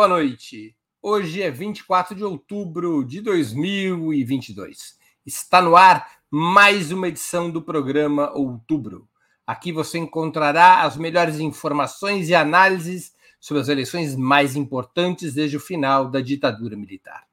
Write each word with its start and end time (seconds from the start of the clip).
boa 0.00 0.08
noite. 0.08 0.74
Hoje 1.02 1.42
é 1.42 1.50
24 1.50 2.14
de 2.14 2.24
outubro 2.24 3.04
de 3.04 3.20
2022. 3.20 4.96
Está 5.26 5.60
no 5.60 5.76
ar 5.76 6.12
mais 6.30 6.90
uma 6.90 7.08
edição 7.08 7.50
do 7.50 7.60
programa 7.60 8.32
Outubro. 8.32 9.06
Aqui 9.46 9.70
você 9.70 9.98
encontrará 9.98 10.84
as 10.84 10.96
melhores 10.96 11.38
informações 11.38 12.30
e 12.30 12.34
análises 12.34 13.12
sobre 13.38 13.60
as 13.60 13.68
eleições 13.68 14.16
mais 14.16 14.56
importantes 14.56 15.34
desde 15.34 15.58
o 15.58 15.60
final 15.60 16.10
da 16.10 16.22
ditadura 16.22 16.78
militar. 16.78 17.26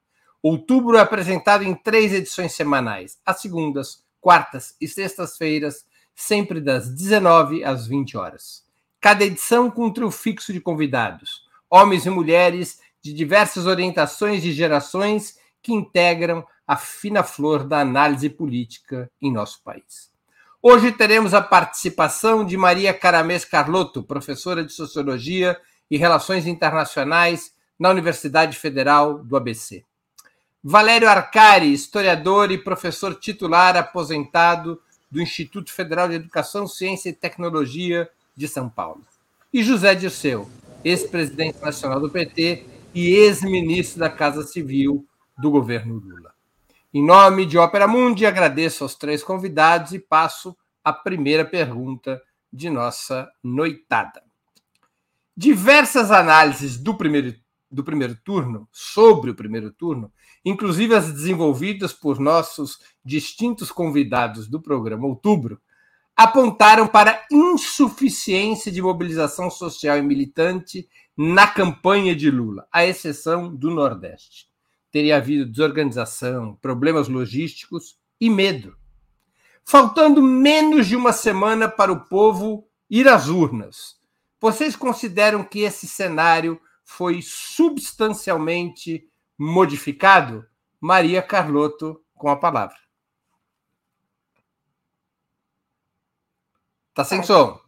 Outubro 0.43 0.97
é 0.97 0.99
apresentado 0.99 1.63
em 1.63 1.73
três 1.73 2.11
edições 2.11 2.51
semanais, 2.51 3.17
às 3.25 3.39
segundas, 3.39 4.03
quartas 4.19 4.75
e 4.81 4.89
sextas-feiras, 4.89 5.85
sempre 6.13 6.59
das 6.59 6.89
19 6.89 7.63
às 7.63 7.87
20 7.87 8.17
horas. 8.17 8.65
Cada 8.99 9.23
edição 9.23 9.71
com 9.71 9.85
um 9.85 9.93
trio 9.93 10.11
fixo 10.11 10.51
de 10.51 10.59
convidados, 10.59 11.46
homens 11.69 12.05
e 12.05 12.09
mulheres 12.09 12.79
de 13.01 13.13
diversas 13.13 13.65
orientações 13.65 14.43
e 14.43 14.51
gerações 14.51 15.37
que 15.61 15.73
integram 15.73 16.45
a 16.65 16.75
fina 16.75 17.23
flor 17.23 17.63
da 17.63 17.79
análise 17.79 18.29
política 18.29 19.09
em 19.21 19.31
nosso 19.31 19.61
país. 19.63 20.11
Hoje 20.61 20.91
teremos 20.91 21.33
a 21.33 21.41
participação 21.41 22.43
de 22.43 22.57
Maria 22.57 22.93
Caramês 22.93 23.45
Carlotto, 23.45 24.03
professora 24.03 24.63
de 24.63 24.73
Sociologia 24.73 25.57
e 25.89 25.97
Relações 25.97 26.45
Internacionais 26.45 27.53
na 27.79 27.89
Universidade 27.89 28.57
Federal 28.57 29.19
do 29.19 29.37
ABC. 29.37 29.83
Valério 30.63 31.07
Arcari, 31.07 31.71
historiador 31.71 32.51
e 32.51 32.57
professor 32.57 33.15
titular 33.15 33.77
aposentado 33.77 34.81
do 35.09 35.21
Instituto 35.21 35.71
Federal 35.71 36.09
de 36.09 36.15
Educação, 36.15 36.67
Ciência 36.67 37.09
e 37.09 37.13
Tecnologia 37.13 38.09
de 38.35 38.47
São 38.47 38.67
Paulo. 38.67 39.05
E 39.53 39.63
José 39.63 39.95
Dirceu, 39.95 40.49
ex-presidente 40.83 41.61
nacional 41.61 41.99
do 41.99 42.09
PT 42.09 42.65
e 42.93 43.13
ex-ministro 43.13 43.99
da 43.99 44.09
Casa 44.09 44.43
Civil 44.43 45.05
do 45.37 45.51
governo 45.51 45.95
Lula. 45.95 46.33
Em 46.93 47.05
nome 47.05 47.45
de 47.45 47.57
Ópera 47.57 47.87
Mundi, 47.87 48.25
agradeço 48.25 48.83
aos 48.83 48.95
três 48.95 49.23
convidados 49.23 49.91
e 49.93 49.99
passo 49.99 50.57
a 50.83 50.93
primeira 50.93 51.43
pergunta 51.43 52.21
de 52.51 52.69
nossa 52.69 53.29
noitada. 53.43 54.23
Diversas 55.35 56.11
análises 56.11 56.77
do 56.77 56.95
primeiro, 56.95 57.35
do 57.69 57.83
primeiro 57.83 58.15
turno, 58.23 58.67
sobre 58.71 59.29
o 59.29 59.35
primeiro 59.35 59.71
turno, 59.71 60.11
inclusive 60.43 60.95
as 60.95 61.11
desenvolvidas 61.11 61.93
por 61.93 62.19
nossos 62.19 62.79
distintos 63.03 63.71
convidados 63.71 64.47
do 64.47 64.61
programa 64.61 65.05
Outubro, 65.05 65.61
apontaram 66.17 66.87
para 66.87 67.23
insuficiência 67.31 68.71
de 68.71 68.81
mobilização 68.81 69.51
social 69.51 69.99
e 69.99 70.01
militante 70.01 70.89
na 71.15 71.45
campanha 71.45 72.15
de 72.15 72.31
Lula, 72.31 72.67
à 72.71 72.83
exceção 72.83 73.55
do 73.55 73.69
Nordeste. 73.69 74.47
Teria 74.91 75.17
havido 75.17 75.45
desorganização, 75.45 76.55
problemas 76.59 77.07
logísticos 77.07 77.99
e 78.19 78.31
medo. 78.31 78.75
Faltando 79.63 80.23
menos 80.23 80.87
de 80.87 80.95
uma 80.95 81.13
semana 81.13 81.69
para 81.69 81.91
o 81.91 82.05
povo 82.05 82.67
ir 82.89 83.07
às 83.07 83.27
urnas, 83.27 83.97
vocês 84.41 84.75
consideram 84.75 85.43
que 85.43 85.59
esse 85.59 85.87
cenário 85.87 86.59
foi 86.83 87.19
substancialmente 87.21 89.07
modificado? 89.37 90.45
Maria 90.79 91.21
Carlotto, 91.21 92.01
com 92.15 92.29
a 92.29 92.35
palavra. 92.35 92.86
Tá 96.97 97.03
sem 97.03 97.21
som. 97.21 97.59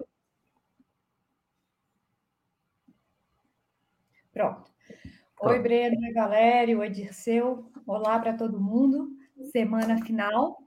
Pronto. 4.33 4.71
Oi, 5.41 5.59
Breno, 5.59 5.97
oi, 6.03 6.13
Valério, 6.13 6.79
oi, 6.79 6.89
Dirceu. 6.89 7.71
Olá 7.85 8.17
para 8.17 8.33
todo 8.33 8.59
mundo. 8.59 9.07
Semana 9.51 10.03
final, 10.03 10.57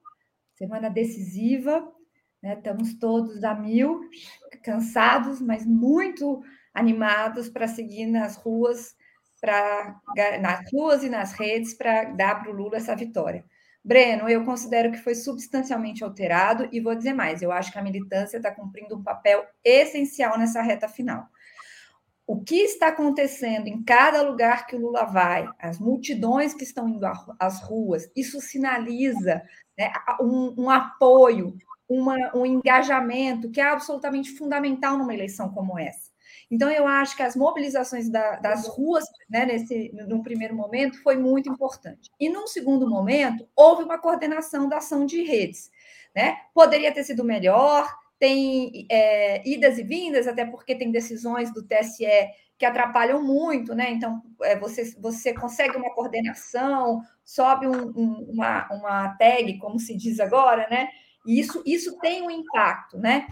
semana 0.55 0.89
decisiva. 0.89 1.93
Né? 2.41 2.55
Estamos 2.55 2.95
todos 3.01 3.43
a 3.43 3.53
mil, 3.53 4.09
cansados, 4.63 5.41
mas 5.41 5.67
muito 5.67 6.41
animados 6.73 7.49
para 7.49 7.67
seguir 7.67 8.07
nas 8.07 8.37
ruas 8.37 8.95
para 9.41 10.01
nas 10.41 10.71
ruas 10.73 11.03
e 11.03 11.09
nas 11.09 11.33
redes 11.33 11.75
para 11.75 12.05
dar 12.13 12.41
para 12.41 12.53
o 12.53 12.55
Lula 12.55 12.77
essa 12.77 12.95
vitória. 12.95 13.45
Breno, 13.85 14.29
eu 14.29 14.45
considero 14.45 14.93
que 14.93 14.99
foi 14.99 15.15
substancialmente 15.15 16.05
alterado 16.05 16.69
e 16.71 16.81
vou 16.81 16.95
dizer 16.95 17.13
mais, 17.13 17.43
eu 17.43 17.51
acho 17.51 17.73
que 17.73 17.79
a 17.79 17.83
militância 17.83 18.37
está 18.37 18.51
cumprindo 18.51 18.97
um 18.97 19.03
papel 19.03 19.45
essencial 19.65 20.39
nessa 20.39 20.63
reta 20.63 20.89
final. 20.89 21.27
O 22.25 22.41
que 22.41 22.55
está 22.55 22.89
acontecendo 22.89 23.67
em 23.67 23.83
cada 23.83 24.23
lugar 24.23 24.67
que 24.67 24.77
o 24.77 24.81
Lula 24.81 25.05
vai, 25.05 25.49
as 25.59 25.81
multidões 25.81 26.55
que 26.55 26.63
estão 26.63 26.89
indo 26.89 27.05
às 27.39 27.61
ruas, 27.61 28.09
isso 28.15 28.41
sinaliza 28.41 29.43
né, 29.77 29.93
um, 30.21 30.55
um, 30.57 30.71
apoio, 30.71 31.57
uma, 31.89 32.17
um 32.37 32.47
engajamento 32.47 33.51
que 33.51 33.61
é 33.61 33.65
absolutamente 33.65 34.31
fundamental 34.31 34.97
numa 34.97 35.13
eleição 35.13 35.53
como 35.53 35.77
essa. 35.77 36.12
Então, 36.53 36.71
eu 36.71 36.87
acho 36.87 37.17
que 37.17 37.23
as 37.23 37.35
mobilizações 37.35 38.11
da, 38.11 38.37
das 38.37 38.69
ruas, 38.69 39.07
né, 39.29 39.47
nesse, 39.47 39.91
num 40.07 40.23
primeiro 40.23 40.55
momento, 40.55 41.03
foi 41.03 41.17
muito 41.17 41.49
importante. 41.49 42.11
E 42.21 42.29
num 42.29 42.47
segundo 42.47 42.87
momento, 42.87 43.49
houve 43.57 43.83
uma 43.83 43.97
coordenação 43.97 44.69
da 44.69 44.77
ação 44.77 45.07
de 45.07 45.23
redes. 45.23 45.71
Né? 46.15 46.37
Poderia 46.53 46.93
ter 46.93 47.05
sido 47.05 47.25
melhor, 47.25 47.91
tem 48.19 48.87
é, 48.91 49.49
idas 49.49 49.79
e 49.79 49.83
vindas, 49.83 50.29
até 50.29 50.45
porque 50.45 50.75
tem 50.75 50.93
decisões 50.93 51.51
do 51.55 51.67
TSE 51.67 52.05
que 52.59 52.67
atrapalham 52.67 53.25
muito, 53.25 53.75
né? 53.75 53.91
Então, 53.91 54.23
é, 54.43 54.57
você, 54.57 54.95
você 55.01 55.33
consegue 55.33 55.77
uma 55.77 55.93
coordenação, 55.95 57.01
sobe 57.25 57.67
um, 57.67 57.89
um, 57.97 58.31
uma, 58.31 58.69
uma 58.71 59.09
tag, 59.17 59.59
como 59.59 59.81
se 59.81 59.97
diz 59.97 60.21
agora, 60.21 60.69
né? 60.71 60.89
E 61.27 61.41
isso, 61.41 61.63
isso 61.65 61.99
tem 61.99 62.23
um 62.23 62.31
impacto, 62.31 62.99
né? 62.99 63.27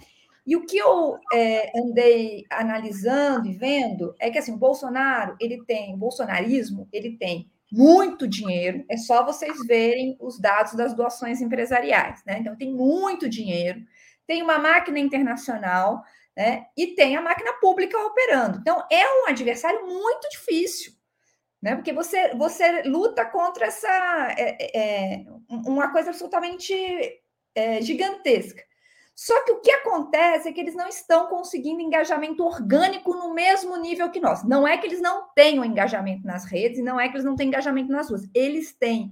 E 0.47 0.57
o 0.57 0.65
que 0.65 0.79
eu 0.79 1.19
é, 1.33 1.71
andei 1.79 2.45
analisando 2.51 3.47
e 3.47 3.53
vendo 3.53 4.15
é 4.19 4.31
que 4.31 4.39
assim, 4.39 4.53
o 4.53 4.59
Bolsonaro, 4.59 5.37
ele 5.41 5.63
tem, 5.65 5.95
o 5.95 5.97
bolsonarismo, 5.97 6.89
ele 6.93 7.17
tem 7.17 7.51
muito 7.71 8.27
dinheiro, 8.27 8.85
é 8.89 8.97
só 8.97 9.25
vocês 9.25 9.57
verem 9.67 10.17
os 10.21 10.41
dados 10.41 10.75
das 10.75 10.93
doações 10.93 11.41
empresariais, 11.41 12.21
né? 12.27 12.39
Então 12.41 12.57
tem 12.57 12.73
muito 12.73 13.29
dinheiro, 13.29 13.81
tem 14.27 14.43
uma 14.43 14.59
máquina 14.59 14.99
internacional, 14.99 16.03
né? 16.37 16.67
E 16.77 16.89
tem 16.89 17.17
a 17.17 17.23
máquina 17.23 17.53
pública 17.61 17.97
operando. 17.99 18.59
Então 18.59 18.85
é 18.91 19.23
um 19.23 19.29
adversário 19.29 19.87
muito 19.87 20.29
difícil, 20.31 20.93
né? 21.63 21.77
Porque 21.77 21.93
você 21.93 22.35
você 22.35 22.83
luta 22.83 23.25
contra 23.25 23.67
essa 23.67 24.35
é, 24.37 24.79
é, 24.79 25.25
uma 25.49 25.93
coisa 25.93 26.11
absolutamente 26.11 26.75
é, 27.55 27.81
gigantesca. 27.83 28.63
Só 29.23 29.45
que 29.45 29.53
o 29.53 29.61
que 29.61 29.71
acontece 29.71 30.49
é 30.49 30.53
que 30.53 30.59
eles 30.59 30.75
não 30.75 30.89
estão 30.89 31.27
conseguindo 31.27 31.83
engajamento 31.83 32.43
orgânico 32.43 33.15
no 33.15 33.35
mesmo 33.35 33.77
nível 33.77 34.11
que 34.11 34.19
nós. 34.19 34.43
Não 34.45 34.67
é 34.67 34.79
que 34.79 34.87
eles 34.87 35.03
não 35.03 35.29
tenham 35.35 35.63
engajamento 35.63 36.27
nas 36.27 36.47
redes, 36.47 36.83
não 36.83 36.99
é 36.99 37.07
que 37.07 37.17
eles 37.17 37.25
não 37.27 37.37
têm 37.37 37.49
engajamento 37.49 37.93
nas 37.93 38.09
ruas. 38.09 38.27
Eles 38.35 38.73
têm. 38.73 39.11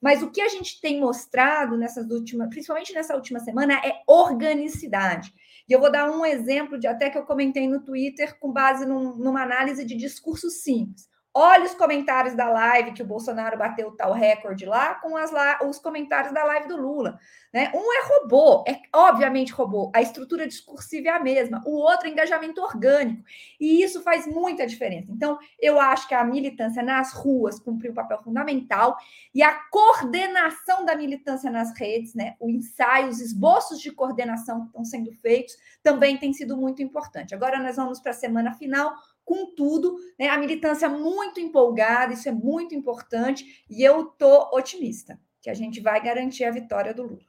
Mas 0.00 0.22
o 0.22 0.30
que 0.30 0.40
a 0.40 0.46
gente 0.46 0.80
tem 0.80 1.00
mostrado 1.00 1.76
nessas 1.76 2.08
últimas, 2.08 2.48
principalmente 2.50 2.94
nessa 2.94 3.16
última 3.16 3.40
semana, 3.40 3.74
é 3.84 4.00
organicidade. 4.06 5.34
E 5.68 5.72
eu 5.72 5.80
vou 5.80 5.90
dar 5.90 6.08
um 6.08 6.24
exemplo 6.24 6.78
de 6.78 6.86
até 6.86 7.10
que 7.10 7.18
eu 7.18 7.26
comentei 7.26 7.66
no 7.66 7.82
Twitter 7.82 8.38
com 8.38 8.52
base 8.52 8.86
num, 8.86 9.16
numa 9.16 9.42
análise 9.42 9.84
de 9.84 9.96
discurso 9.96 10.50
simples. 10.50 11.08
Olha 11.40 11.66
os 11.66 11.74
comentários 11.74 12.34
da 12.34 12.48
live 12.48 12.90
que 12.90 13.00
o 13.00 13.06
Bolsonaro 13.06 13.56
bateu 13.56 13.92
tal 13.92 14.12
recorde 14.12 14.66
lá 14.66 14.96
com 14.96 15.16
as 15.16 15.30
os 15.62 15.78
comentários 15.78 16.34
da 16.34 16.42
live 16.42 16.66
do 16.66 16.76
Lula. 16.76 17.16
Né? 17.54 17.70
Um 17.72 17.92
é 17.92 18.08
robô, 18.08 18.64
é 18.66 18.80
obviamente 18.92 19.52
robô, 19.52 19.88
a 19.94 20.02
estrutura 20.02 20.48
discursiva 20.48 21.06
é 21.06 21.10
a 21.12 21.20
mesma, 21.20 21.62
o 21.64 21.76
outro 21.76 22.08
é 22.08 22.10
engajamento 22.10 22.60
orgânico. 22.60 23.22
E 23.60 23.84
isso 23.84 24.02
faz 24.02 24.26
muita 24.26 24.66
diferença. 24.66 25.12
Então, 25.12 25.38
eu 25.60 25.78
acho 25.78 26.08
que 26.08 26.14
a 26.14 26.24
militância 26.24 26.82
nas 26.82 27.12
ruas 27.12 27.60
cumpriu 27.60 27.92
um 27.92 27.94
papel 27.94 28.20
fundamental 28.20 28.96
e 29.32 29.40
a 29.40 29.54
coordenação 29.70 30.84
da 30.84 30.96
militância 30.96 31.52
nas 31.52 31.72
redes, 31.78 32.16
né? 32.16 32.34
o 32.40 32.50
ensaio, 32.50 33.10
os 33.10 33.20
esboços 33.20 33.80
de 33.80 33.92
coordenação 33.92 34.62
que 34.62 34.66
estão 34.66 34.84
sendo 34.84 35.12
feitos 35.12 35.56
também 35.84 36.16
tem 36.16 36.32
sido 36.32 36.56
muito 36.56 36.82
importante. 36.82 37.32
Agora 37.32 37.60
nós 37.60 37.76
vamos 37.76 38.00
para 38.00 38.10
a 38.10 38.14
semana 38.14 38.52
final 38.54 38.92
Contudo, 39.28 39.98
né, 40.18 40.30
a 40.30 40.38
militância 40.38 40.88
muito 40.88 41.38
empolgada, 41.38 42.14
isso 42.14 42.30
é 42.30 42.32
muito 42.32 42.74
importante, 42.74 43.62
e 43.68 43.84
eu 43.84 44.08
estou 44.08 44.48
otimista 44.54 45.20
que 45.42 45.50
a 45.50 45.54
gente 45.54 45.82
vai 45.82 46.02
garantir 46.02 46.44
a 46.44 46.50
vitória 46.50 46.94
do 46.94 47.02
Lula. 47.02 47.28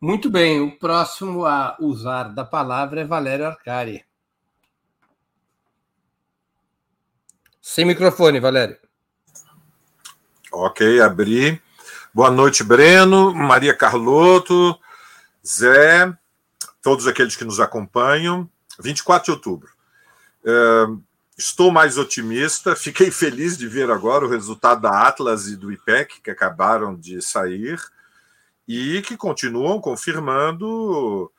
Muito 0.00 0.28
bem, 0.28 0.60
o 0.60 0.76
próximo 0.76 1.46
a 1.46 1.76
usar 1.78 2.24
da 2.34 2.44
palavra 2.44 3.02
é 3.02 3.04
Valério 3.04 3.46
Arcari. 3.46 4.04
Sem 7.60 7.84
microfone, 7.84 8.40
Valério. 8.40 8.76
Ok, 10.50 11.00
abri. 11.00 11.62
Boa 12.12 12.32
noite, 12.32 12.64
Breno, 12.64 13.32
Maria 13.32 13.76
Carlotto, 13.76 14.76
Zé, 15.46 16.12
todos 16.82 17.06
aqueles 17.06 17.36
que 17.36 17.44
nos 17.44 17.60
acompanham. 17.60 18.50
24 18.80 19.26
de 19.26 19.30
outubro. 19.30 19.79
Estou 21.36 21.70
mais 21.70 21.98
otimista. 21.98 22.76
Fiquei 22.76 23.10
feliz 23.10 23.56
de 23.56 23.66
ver 23.66 23.90
agora 23.90 24.24
o 24.24 24.28
resultado 24.28 24.82
da 24.82 25.06
Atlas 25.06 25.48
e 25.48 25.56
do 25.56 25.72
IPEC, 25.72 26.20
que 26.20 26.30
acabaram 26.30 26.94
de 26.94 27.20
sair, 27.22 27.80
e 28.66 29.02
que 29.02 29.16
continuam 29.16 29.80
confirmando 29.80 31.30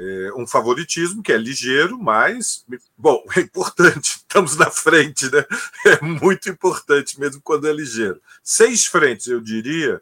é, 0.00 0.30
um 0.34 0.46
favoritismo 0.46 1.22
que 1.22 1.32
é 1.32 1.36
ligeiro, 1.36 1.98
mas, 1.98 2.64
bom, 2.96 3.22
é 3.36 3.40
importante, 3.40 4.16
estamos 4.16 4.56
na 4.56 4.70
frente, 4.70 5.30
né? 5.30 5.44
É 5.84 6.00
muito 6.00 6.48
importante, 6.48 7.20
mesmo 7.20 7.40
quando 7.42 7.68
é 7.68 7.72
ligeiro. 7.72 8.20
Seis 8.42 8.86
frentes, 8.86 9.26
eu 9.26 9.40
diria, 9.40 10.00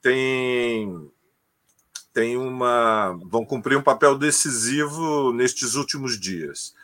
tem 0.00 1.10
tem 2.12 2.36
uma 2.36 3.18
vão 3.24 3.44
cumprir 3.44 3.78
um 3.78 3.82
papel 3.82 4.18
decisivo 4.18 5.32
nestes 5.32 5.74
últimos 5.74 6.20
dias. 6.20 6.74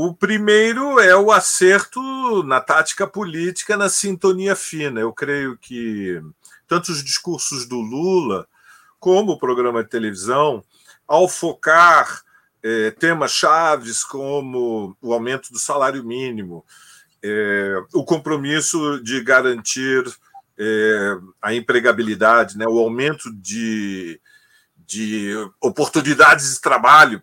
O 0.00 0.14
primeiro 0.14 1.00
é 1.00 1.16
o 1.16 1.32
acerto 1.32 2.44
na 2.44 2.60
tática 2.60 3.04
política, 3.04 3.76
na 3.76 3.88
sintonia 3.88 4.54
fina. 4.54 5.00
Eu 5.00 5.12
creio 5.12 5.58
que 5.58 6.22
tanto 6.68 6.92
os 6.92 7.02
discursos 7.02 7.66
do 7.66 7.80
Lula 7.80 8.46
como 9.00 9.32
o 9.32 9.38
programa 9.40 9.82
de 9.82 9.90
televisão, 9.90 10.62
ao 11.04 11.28
focar 11.28 12.22
é, 12.62 12.92
temas 12.92 13.32
chaves 13.32 14.04
como 14.04 14.96
o 15.02 15.12
aumento 15.12 15.52
do 15.52 15.58
salário 15.58 16.04
mínimo, 16.04 16.64
é, 17.20 17.74
o 17.92 18.04
compromisso 18.04 19.02
de 19.02 19.20
garantir 19.20 20.04
é, 20.56 21.16
a 21.42 21.52
empregabilidade, 21.52 22.56
né, 22.56 22.66
o 22.68 22.78
aumento 22.78 23.34
de, 23.34 24.20
de 24.76 25.34
oportunidades 25.60 26.54
de 26.54 26.60
trabalho 26.60 27.20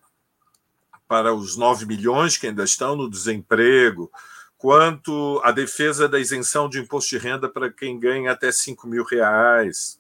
para 1.07 1.34
os 1.34 1.56
9 1.56 1.86
milhões 1.86 2.38
que 2.38 2.48
ainda 2.48 2.63
estão 2.63 2.96
no 2.96 3.10
desemprego, 3.10 4.12
quanto 4.57 5.42
a 5.44 5.52
defesa 5.52 6.07
da 6.07 6.19
isenção 6.19 6.68
de 6.68 6.80
imposto 6.80 7.12
de 7.12 7.18
renda 7.18 7.48
para 7.50 7.72
quem 7.72 8.00
ganha 8.00 8.31
até 8.31 8.52
5 8.52 8.88
mil 8.88 9.04
reais, 9.04 10.00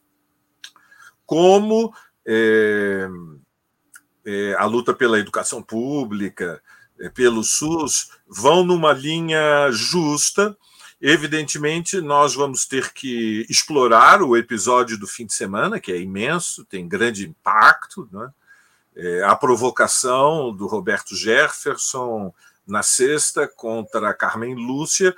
como 1.25 1.93
é, 2.25 3.07
é, 4.25 4.55
a 4.57 4.65
luta 4.65 4.93
pela 4.93 5.19
educação 5.19 5.61
pública, 5.61 6.61
é, 6.99 7.09
pelo 7.09 7.43
SUS, 7.43 8.11
vão 8.27 8.63
numa 8.63 8.93
linha 8.93 9.69
justa 9.71 10.57
Evidentemente, 11.01 11.99
nós 11.99 12.33
vamos 12.33 12.65
ter 12.65 12.91
que 12.93 13.45
explorar 13.49 14.21
o 14.21 14.35
episódio 14.35 14.97
do 14.97 15.05
fim 15.05 15.25
de 15.25 15.33
semana, 15.33 15.79
que 15.79 15.91
é 15.91 15.99
imenso, 15.99 16.65
tem 16.65 16.87
grande 16.87 17.27
impacto. 17.27 18.09
Né? 18.11 18.29
É, 18.95 19.23
a 19.23 19.35
provocação 19.35 20.55
do 20.55 20.67
Roberto 20.67 21.15
Jefferson 21.15 22.33
na 22.65 22.81
sexta 22.81 23.47
contra 23.47 24.13
Carmen 24.13 24.55
Lúcia, 24.55 25.15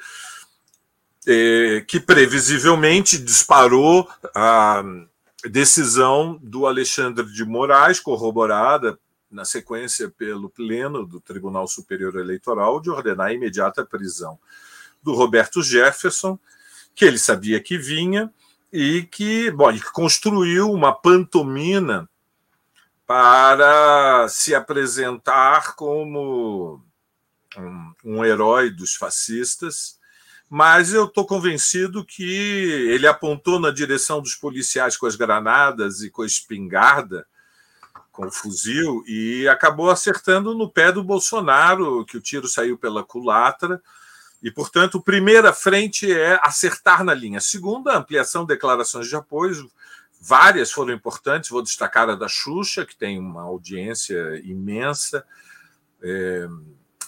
é, 1.26 1.84
que 1.88 2.00
previsivelmente 2.00 3.18
disparou 3.18 4.10
a 4.36 4.84
decisão 5.46 6.40
do 6.42 6.66
Alexandre 6.66 7.26
de 7.26 7.46
Moraes, 7.46 8.00
corroborada 8.00 8.98
na 9.30 9.46
sequência 9.46 10.10
pelo 10.10 10.50
Pleno 10.50 11.06
do 11.06 11.20
Tribunal 11.20 11.68
Superior 11.68 12.16
Eleitoral, 12.16 12.80
de 12.80 12.90
ordenar 12.90 13.28
a 13.28 13.34
imediata 13.34 13.86
prisão 13.86 14.40
do 15.04 15.14
Roberto 15.14 15.62
Jefferson, 15.62 16.40
que 16.96 17.06
ele 17.06 17.20
sabia 17.20 17.60
que 17.60 17.78
vinha 17.78 18.34
e 18.72 19.04
que, 19.04 19.52
bom, 19.52 19.70
ele 19.70 19.82
construiu 19.82 20.72
uma 20.72 20.94
pantomina 20.94 22.10
para 23.08 24.28
se 24.28 24.54
apresentar 24.54 25.76
como 25.76 26.84
um, 27.58 27.94
um 28.04 28.26
herói 28.26 28.70
dos 28.70 28.96
fascistas, 28.96 29.98
mas 30.50 30.94
eu 30.94 31.06
estou 31.06 31.26
convencido 31.26 32.06
que 32.06 32.24
ele 32.90 33.08
apontou 33.08 33.60
na 33.60 33.72
direção 33.72 34.22
dos 34.22 34.36
policiais 34.36 34.98
com 34.98 35.06
as 35.06 35.16
granadas 35.16 36.02
e 36.02 36.10
com 36.10 36.22
a 36.22 36.26
espingarda, 36.26 37.26
com 38.12 38.26
o 38.26 38.32
fuzil, 38.32 39.04
e 39.08 39.48
acabou 39.48 39.90
acertando 39.90 40.54
no 40.54 40.70
pé 40.70 40.92
do 40.92 41.04
Bolsonaro, 41.04 42.06
que 42.06 42.18
o 42.18 42.22
tiro 42.22 42.48
saiu 42.48 42.78
pela 42.78 43.04
culatra 43.04 43.82
e, 44.42 44.52
portanto, 44.52 45.02
primeira 45.02 45.54
frente 45.54 46.12
é 46.12 46.40
acertar 46.44 47.04
na 47.04 47.14
linha. 47.14 47.40
Segunda, 47.40 47.98
ampliação 47.98 48.44
de 48.44 48.50
declarações 48.50 49.08
de 49.08 49.16
apoio. 49.16 49.70
Várias 50.20 50.72
foram 50.72 50.94
importantes, 50.94 51.50
vou 51.50 51.62
destacar 51.62 52.10
a 52.10 52.16
da 52.16 52.28
Xuxa, 52.28 52.86
que 52.86 52.96
tem 52.96 53.20
uma 53.20 53.44
audiência 53.44 54.42
imensa 54.44 55.26
é, 56.02 56.48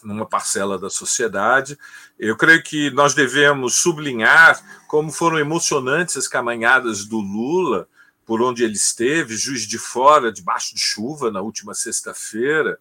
numa 0.03 0.25
parcela 0.25 0.77
da 0.77 0.89
sociedade. 0.89 1.77
Eu 2.17 2.38
creio 2.38 2.63
que 2.63 2.89
nós 2.91 3.13
devemos 3.13 3.75
sublinhar 3.75 4.61
como 4.88 5.11
foram 5.11 5.39
emocionantes 5.39 6.17
as 6.17 6.27
caminhadas 6.27 7.06
do 7.06 7.19
Lula 7.19 7.88
por 8.25 8.44
onde 8.44 8.63
ele 8.63 8.75
esteve, 8.75 9.35
Juiz 9.35 9.63
de 9.63 9.79
Fora, 9.79 10.31
debaixo 10.31 10.75
de 10.75 10.79
chuva, 10.79 11.31
na 11.31 11.41
última 11.41 11.73
sexta-feira, 11.73 12.79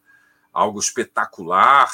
algo 0.53 0.79
espetacular 0.79 1.91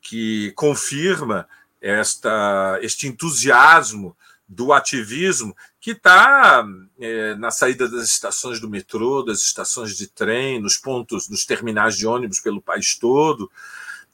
que 0.00 0.50
confirma 0.52 1.46
esta, 1.80 2.78
este 2.80 3.06
entusiasmo 3.06 4.16
do 4.48 4.72
ativismo 4.72 5.54
que 5.84 5.90
está 5.90 6.66
é, 6.98 7.34
na 7.34 7.50
saída 7.50 7.86
das 7.86 8.04
estações 8.04 8.58
do 8.58 8.70
metrô, 8.70 9.22
das 9.22 9.40
estações 9.40 9.94
de 9.94 10.06
trem, 10.06 10.58
nos 10.58 10.78
pontos, 10.78 11.28
nos 11.28 11.44
terminais 11.44 11.94
de 11.94 12.06
ônibus 12.06 12.40
pelo 12.40 12.62
país 12.62 12.98
todo, 12.98 13.52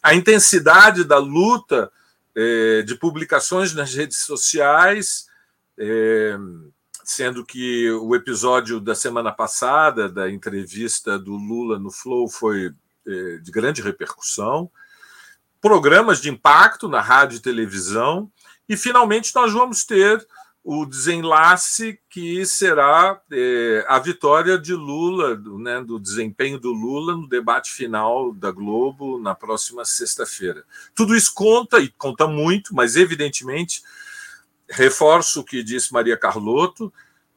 a 0.03 0.13
intensidade 0.13 1.05
da 1.05 1.19
luta 1.19 1.89
é, 2.35 2.83
de 2.83 2.97
publicações 2.97 3.73
nas 3.73 3.95
redes 3.95 4.19
sociais, 4.19 5.29
é, 5.79 6.37
sendo 7.05 7.47
que 7.47 7.89
o 7.89 8.17
episódio 8.17 8.81
da 8.81 8.97
semana 8.97 9.31
passada 9.31 10.09
da 10.09 10.29
entrevista 10.29 11.17
do 11.21 11.37
Lula 11.37 11.79
no 11.79 11.93
Flow 11.93 12.29
foi 12.29 12.75
é, 13.07 13.37
de 13.37 13.51
grande 13.53 13.81
repercussão. 13.81 14.69
Programas 15.61 16.21
de 16.21 16.31
impacto 16.31 16.89
na 16.89 17.01
rádio 17.01 17.37
e 17.37 17.41
televisão, 17.41 18.29
e 18.69 18.77
finalmente 18.77 19.33
nós 19.37 19.53
vamos 19.53 19.85
ter 19.85 20.27
o 20.63 20.85
desenlace 20.85 21.99
que 22.09 22.45
será 22.45 23.21
é, 23.33 23.85
a 23.89 23.99
vitória 23.99 24.59
de 24.59 24.75
Lula, 24.75 25.35
do, 25.35 25.59
né, 25.59 25.83
do 25.83 25.99
desempenho 25.99 26.59
do 26.59 26.71
Lula 26.71 27.17
no 27.17 27.27
debate 27.27 27.71
final 27.71 28.33
da 28.35 28.51
Globo 28.51 29.19
na 29.19 29.35
próxima 29.35 29.85
sexta-feira. 29.85 30.65
Tudo 30.95 31.17
isso 31.17 31.33
conta, 31.35 31.81
e 31.81 31.89
conta 31.89 32.27
muito, 32.27 32.75
mas 32.75 32.95
evidentemente, 32.95 33.83
reforço 34.69 35.41
o 35.41 35.45
que 35.45 35.63
disse 35.63 35.93
Maria 35.93 36.17
Carlotto, 36.17 36.93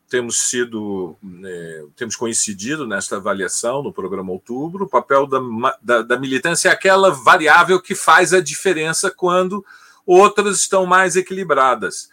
temos 0.09 0.41
sido, 0.41 1.17
é, 1.43 1.85
temos 1.95 2.15
coincidido 2.15 2.85
nesta 2.85 3.15
avaliação 3.15 3.81
no 3.81 3.91
programa 3.91 4.31
Outubro. 4.31 4.85
O 4.85 4.89
papel 4.89 5.25
da, 5.25 5.39
da, 5.81 6.01
da, 6.03 6.19
militância 6.19 6.69
é 6.69 6.71
aquela 6.71 7.09
variável 7.09 7.81
que 7.81 7.95
faz 7.95 8.31
a 8.31 8.39
diferença 8.39 9.09
quando 9.09 9.65
outras 10.05 10.59
estão 10.59 10.85
mais 10.85 11.15
equilibradas. 11.15 12.12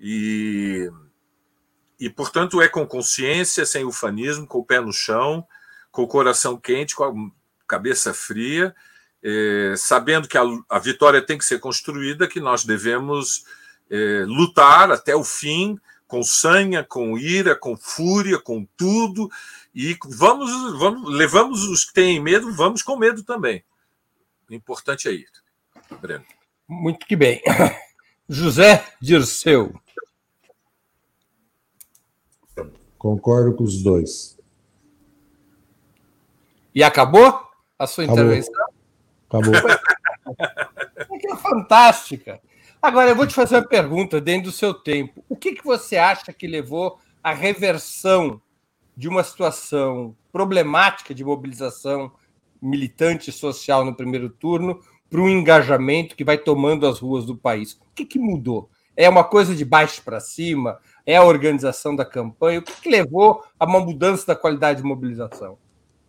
E, 0.00 0.90
e 1.98 2.08
portanto, 2.08 2.62
é 2.62 2.68
com 2.68 2.86
consciência, 2.86 3.66
sem 3.66 3.84
ufanismo, 3.84 4.46
com 4.46 4.58
o 4.58 4.64
pé 4.64 4.80
no 4.80 4.92
chão, 4.92 5.46
com 5.92 6.02
o 6.02 6.08
coração 6.08 6.56
quente, 6.56 6.96
com 6.96 7.04
a 7.04 7.12
cabeça 7.68 8.14
fria, 8.14 8.74
é, 9.22 9.74
sabendo 9.76 10.26
que 10.26 10.38
a, 10.38 10.42
a, 10.70 10.78
vitória 10.78 11.20
tem 11.20 11.36
que 11.36 11.44
ser 11.44 11.60
construída, 11.60 12.26
que 12.26 12.40
nós 12.40 12.64
devemos 12.64 13.44
é, 13.90 14.24
lutar 14.26 14.90
até 14.90 15.14
o 15.14 15.22
fim 15.22 15.78
com 16.08 16.22
sanha, 16.22 16.82
com 16.82 17.18
ira, 17.18 17.54
com 17.54 17.76
fúria, 17.76 18.38
com 18.38 18.66
tudo. 18.76 19.30
E 19.74 19.96
vamos, 20.04 20.50
vamos, 20.78 21.14
levamos 21.14 21.64
os 21.64 21.84
que 21.84 21.92
têm 21.92 22.18
medo, 22.18 22.52
vamos 22.52 22.82
com 22.82 22.96
medo 22.96 23.22
também. 23.22 23.62
O 24.48 24.54
importante 24.54 25.08
é 25.08 25.12
isso, 25.12 25.44
Breno. 26.00 26.24
Muito 26.66 27.06
que 27.06 27.14
bem. 27.14 27.42
José 28.28 28.84
Dirceu. 29.00 29.80
Concordo 33.00 33.56
com 33.56 33.64
os 33.64 33.82
dois. 33.82 34.38
E 36.74 36.84
acabou 36.84 37.48
a 37.78 37.86
sua 37.86 38.04
acabou. 38.04 38.24
intervenção? 38.24 38.66
Acabou. 39.26 39.54
que 41.18 41.36
fantástica. 41.36 42.42
Agora, 42.82 43.08
eu 43.08 43.16
vou 43.16 43.26
te 43.26 43.32
fazer 43.32 43.56
uma 43.56 43.66
pergunta 43.66 44.20
dentro 44.20 44.50
do 44.50 44.52
seu 44.54 44.74
tempo. 44.74 45.24
O 45.30 45.34
que, 45.34 45.54
que 45.54 45.64
você 45.64 45.96
acha 45.96 46.30
que 46.30 46.46
levou 46.46 46.98
à 47.24 47.32
reversão 47.32 48.38
de 48.94 49.08
uma 49.08 49.24
situação 49.24 50.14
problemática 50.30 51.14
de 51.14 51.24
mobilização 51.24 52.12
militante 52.60 53.32
social 53.32 53.82
no 53.82 53.96
primeiro 53.96 54.28
turno 54.28 54.78
para 55.08 55.22
um 55.22 55.28
engajamento 55.28 56.14
que 56.14 56.22
vai 56.22 56.36
tomando 56.36 56.86
as 56.86 56.98
ruas 56.98 57.24
do 57.24 57.34
país? 57.34 57.72
O 57.72 57.94
que, 57.94 58.04
que 58.04 58.18
mudou? 58.18 58.68
É 59.00 59.08
uma 59.08 59.24
coisa 59.24 59.56
de 59.56 59.64
baixo 59.64 60.02
para 60.04 60.20
cima? 60.20 60.78
É 61.06 61.16
a 61.16 61.24
organização 61.24 61.96
da 61.96 62.04
campanha? 62.04 62.58
O 62.58 62.62
que, 62.62 62.82
que 62.82 62.90
levou 62.90 63.42
a 63.58 63.64
uma 63.64 63.80
mudança 63.80 64.26
da 64.26 64.36
qualidade 64.36 64.82
de 64.82 64.86
mobilização? 64.86 65.56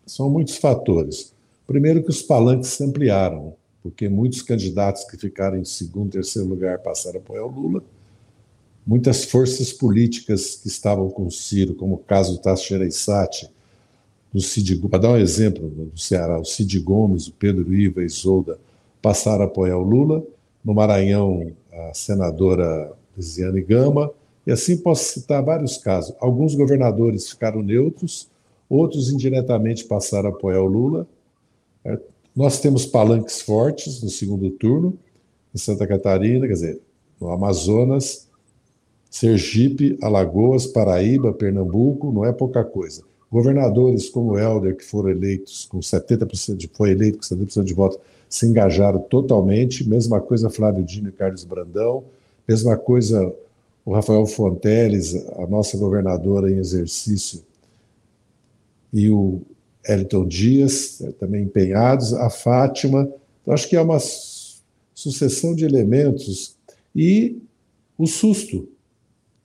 São 0.06 0.30
muitos 0.30 0.58
fatores. 0.58 1.34
Primeiro 1.66 2.04
que 2.04 2.10
os 2.10 2.22
palanques 2.22 2.72
se 2.72 2.84
ampliaram. 2.84 3.56
porque 3.82 4.10
muitos 4.10 4.42
candidatos 4.42 5.06
que 5.06 5.18
ficaram 5.18 5.58
em 5.58 5.64
segundo, 5.64 6.12
terceiro 6.12 6.50
lugar 6.50 6.80
passaram 6.80 7.20
a 7.20 7.22
apoiar 7.22 7.46
o 7.46 7.48
Lula. 7.48 7.82
Muitas 8.86 9.24
forças 9.24 9.72
políticas 9.72 10.58
que 10.58 10.68
estavam 10.68 11.10
com 11.10 11.28
o 11.28 11.32
Ciro, 11.32 11.74
como 11.76 11.96
o 11.96 12.00
caso 12.00 12.34
do 12.34 12.42
Tasso 12.42 12.68
Gereissati, 12.68 13.50
do 14.34 14.42
Cid, 14.42 14.76
para 14.90 15.00
dar 15.00 15.10
um 15.12 15.18
exemplo, 15.18 15.70
do 15.70 15.98
Ceará, 15.98 16.38
o 16.38 16.44
Cid 16.44 16.78
Gomes, 16.82 17.28
o 17.28 17.32
Pedro 17.32 17.74
Iva 17.74 18.02
e 18.02 18.06
Isolda 18.06 18.60
passaram 19.02 19.44
a 19.44 19.48
apoiar 19.48 19.78
o 19.78 19.82
Lula. 19.82 20.22
No 20.64 20.74
Maranhão, 20.74 21.54
a 21.72 21.94
senadora 21.94 22.92
Lisiane 23.16 23.62
Gama, 23.62 24.12
e 24.46 24.51
assim 24.51 24.78
posso 24.78 25.04
citar 25.13 25.44
vários 25.44 25.78
casos. 25.78 26.16
Alguns 26.20 26.56
governadores 26.56 27.30
ficaram 27.30 27.62
neutros, 27.62 28.30
outros 28.70 29.12
indiretamente 29.12 29.86
passaram 29.86 30.30
a 30.30 30.32
apoiar 30.34 30.62
o 30.62 30.68
Lula. 30.68 31.08
É, 31.84 32.00
nós 32.36 32.60
temos 32.60 32.86
palanques 32.86 33.42
fortes 33.42 34.01
no 34.01 34.10
segundo 34.10 34.50
turno, 34.51 34.98
em 35.54 35.58
Santa 35.58 35.86
Catarina, 35.86 36.48
quer 36.48 36.54
dizer, 36.54 36.82
no 37.20 37.30
Amazonas, 37.30 38.28
Sergipe, 39.10 39.98
Alagoas, 40.01 40.66
Paraíba, 40.66 41.34
Pernambuco, 41.34 42.12
não 42.12 42.25
é 42.25 42.32
pouca 42.32 42.63
coisa. 42.63 43.04
Governadores 43.30 44.10
como 44.10 44.38
Helder, 44.38 44.75
que 44.75 44.86
foram 44.86 45.10
eleitos 45.10 45.66
com 45.66 45.80
70% 45.80 46.56
de, 46.56 46.70
foi 46.74 46.92
eleito 46.92 47.18
com 47.18 47.24
70% 47.24 47.63
de 47.63 47.74
votos, 47.74 48.00
se 48.32 48.48
engajaram 48.48 49.00
totalmente. 49.02 49.88
Mesma 49.88 50.22
coisa 50.22 50.50
Flávio 50.50 50.84
Dino 50.84 51.10
e 51.10 51.12
Carlos 51.12 51.44
Brandão. 51.44 52.06
Mesma 52.48 52.78
coisa 52.78 53.32
o 53.86 53.94
Rafael 53.94 54.26
Fonteles, 54.26 55.16
a 55.38 55.46
nossa 55.48 55.78
governadora 55.78 56.50
em 56.50 56.58
exercício, 56.58 57.44
e 58.94 59.10
o 59.10 59.42
Elton 59.88 60.28
Dias, 60.28 61.02
eh, 61.02 61.12
também 61.14 61.44
empenhados, 61.44 62.14
a 62.14 62.30
Fátima. 62.30 63.12
Então, 63.42 63.54
acho 63.54 63.68
que 63.68 63.76
é 63.76 63.82
uma 63.82 64.00
sucessão 64.94 65.56
de 65.56 65.66
elementos. 65.66 66.56
E 66.96 67.42
o 67.98 68.06
susto 68.06 68.68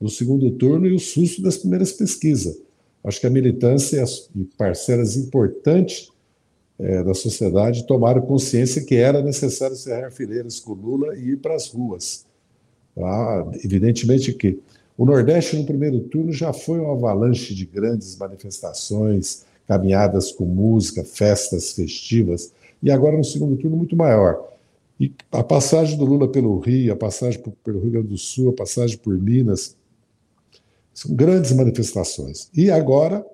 do 0.00 0.10
segundo 0.10 0.50
turno 0.52 0.86
e 0.86 0.92
o 0.92 0.98
susto 0.98 1.40
das 1.40 1.56
primeiras 1.56 1.92
pesquisas. 1.92 2.58
Acho 3.02 3.20
que 3.20 3.26
a 3.26 3.30
militância 3.30 4.04
e 4.34 4.44
parcelas 4.58 5.16
importantes 5.16 6.10
é, 6.78 7.02
da 7.02 7.14
sociedade 7.14 7.86
tomaram 7.86 8.20
consciência 8.22 8.84
que 8.84 8.96
era 8.96 9.22
necessário 9.22 9.76
cerrar 9.76 10.10
fileiras 10.10 10.60
com 10.60 10.72
Lula 10.72 11.16
e 11.16 11.30
ir 11.30 11.36
para 11.38 11.54
as 11.54 11.68
ruas. 11.68 12.26
Ah, 12.98 13.46
evidentemente 13.64 14.32
que 14.32 14.58
o 14.96 15.04
Nordeste, 15.04 15.56
no 15.56 15.66
primeiro 15.66 16.00
turno, 16.00 16.32
já 16.32 16.52
foi 16.52 16.80
uma 16.80 16.92
avalanche 16.92 17.54
de 17.54 17.66
grandes 17.66 18.16
manifestações, 18.16 19.44
caminhadas 19.66 20.32
com 20.32 20.44
música, 20.44 21.04
festas 21.04 21.72
festivas, 21.72 22.52
e 22.82 22.90
agora 22.90 23.16
no 23.16 23.24
segundo 23.24 23.56
turno 23.56 23.76
muito 23.76 23.96
maior. 23.96 24.56
E 24.98 25.12
a 25.30 25.42
passagem 25.42 25.98
do 25.98 26.06
Lula 26.06 26.28
pelo 26.28 26.58
Rio, 26.58 26.92
a 26.92 26.96
passagem 26.96 27.42
pelo 27.62 27.80
Rio 27.80 27.90
Grande 27.90 28.08
do 28.08 28.16
Sul, 28.16 28.50
a 28.50 28.52
passagem 28.54 28.96
por 28.96 29.18
Minas, 29.18 29.76
são 30.94 31.14
grandes 31.14 31.52
manifestações. 31.52 32.48
E 32.54 32.70
agora, 32.70 33.26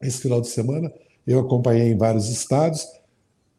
esse 0.00 0.18
final 0.18 0.40
de 0.40 0.46
semana, 0.46 0.92
eu 1.26 1.40
acompanhei 1.40 1.90
em 1.90 1.96
vários 1.96 2.28
estados, 2.28 2.86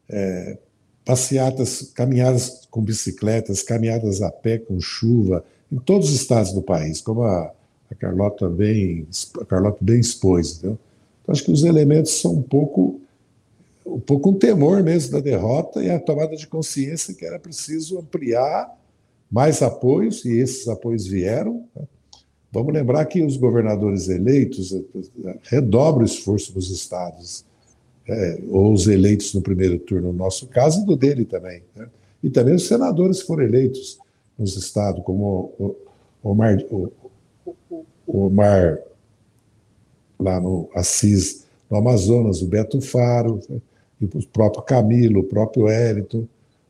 é, 0.09 0.57
passeatas, 1.03 1.91
caminhadas 1.93 2.67
com 2.69 2.81
bicicletas, 2.81 3.61
caminhadas 3.61 4.21
a 4.21 4.31
pé 4.31 4.57
com 4.57 4.79
chuva, 4.79 5.43
em 5.71 5.77
todos 5.77 6.09
os 6.09 6.15
estados 6.15 6.51
do 6.51 6.61
país, 6.61 7.01
como 7.01 7.23
a, 7.23 7.51
a 7.91 7.95
Carlota 7.95 8.49
bem, 8.49 9.07
a 9.39 9.45
Carlota 9.45 9.77
bem 9.81 9.99
expôs. 9.99 10.57
Então, 10.57 10.77
acho 11.27 11.43
que 11.43 11.51
os 11.51 11.63
elementos 11.63 12.19
são 12.19 12.33
um 12.33 12.41
pouco, 12.41 12.99
um 13.85 13.99
pouco 13.99 14.29
um 14.29 14.33
temor 14.33 14.83
mesmo 14.83 15.11
da 15.11 15.19
derrota 15.19 15.83
e 15.83 15.89
a 15.89 15.99
tomada 15.99 16.35
de 16.35 16.47
consciência 16.47 17.13
que 17.13 17.25
era 17.25 17.39
preciso 17.39 17.99
ampliar 17.99 18.71
mais 19.31 19.61
apoios, 19.61 20.23
e 20.23 20.33
esses 20.33 20.67
apoios 20.67 21.07
vieram. 21.07 21.65
Né? 21.75 21.83
Vamos 22.51 22.73
lembrar 22.73 23.05
que 23.05 23.21
os 23.21 23.37
governadores 23.37 24.07
eleitos 24.07 24.71
eh, 24.73 24.81
eh, 25.25 25.37
redobram 25.43 26.03
o 26.03 26.05
esforço 26.05 26.53
dos 26.53 26.69
estados 26.69 27.43
é, 28.07 28.39
ou 28.49 28.71
os 28.71 28.87
eleitos 28.87 29.33
no 29.33 29.41
primeiro 29.41 29.79
turno, 29.79 30.11
no 30.11 30.17
nosso 30.17 30.47
caso, 30.47 30.81
e 30.81 30.85
do 30.85 30.95
dele 30.95 31.25
também. 31.25 31.63
Né? 31.75 31.87
E 32.23 32.29
também 32.29 32.55
os 32.55 32.67
senadores 32.67 33.21
foram 33.21 33.43
eleitos 33.43 33.97
nos 34.37 34.55
estados, 34.57 35.03
como 35.03 35.51
o 35.59 35.75
Omar, 36.23 36.57
o, 36.69 36.91
o 38.05 38.25
Omar 38.25 38.79
lá 40.19 40.39
no 40.39 40.69
Assis, 40.73 41.45
no 41.69 41.77
Amazonas, 41.77 42.41
o 42.41 42.47
Beto 42.47 42.79
Faro, 42.81 43.39
né? 43.49 43.59
e 43.99 44.05
o 44.05 44.27
próprio 44.27 44.63
Camilo, 44.63 45.21
o 45.21 45.23
próprio 45.23 45.65
Wellington, 45.65 46.27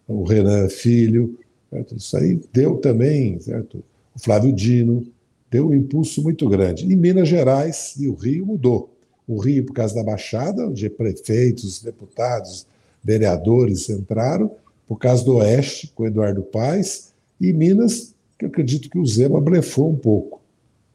o 0.08 0.24
Renan 0.24 0.70
Filho. 0.70 1.38
Certo? 1.70 1.96
Isso 1.96 2.18
aí 2.18 2.40
deu 2.54 2.78
também, 2.78 3.40
certo? 3.40 3.84
o 4.16 4.20
Flávio 4.20 4.54
Dino, 4.54 5.06
deu 5.52 5.68
um 5.68 5.74
impulso 5.74 6.24
muito 6.24 6.48
grande. 6.48 6.86
Em 6.86 6.96
Minas 6.96 7.28
Gerais 7.28 7.96
e 8.00 8.08
o 8.08 8.16
Rio 8.16 8.46
mudou 8.46 8.95
o 9.28 9.40
Rio 9.40 9.66
por 9.66 9.74
causa 9.74 9.96
da 9.96 10.04
Baixada, 10.04 10.68
onde 10.68 10.90
prefeitos, 10.90 11.82
deputados, 11.82 12.68
vereadores 13.04 13.90
entraram, 13.90 14.52
por 14.88 14.98
causa 14.98 15.24
do 15.24 15.38
Oeste, 15.38 15.92
com 15.96 16.06
Eduardo 16.06 16.44
Paes, 16.44 17.14
e 17.40 17.52
Minas, 17.52 18.14
que 18.38 18.46
eu 18.46 18.50
acredito 18.50 18.90
que 18.90 19.00
o 19.00 19.06
Zema 19.06 19.42
blefou 19.42 19.90
um 19.90 19.96
pouco. 19.96 20.42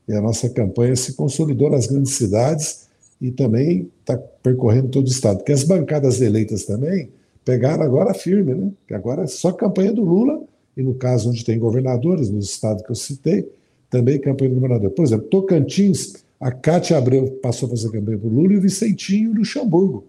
E 0.06 0.12
a 0.12 0.20
nossa 0.20 0.48
campanha 0.48 0.96
se 0.96 1.14
consolidou 1.14 1.70
nas 1.70 1.86
grandes 1.86 2.14
cidades 2.14 2.88
e 3.20 3.30
também 3.30 3.90
está 4.00 4.16
percorrendo 4.16 4.88
todo 4.88 5.06
o 5.06 5.10
Estado. 5.10 5.38
Porque 5.38 5.52
as 5.52 5.64
bancadas 5.64 6.20
eleitas 6.20 6.64
também 6.64 7.10
pegaram 7.44 7.82
agora 7.82 8.14
firme, 8.14 8.54
né? 8.54 8.70
Que 8.86 8.94
agora 8.94 9.22
é 9.22 9.26
só 9.26 9.52
campanha 9.52 9.92
do 9.92 10.02
Lula, 10.02 10.42
e 10.76 10.82
no 10.82 10.94
caso 10.94 11.28
onde 11.30 11.44
tem 11.44 11.58
governadores, 11.58 12.30
nos 12.30 12.50
estados 12.50 12.82
que 12.82 12.90
eu 12.90 12.96
citei, 12.96 13.50
também 13.88 14.18
campanha 14.18 14.50
do 14.50 14.54
governador. 14.54 14.90
Por 14.90 15.04
exemplo, 15.04 15.26
Tocantins 15.26 16.14
a 16.40 16.50
Cátia 16.50 16.96
Abreu 16.96 17.32
passou 17.42 17.66
a 17.66 17.70
fazer 17.70 17.90
campanha 17.90 18.16
para 18.16 18.26
o 18.26 18.32
Lula 18.32 18.54
e 18.54 18.56
o 18.56 18.60
Vicentinho 18.62 19.34
Luxemburgo. 19.34 20.06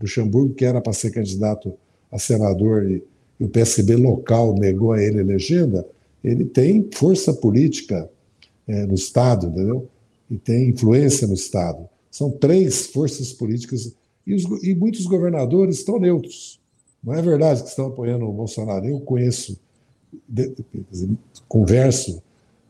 Luxemburgo, 0.00 0.54
que 0.54 0.64
era 0.64 0.80
para 0.80 0.92
ser 0.92 1.10
candidato 1.10 1.74
a 2.10 2.20
senador 2.20 2.88
e, 2.88 3.02
e 3.40 3.44
o 3.44 3.48
PSB 3.48 3.96
local 3.96 4.54
negou 4.54 4.92
a 4.92 5.02
ele 5.02 5.20
a 5.20 5.24
legenda, 5.24 5.84
ele 6.22 6.44
tem 6.44 6.88
força 6.94 7.34
política 7.34 8.08
é, 8.68 8.86
no 8.86 8.94
Estado, 8.94 9.48
entendeu? 9.48 9.88
E 10.30 10.36
tem 10.36 10.68
influência 10.68 11.26
no 11.26 11.34
Estado. 11.34 11.88
São 12.10 12.30
três 12.30 12.86
forças 12.86 13.32
políticas 13.32 13.92
e, 14.24 14.34
os, 14.34 14.44
e 14.62 14.74
muitos 14.76 15.04
governadores 15.06 15.78
estão 15.78 15.98
neutros. 15.98 16.60
Não 17.02 17.12
é 17.12 17.20
verdade 17.20 17.62
que 17.62 17.68
estão 17.68 17.86
apoiando 17.86 18.24
o 18.28 18.32
Bolsonaro. 18.32 18.86
Eu 18.86 19.00
conheço, 19.00 19.58
de, 20.28 20.54
converso 21.48 22.22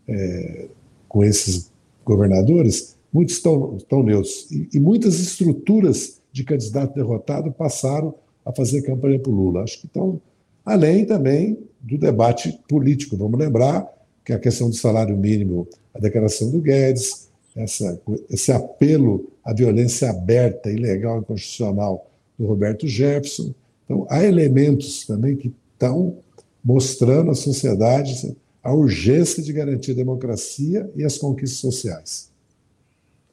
é, 0.08 0.68
com 1.06 1.22
esses 1.22 1.70
governadores 2.04 2.96
muitos 3.12 3.36
estão, 3.36 3.76
estão 3.76 4.02
neutros. 4.02 4.50
E, 4.50 4.68
e 4.74 4.80
muitas 4.80 5.20
estruturas 5.20 6.20
de 6.32 6.44
candidato 6.44 6.94
derrotado 6.94 7.52
passaram 7.52 8.14
a 8.44 8.52
fazer 8.52 8.82
campanha 8.82 9.18
para 9.18 9.30
o 9.30 9.34
Lula. 9.34 9.62
Acho 9.62 9.80
que 9.80 9.86
estão 9.86 10.20
além 10.64 11.04
também 11.04 11.58
do 11.80 11.98
debate 11.98 12.58
político. 12.68 13.16
Vamos 13.16 13.38
lembrar 13.38 13.86
que 14.24 14.32
a 14.32 14.38
questão 14.38 14.70
do 14.70 14.76
salário 14.76 15.16
mínimo, 15.16 15.66
a 15.94 15.98
declaração 15.98 16.50
do 16.50 16.60
Guedes, 16.60 17.28
essa, 17.54 18.00
esse 18.30 18.50
apelo 18.50 19.28
à 19.44 19.52
violência 19.52 20.08
aberta, 20.08 20.70
ilegal 20.70 21.18
e 21.18 21.20
inconstitucional 21.20 22.06
do 22.38 22.46
Roberto 22.46 22.86
Jefferson. 22.86 23.52
Então, 23.84 24.06
há 24.08 24.24
elementos 24.24 25.04
também 25.04 25.36
que 25.36 25.52
estão 25.72 26.16
mostrando 26.64 27.30
à 27.30 27.34
sociedade 27.34 28.34
a 28.62 28.72
urgência 28.72 29.42
de 29.42 29.52
garantir 29.52 29.90
a 29.90 29.96
democracia 29.96 30.88
e 30.94 31.04
as 31.04 31.18
conquistas 31.18 31.58
sociais. 31.58 32.31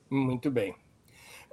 Muito 0.10 0.50
bem. 0.50 0.76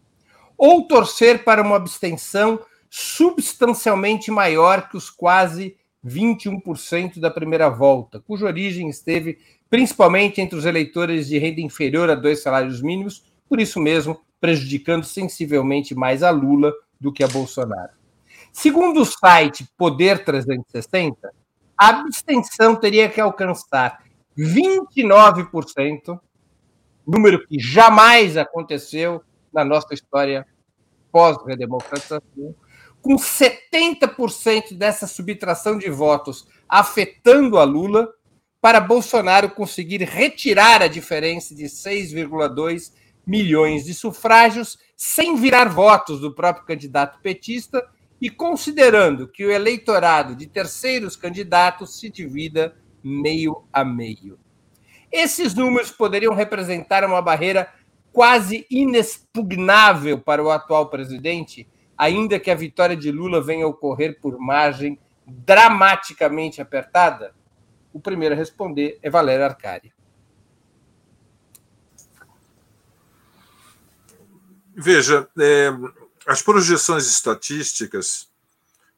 Ou 0.56 0.86
torcer 0.86 1.44
para 1.44 1.62
uma 1.62 1.76
abstenção 1.76 2.60
substancialmente 2.88 4.30
maior 4.30 4.88
que 4.88 4.96
os 4.96 5.10
quase 5.10 5.76
21% 6.04 7.18
da 7.18 7.30
primeira 7.30 7.68
volta, 7.68 8.20
cuja 8.20 8.46
origem 8.46 8.88
esteve 8.88 9.38
principalmente 9.70 10.40
entre 10.40 10.58
os 10.58 10.66
eleitores 10.66 11.26
de 11.26 11.38
renda 11.38 11.60
inferior 11.60 12.10
a 12.10 12.14
dois 12.14 12.42
salários 12.42 12.82
mínimos, 12.82 13.24
por 13.52 13.60
isso 13.60 13.78
mesmo 13.78 14.18
prejudicando 14.40 15.04
sensivelmente 15.04 15.94
mais 15.94 16.22
a 16.22 16.30
Lula 16.30 16.72
do 16.98 17.12
que 17.12 17.22
a 17.22 17.28
Bolsonaro. 17.28 17.92
Segundo 18.50 19.02
o 19.02 19.04
site 19.04 19.68
Poder 19.76 20.24
360, 20.24 21.30
a 21.76 21.88
abstenção 21.90 22.74
teria 22.74 23.10
que 23.10 23.20
alcançar 23.20 24.02
29%, 24.38 26.18
número 27.06 27.46
que 27.46 27.58
jamais 27.58 28.38
aconteceu 28.38 29.22
na 29.52 29.66
nossa 29.66 29.92
história 29.92 30.46
pós-redemocratização, 31.12 32.54
com 33.02 33.16
70% 33.16 34.72
dessa 34.78 35.06
subtração 35.06 35.76
de 35.76 35.90
votos 35.90 36.48
afetando 36.66 37.58
a 37.58 37.64
Lula, 37.64 38.08
para 38.62 38.80
Bolsonaro 38.80 39.50
conseguir 39.50 40.04
retirar 40.04 40.80
a 40.80 40.88
diferença 40.88 41.54
de 41.54 41.64
6,2 41.64 43.01
milhões 43.26 43.84
de 43.84 43.94
sufrágios 43.94 44.78
sem 44.96 45.36
virar 45.36 45.68
votos 45.68 46.20
do 46.20 46.34
próprio 46.34 46.66
candidato 46.66 47.20
petista 47.20 47.86
e 48.20 48.30
considerando 48.30 49.26
que 49.26 49.44
o 49.44 49.50
eleitorado 49.50 50.36
de 50.36 50.46
terceiros 50.46 51.16
candidatos 51.16 51.98
se 51.98 52.08
divida 52.08 52.76
meio 53.02 53.64
a 53.72 53.84
meio. 53.84 54.38
Esses 55.10 55.54
números 55.54 55.90
poderiam 55.90 56.34
representar 56.34 57.04
uma 57.04 57.20
barreira 57.20 57.68
quase 58.12 58.66
inexpugnável 58.70 60.18
para 60.18 60.42
o 60.42 60.50
atual 60.50 60.88
presidente, 60.88 61.68
ainda 61.96 62.38
que 62.38 62.50
a 62.50 62.54
vitória 62.54 62.96
de 62.96 63.10
Lula 63.10 63.42
venha 63.42 63.64
a 63.64 63.68
ocorrer 63.68 64.20
por 64.20 64.38
margem 64.38 64.98
dramaticamente 65.26 66.60
apertada? 66.60 67.34
O 67.92 68.00
primeiro 68.00 68.34
a 68.34 68.38
responder 68.38 68.98
é 69.02 69.10
Valério 69.10 69.44
Arcari. 69.44 69.92
Veja, 74.74 75.28
é, 75.38 75.70
as 76.26 76.42
projeções 76.42 77.06
estatísticas 77.06 78.28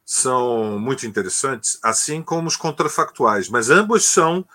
são 0.05 0.79
muito 0.79 1.07
interessantes, 1.07 1.79
assim 1.81 2.21
como 2.21 2.47
os 2.47 2.55
contrafactuais, 2.55 3.49
mas 3.49 3.69
ambas 3.69 4.05
são, 4.05 4.47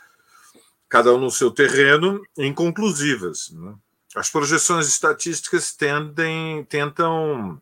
cada 0.88 1.12
um 1.12 1.18
no 1.18 1.30
seu 1.30 1.50
terreno, 1.50 2.22
inconclusivas. 2.38 3.50
Né? 3.50 3.74
As 4.14 4.30
projeções 4.30 4.86
estatísticas 4.86 5.72
tendem, 5.72 6.64
tentam 6.64 7.60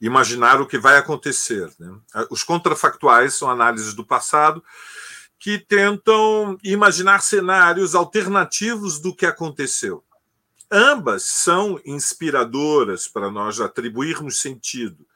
imaginar 0.00 0.60
o 0.60 0.66
que 0.66 0.78
vai 0.78 0.96
acontecer. 0.96 1.72
Né? 1.78 1.92
Os 2.30 2.42
contrafactuais 2.42 3.34
são 3.34 3.50
análises 3.50 3.94
do 3.94 4.04
passado 4.04 4.62
que 5.38 5.58
tentam 5.58 6.56
imaginar 6.62 7.20
cenários 7.20 7.94
alternativos 7.94 8.98
do 8.98 9.14
que 9.14 9.26
aconteceu. 9.26 10.02
Ambas 10.70 11.24
são 11.24 11.80
inspiradoras 11.84 13.06
para 13.06 13.30
nós 13.30 13.60
atribuirmos 13.60 14.40
sentido, 14.40 15.06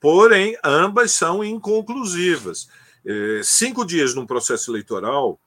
porém, 0.00 0.56
ambas 0.64 1.12
são 1.12 1.44
inconclusivas. 1.44 2.68
É, 3.04 3.40
cinco 3.44 3.84
dias 3.84 4.14
num 4.14 4.26
processo 4.26 4.70
eleitoral, 4.70 5.40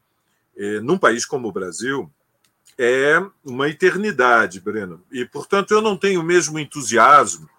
é, 0.55 0.79
num 0.81 0.97
país 0.97 1.25
como 1.25 1.47
o 1.47 1.51
Brasil, 1.51 2.11
é 2.77 3.21
uma 3.43 3.67
eternidade, 3.67 4.59
Breno. 4.59 5.03
E, 5.11 5.25
portanto, 5.25 5.71
eu 5.71 5.81
não 5.81 5.97
tenho 5.97 6.21
o 6.21 6.23
mesmo 6.23 6.57
entusiasmo 6.57 7.49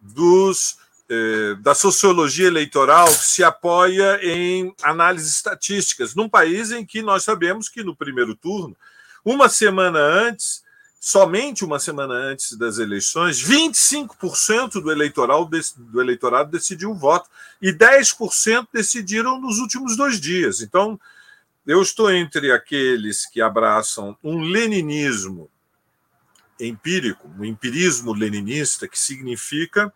dos 0.00 0.78
é, 1.08 1.54
da 1.56 1.74
sociologia 1.74 2.46
eleitoral 2.46 3.06
que 3.06 3.26
se 3.26 3.44
apoia 3.44 4.18
em 4.22 4.74
análises 4.82 5.36
estatísticas, 5.36 6.14
num 6.14 6.28
país 6.28 6.70
em 6.70 6.84
que 6.84 7.02
nós 7.02 7.24
sabemos 7.24 7.68
que 7.68 7.82
no 7.82 7.94
primeiro 7.94 8.34
turno, 8.34 8.76
uma 9.24 9.48
semana 9.48 9.98
antes, 9.98 10.63
somente 11.04 11.66
uma 11.66 11.78
semana 11.78 12.14
antes 12.14 12.56
das 12.56 12.78
eleições, 12.78 13.38
25% 13.38 14.80
do, 14.80 14.90
eleitoral, 14.90 15.46
do 15.76 16.00
eleitorado 16.00 16.50
decidiu 16.50 16.92
o 16.92 16.94
voto 16.94 17.28
e 17.60 17.70
10% 17.70 18.68
decidiram 18.72 19.38
nos 19.38 19.58
últimos 19.58 19.98
dois 19.98 20.18
dias. 20.18 20.62
Então, 20.62 20.98
eu 21.66 21.82
estou 21.82 22.10
entre 22.10 22.50
aqueles 22.50 23.26
que 23.26 23.42
abraçam 23.42 24.16
um 24.24 24.40
leninismo 24.40 25.50
empírico, 26.58 27.30
um 27.38 27.44
empirismo 27.44 28.14
leninista, 28.14 28.88
que 28.88 28.98
significa 28.98 29.92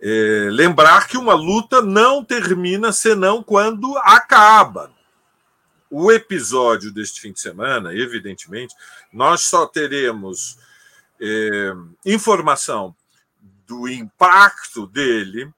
é, 0.00 0.46
lembrar 0.52 1.08
que 1.08 1.18
uma 1.18 1.34
luta 1.34 1.82
não 1.82 2.24
termina 2.24 2.92
senão 2.92 3.42
quando 3.42 3.98
acaba 3.98 4.92
o 5.94 6.10
episódio 6.10 6.90
deste 6.90 7.20
fim 7.20 7.32
de 7.32 7.40
semana, 7.40 7.94
evidentemente, 7.94 8.74
nós 9.12 9.42
só 9.42 9.66
teremos 9.66 10.56
é, 11.20 11.74
informação 12.06 12.96
do 13.66 13.86
impacto 13.86 14.86
dele 14.86 15.52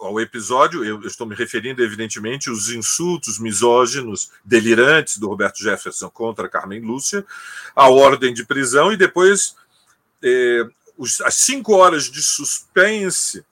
ao 0.00 0.20
episódio, 0.20 0.84
eu 0.84 1.00
estou 1.02 1.24
me 1.24 1.36
referindo, 1.36 1.84
evidentemente, 1.84 2.50
aos 2.50 2.68
insultos 2.68 3.38
misóginos, 3.38 4.32
delirantes 4.44 5.18
do 5.18 5.28
Roberto 5.28 5.62
Jefferson 5.62 6.10
contra 6.10 6.48
Carmen 6.48 6.80
Lúcia, 6.80 7.24
a 7.76 7.88
ordem 7.88 8.34
de 8.34 8.44
prisão 8.44 8.92
e 8.92 8.96
depois 8.96 9.54
é, 10.20 10.68
os, 10.98 11.20
as 11.20 11.36
cinco 11.36 11.74
horas 11.74 12.10
de 12.10 12.20
suspense 12.20 13.46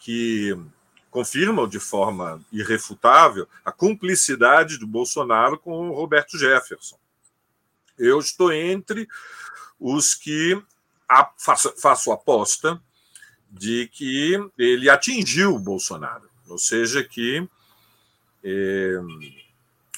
que 0.00 0.58
confirmam 1.12 1.68
de 1.68 1.78
forma 1.78 2.42
irrefutável 2.50 3.46
a 3.62 3.70
cumplicidade 3.70 4.78
do 4.78 4.86
Bolsonaro 4.86 5.58
com 5.58 5.90
o 5.90 5.94
Roberto 5.94 6.38
Jefferson. 6.38 6.98
Eu 7.98 8.18
estou 8.18 8.50
entre 8.50 9.06
os 9.78 10.14
que 10.14 10.60
faço, 11.38 12.10
aposta 12.10 12.80
de 13.50 13.88
que 13.92 14.40
ele 14.56 14.88
atingiu 14.88 15.54
o 15.54 15.58
Bolsonaro, 15.58 16.30
ou 16.48 16.56
seja, 16.56 17.04
que 17.04 17.46
eh, 18.42 18.98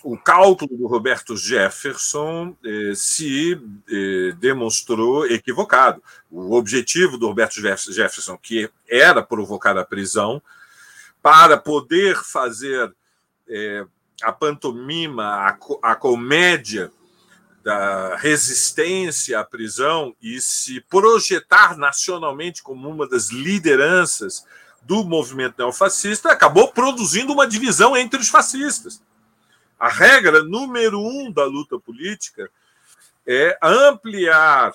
o 0.02 0.18
cálculo 0.18 0.76
do 0.76 0.88
Roberto 0.88 1.36
Jefferson 1.36 2.56
eh, 2.64 2.92
se 2.96 3.56
eh, 3.88 4.32
demonstrou 4.40 5.24
equivocado. 5.26 6.02
O 6.28 6.56
objetivo 6.56 7.16
do 7.16 7.28
Roberto 7.28 7.60
Jefferson, 7.60 8.36
que 8.36 8.68
era 8.88 9.22
provocar 9.22 9.78
a 9.78 9.84
prisão, 9.84 10.42
para 11.24 11.56
poder 11.56 12.22
fazer 12.22 12.94
é, 13.48 13.86
a 14.22 14.30
pantomima, 14.30 15.24
a, 15.24 15.58
a 15.82 15.96
comédia 15.96 16.92
da 17.62 18.14
resistência 18.16 19.40
à 19.40 19.42
prisão 19.42 20.14
e 20.20 20.38
se 20.38 20.82
projetar 20.82 21.78
nacionalmente 21.78 22.62
como 22.62 22.90
uma 22.90 23.08
das 23.08 23.30
lideranças 23.30 24.44
do 24.82 25.02
movimento 25.02 25.54
neofascista, 25.56 26.30
acabou 26.30 26.70
produzindo 26.70 27.32
uma 27.32 27.46
divisão 27.46 27.96
entre 27.96 28.20
os 28.20 28.28
fascistas. 28.28 29.02
A 29.80 29.88
regra 29.88 30.42
número 30.42 31.00
um 31.00 31.32
da 31.32 31.46
luta 31.46 31.80
política 31.80 32.50
é 33.26 33.58
ampliar 33.62 34.74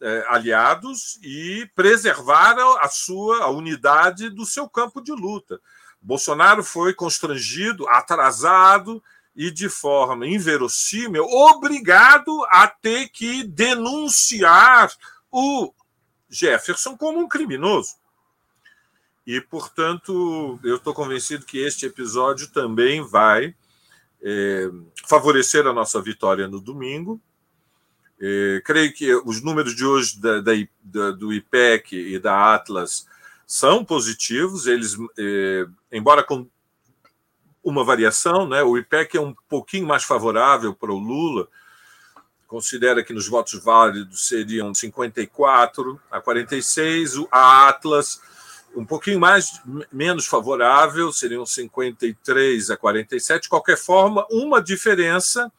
é, 0.00 0.24
aliados 0.30 1.18
e 1.22 1.70
preservar 1.74 2.56
a 2.80 2.88
sua 2.88 3.44
a 3.44 3.50
unidade 3.50 4.30
do 4.30 4.46
seu 4.46 4.66
campo 4.66 5.02
de 5.02 5.12
luta. 5.12 5.60
Bolsonaro 6.02 6.64
foi 6.64 6.92
constrangido, 6.92 7.88
atrasado 7.88 9.02
e 9.34 9.50
de 9.50 9.68
forma 9.68 10.26
inverossímil 10.26 11.24
obrigado 11.24 12.44
a 12.50 12.66
ter 12.66 13.08
que 13.08 13.44
denunciar 13.44 14.92
o 15.30 15.72
Jefferson 16.28 16.96
como 16.96 17.20
um 17.20 17.28
criminoso. 17.28 17.94
E, 19.26 19.40
portanto, 19.40 20.58
eu 20.64 20.76
estou 20.76 20.92
convencido 20.92 21.46
que 21.46 21.58
este 21.58 21.86
episódio 21.86 22.48
também 22.48 23.06
vai 23.06 23.54
é, 24.20 24.68
favorecer 25.06 25.66
a 25.66 25.72
nossa 25.72 26.02
vitória 26.02 26.48
no 26.48 26.60
domingo. 26.60 27.20
É, 28.20 28.60
creio 28.64 28.92
que 28.92 29.14
os 29.14 29.40
números 29.40 29.76
de 29.76 29.84
hoje 29.84 30.20
da, 30.20 30.40
da, 30.40 31.10
do 31.12 31.32
IPEC 31.32 31.94
e 31.96 32.18
da 32.18 32.54
Atlas 32.54 33.06
são 33.46 33.84
positivos, 33.84 34.66
eles, 34.66 34.96
eh, 35.18 35.66
embora 35.92 36.24
com 36.24 36.48
uma 37.62 37.84
variação, 37.84 38.48
né, 38.48 38.62
o 38.62 38.76
IPEC 38.76 39.16
é 39.16 39.20
um 39.20 39.34
pouquinho 39.48 39.86
mais 39.86 40.02
favorável 40.02 40.74
para 40.74 40.90
o 40.90 40.98
Lula, 40.98 41.46
considera 42.48 43.04
que 43.04 43.12
nos 43.12 43.28
votos 43.28 43.62
válidos 43.62 44.26
seriam 44.26 44.74
54 44.74 46.00
a 46.10 46.20
46, 46.20 47.26
a 47.30 47.68
Atlas 47.68 48.20
um 48.74 48.84
pouquinho 48.84 49.20
mais 49.20 49.60
menos 49.92 50.26
favorável, 50.26 51.12
seriam 51.12 51.44
53 51.44 52.70
a 52.70 52.76
47. 52.76 53.42
De 53.42 53.48
qualquer 53.48 53.76
forma, 53.76 54.26
uma 54.30 54.62
diferença 54.62 55.52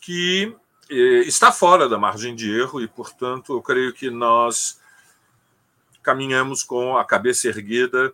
que 0.00 0.54
eh, 0.90 1.24
está 1.26 1.52
fora 1.52 1.88
da 1.88 1.98
margem 1.98 2.34
de 2.34 2.50
erro 2.58 2.80
e, 2.80 2.88
portanto, 2.88 3.52
eu 3.52 3.62
creio 3.62 3.92
que 3.92 4.10
nós 4.10 4.80
caminhamos 6.02 6.64
com 6.64 6.96
a 6.96 7.04
cabeça 7.04 7.48
erguida, 7.48 8.12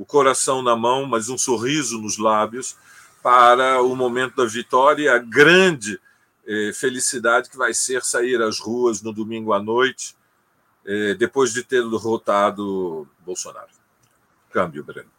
o 0.00 0.04
coração 0.06 0.62
na 0.62 0.74
mão, 0.74 1.04
mas 1.04 1.28
um 1.28 1.36
sorriso 1.36 2.00
nos 2.00 2.16
lábios 2.16 2.74
para 3.22 3.82
o 3.82 3.94
momento 3.94 4.36
da 4.36 4.46
vitória 4.46 5.02
e 5.02 5.08
a 5.08 5.18
grande 5.18 6.00
eh, 6.48 6.72
felicidade 6.72 7.50
que 7.50 7.58
vai 7.58 7.74
ser 7.74 8.02
sair 8.02 8.40
às 8.40 8.58
ruas 8.58 9.02
no 9.02 9.12
domingo 9.12 9.52
à 9.52 9.62
noite, 9.62 10.16
eh, 10.86 11.12
depois 11.12 11.52
de 11.52 11.62
ter 11.62 11.82
derrotado 11.82 13.06
Bolsonaro. 13.26 13.68
Câmbio, 14.50 14.82
Breno. 14.82 15.10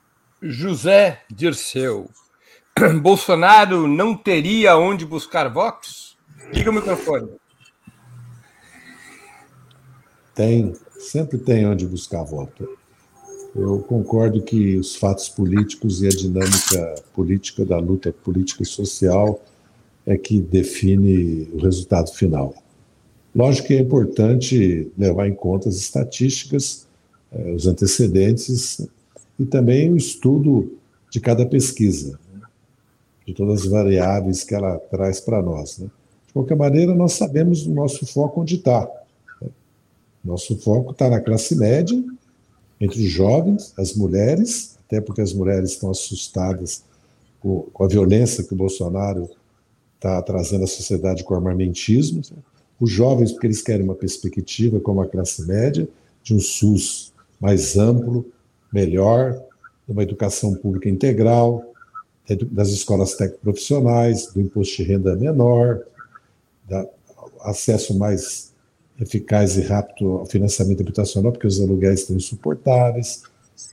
José 0.41 1.25
Dirceu. 1.29 2.09
Bolsonaro 3.03 3.87
não 3.87 4.17
teria 4.17 4.77
onde 4.77 5.05
buscar 5.05 5.47
votos? 5.47 6.17
Diga 6.51 6.71
o 6.71 6.73
microfone. 6.73 7.29
Tem, 10.33 10.73
sempre 10.97 11.37
tem 11.37 11.67
onde 11.67 11.85
buscar 11.85 12.23
voto. 12.23 12.80
Eu 13.53 13.79
concordo 13.79 14.41
que 14.41 14.77
os 14.77 14.95
fatos 14.95 15.27
políticos 15.27 16.01
e 16.01 16.07
a 16.07 16.09
dinâmica 16.09 16.95
política 17.13 17.65
da 17.65 17.77
luta 17.77 18.11
política 18.11 18.63
e 18.63 18.65
social 18.65 19.41
é 20.05 20.17
que 20.17 20.39
define 20.41 21.49
o 21.53 21.57
resultado 21.57 22.11
final. 22.11 22.53
Lógico 23.35 23.67
que 23.67 23.75
é 23.75 23.79
importante 23.79 24.89
levar 24.97 25.27
em 25.27 25.33
conta 25.33 25.67
as 25.67 25.75
estatísticas, 25.75 26.87
eh, 27.31 27.51
os 27.51 27.67
antecedentes 27.67 28.87
e 29.37 29.45
também 29.45 29.91
o 29.91 29.97
estudo 29.97 30.77
de 31.09 31.19
cada 31.19 31.45
pesquisa, 31.45 32.19
né? 32.33 32.41
de 33.27 33.33
todas 33.33 33.61
as 33.61 33.67
variáveis 33.67 34.43
que 34.43 34.55
ela 34.55 34.77
traz 34.77 35.19
para 35.19 35.41
nós. 35.41 35.77
Né? 35.77 35.89
De 36.27 36.33
qualquer 36.33 36.55
maneira, 36.55 36.95
nós 36.95 37.13
sabemos 37.13 37.65
o 37.65 37.71
nosso 37.71 38.05
foco 38.05 38.41
onde 38.41 38.55
está. 38.55 38.89
Né? 39.41 39.49
Nosso 40.23 40.57
foco 40.57 40.91
está 40.91 41.09
na 41.09 41.19
classe 41.19 41.55
média 41.55 42.01
entre 42.81 42.99
os 42.99 43.09
jovens, 43.09 43.73
as 43.77 43.93
mulheres, 43.93 44.77
até 44.87 44.99
porque 44.99 45.21
as 45.21 45.33
mulheres 45.33 45.71
estão 45.71 45.91
assustadas 45.91 46.83
com, 47.39 47.61
com 47.71 47.83
a 47.83 47.87
violência 47.87 48.43
que 48.43 48.53
o 48.53 48.57
Bolsonaro 48.57 49.29
está 49.95 50.19
trazendo 50.23 50.63
à 50.63 50.67
sociedade 50.67 51.23
com 51.23 51.35
o 51.35 51.37
armamentismo, 51.37 52.21
os 52.79 52.89
jovens, 52.89 53.31
porque 53.31 53.45
eles 53.45 53.61
querem 53.61 53.83
uma 53.83 53.93
perspectiva 53.93 54.79
como 54.79 54.99
a 54.99 55.07
classe 55.07 55.45
média, 55.45 55.87
de 56.23 56.33
um 56.33 56.39
SUS 56.39 57.13
mais 57.39 57.77
amplo, 57.77 58.25
melhor, 58.73 59.39
uma 59.87 60.01
educação 60.01 60.55
pública 60.55 60.89
integral, 60.89 61.63
das 62.51 62.69
escolas 62.69 63.13
técnico-profissionais, 63.15 64.27
do 64.27 64.41
imposto 64.41 64.77
de 64.77 64.83
renda 64.83 65.15
menor, 65.15 65.81
da, 66.67 66.87
acesso 67.41 67.97
mais 67.97 68.50
eficaz 69.01 69.57
e 69.57 69.61
rápido 69.61 70.11
ao 70.11 70.25
financiamento 70.25 70.81
habitacional, 70.81 71.31
porque 71.31 71.47
os 71.47 71.59
aluguéis 71.59 72.01
estão 72.01 72.15
insuportáveis, 72.15 73.23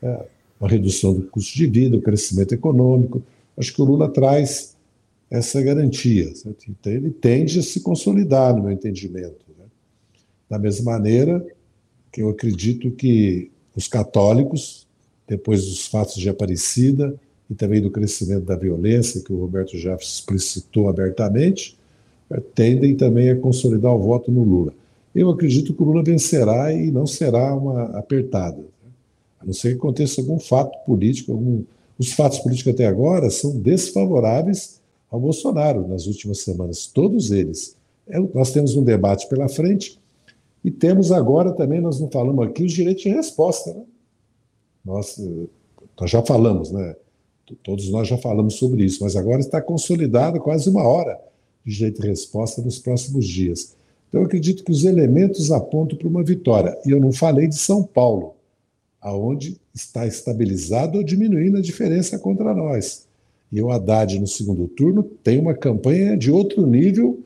é, 0.02 0.24
uma 0.58 0.68
redução 0.68 1.14
do 1.14 1.22
custo 1.22 1.54
de 1.54 1.66
vida, 1.66 1.96
o 1.96 2.02
crescimento 2.02 2.52
econômico. 2.52 3.22
Acho 3.56 3.74
que 3.74 3.82
o 3.82 3.84
Lula 3.84 4.08
traz 4.08 4.76
essa 5.30 5.60
garantia. 5.62 6.34
Certo? 6.34 6.64
Então, 6.68 6.92
ele 6.92 7.10
tende 7.10 7.58
a 7.58 7.62
se 7.62 7.80
consolidar, 7.80 8.56
no 8.56 8.62
meu 8.62 8.72
entendimento. 8.72 9.44
Né? 9.58 9.66
Da 10.48 10.58
mesma 10.58 10.92
maneira 10.92 11.46
que 12.10 12.22
eu 12.22 12.30
acredito 12.30 12.90
que 12.90 13.50
os 13.76 13.86
católicos, 13.86 14.86
depois 15.26 15.66
dos 15.66 15.86
fatos 15.86 16.16
de 16.16 16.28
Aparecida 16.28 17.14
e 17.48 17.54
também 17.54 17.80
do 17.80 17.90
crescimento 17.90 18.44
da 18.44 18.56
violência, 18.56 19.22
que 19.22 19.32
o 19.32 19.38
Roberto 19.38 19.76
já 19.76 19.94
explicitou 19.94 20.88
abertamente, 20.88 21.76
tendem 22.54 22.96
também 22.96 23.30
a 23.30 23.36
consolidar 23.36 23.94
o 23.94 23.98
voto 23.98 24.30
no 24.32 24.42
Lula. 24.42 24.72
Eu 25.18 25.30
acredito 25.30 25.74
que 25.74 25.82
o 25.82 25.84
Lula 25.84 26.00
vencerá 26.00 26.72
e 26.72 26.92
não 26.92 27.04
será 27.04 27.52
uma 27.52 27.86
apertada. 27.98 28.64
A 29.40 29.44
não 29.44 29.52
ser 29.52 29.70
que 29.70 29.78
aconteça 29.78 30.20
algum 30.20 30.38
fato 30.38 30.78
político, 30.86 31.32
algum... 31.32 31.64
os 31.98 32.12
fatos 32.12 32.38
políticos 32.38 32.72
até 32.72 32.86
agora 32.86 33.28
são 33.28 33.58
desfavoráveis 33.58 34.80
ao 35.10 35.18
Bolsonaro 35.18 35.88
nas 35.88 36.06
últimas 36.06 36.38
semanas, 36.42 36.86
todos 36.86 37.32
eles. 37.32 37.76
É, 38.06 38.20
nós 38.32 38.52
temos 38.52 38.76
um 38.76 38.84
debate 38.84 39.28
pela 39.28 39.48
frente 39.48 39.98
e 40.64 40.70
temos 40.70 41.10
agora 41.10 41.50
também, 41.50 41.80
nós 41.80 41.98
não 41.98 42.08
falamos 42.08 42.46
aqui, 42.46 42.62
os 42.62 42.72
direitos 42.72 43.02
de 43.02 43.08
resposta. 43.08 43.74
Né? 43.74 43.82
Nós, 44.84 45.20
nós 46.00 46.08
já 46.08 46.22
falamos, 46.22 46.70
né? 46.70 46.94
Todos 47.64 47.90
nós 47.90 48.06
já 48.06 48.18
falamos 48.18 48.54
sobre 48.54 48.84
isso, 48.84 49.02
mas 49.02 49.16
agora 49.16 49.40
está 49.40 49.60
consolidado 49.60 50.38
quase 50.38 50.70
uma 50.70 50.86
hora 50.86 51.18
de 51.66 51.74
direito 51.74 52.02
de 52.02 52.06
resposta 52.06 52.62
nos 52.62 52.78
próximos 52.78 53.26
dias. 53.26 53.76
Então, 54.08 54.22
eu 54.22 54.26
acredito 54.26 54.64
que 54.64 54.72
os 54.72 54.84
elementos 54.84 55.52
apontam 55.52 55.98
para 55.98 56.08
uma 56.08 56.22
vitória. 56.22 56.76
E 56.86 56.90
eu 56.90 57.00
não 57.00 57.12
falei 57.12 57.46
de 57.46 57.56
São 57.56 57.82
Paulo, 57.82 58.34
aonde 59.00 59.60
está 59.74 60.06
estabilizado 60.06 60.98
ou 60.98 61.04
diminuindo 61.04 61.58
a 61.58 61.62
diferença 61.62 62.18
contra 62.18 62.54
nós. 62.54 63.06
E 63.50 63.62
o 63.62 63.70
Haddad, 63.70 64.18
no 64.18 64.26
segundo 64.26 64.66
turno, 64.68 65.02
tem 65.02 65.38
uma 65.38 65.54
campanha 65.54 66.16
de 66.16 66.30
outro 66.30 66.66
nível. 66.66 67.20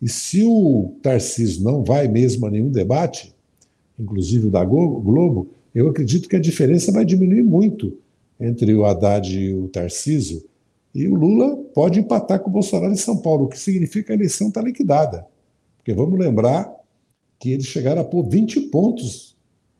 E 0.00 0.08
se 0.08 0.44
o 0.44 0.92
Tarcísio 1.02 1.64
não 1.64 1.84
vai 1.84 2.08
mesmo 2.08 2.46
a 2.46 2.50
nenhum 2.50 2.70
debate, 2.70 3.34
inclusive 3.98 4.46
o 4.46 4.50
da 4.50 4.64
Globo, 4.64 5.48
eu 5.74 5.88
acredito 5.88 6.28
que 6.28 6.36
a 6.36 6.40
diferença 6.40 6.92
vai 6.92 7.04
diminuir 7.04 7.42
muito 7.42 7.96
entre 8.40 8.72
o 8.74 8.84
Haddad 8.84 9.36
e 9.36 9.54
o 9.54 9.68
Tarcísio. 9.68 10.44
E 10.94 11.06
o 11.06 11.14
Lula 11.14 11.56
pode 11.74 11.98
empatar 12.00 12.40
com 12.40 12.48
o 12.48 12.52
Bolsonaro 12.52 12.92
em 12.92 12.96
São 12.96 13.16
Paulo, 13.16 13.44
o 13.44 13.48
que 13.48 13.58
significa 13.58 14.06
que 14.06 14.12
a 14.12 14.14
eleição 14.14 14.48
está 14.48 14.62
liquidada. 14.62 15.26
Porque 15.88 15.98
vamos 15.98 16.18
lembrar 16.18 16.70
que 17.38 17.50
eles 17.50 17.64
chegaram 17.64 18.02
a 18.02 18.04
pôr 18.04 18.22
20 18.22 18.60
pontos 18.68 19.34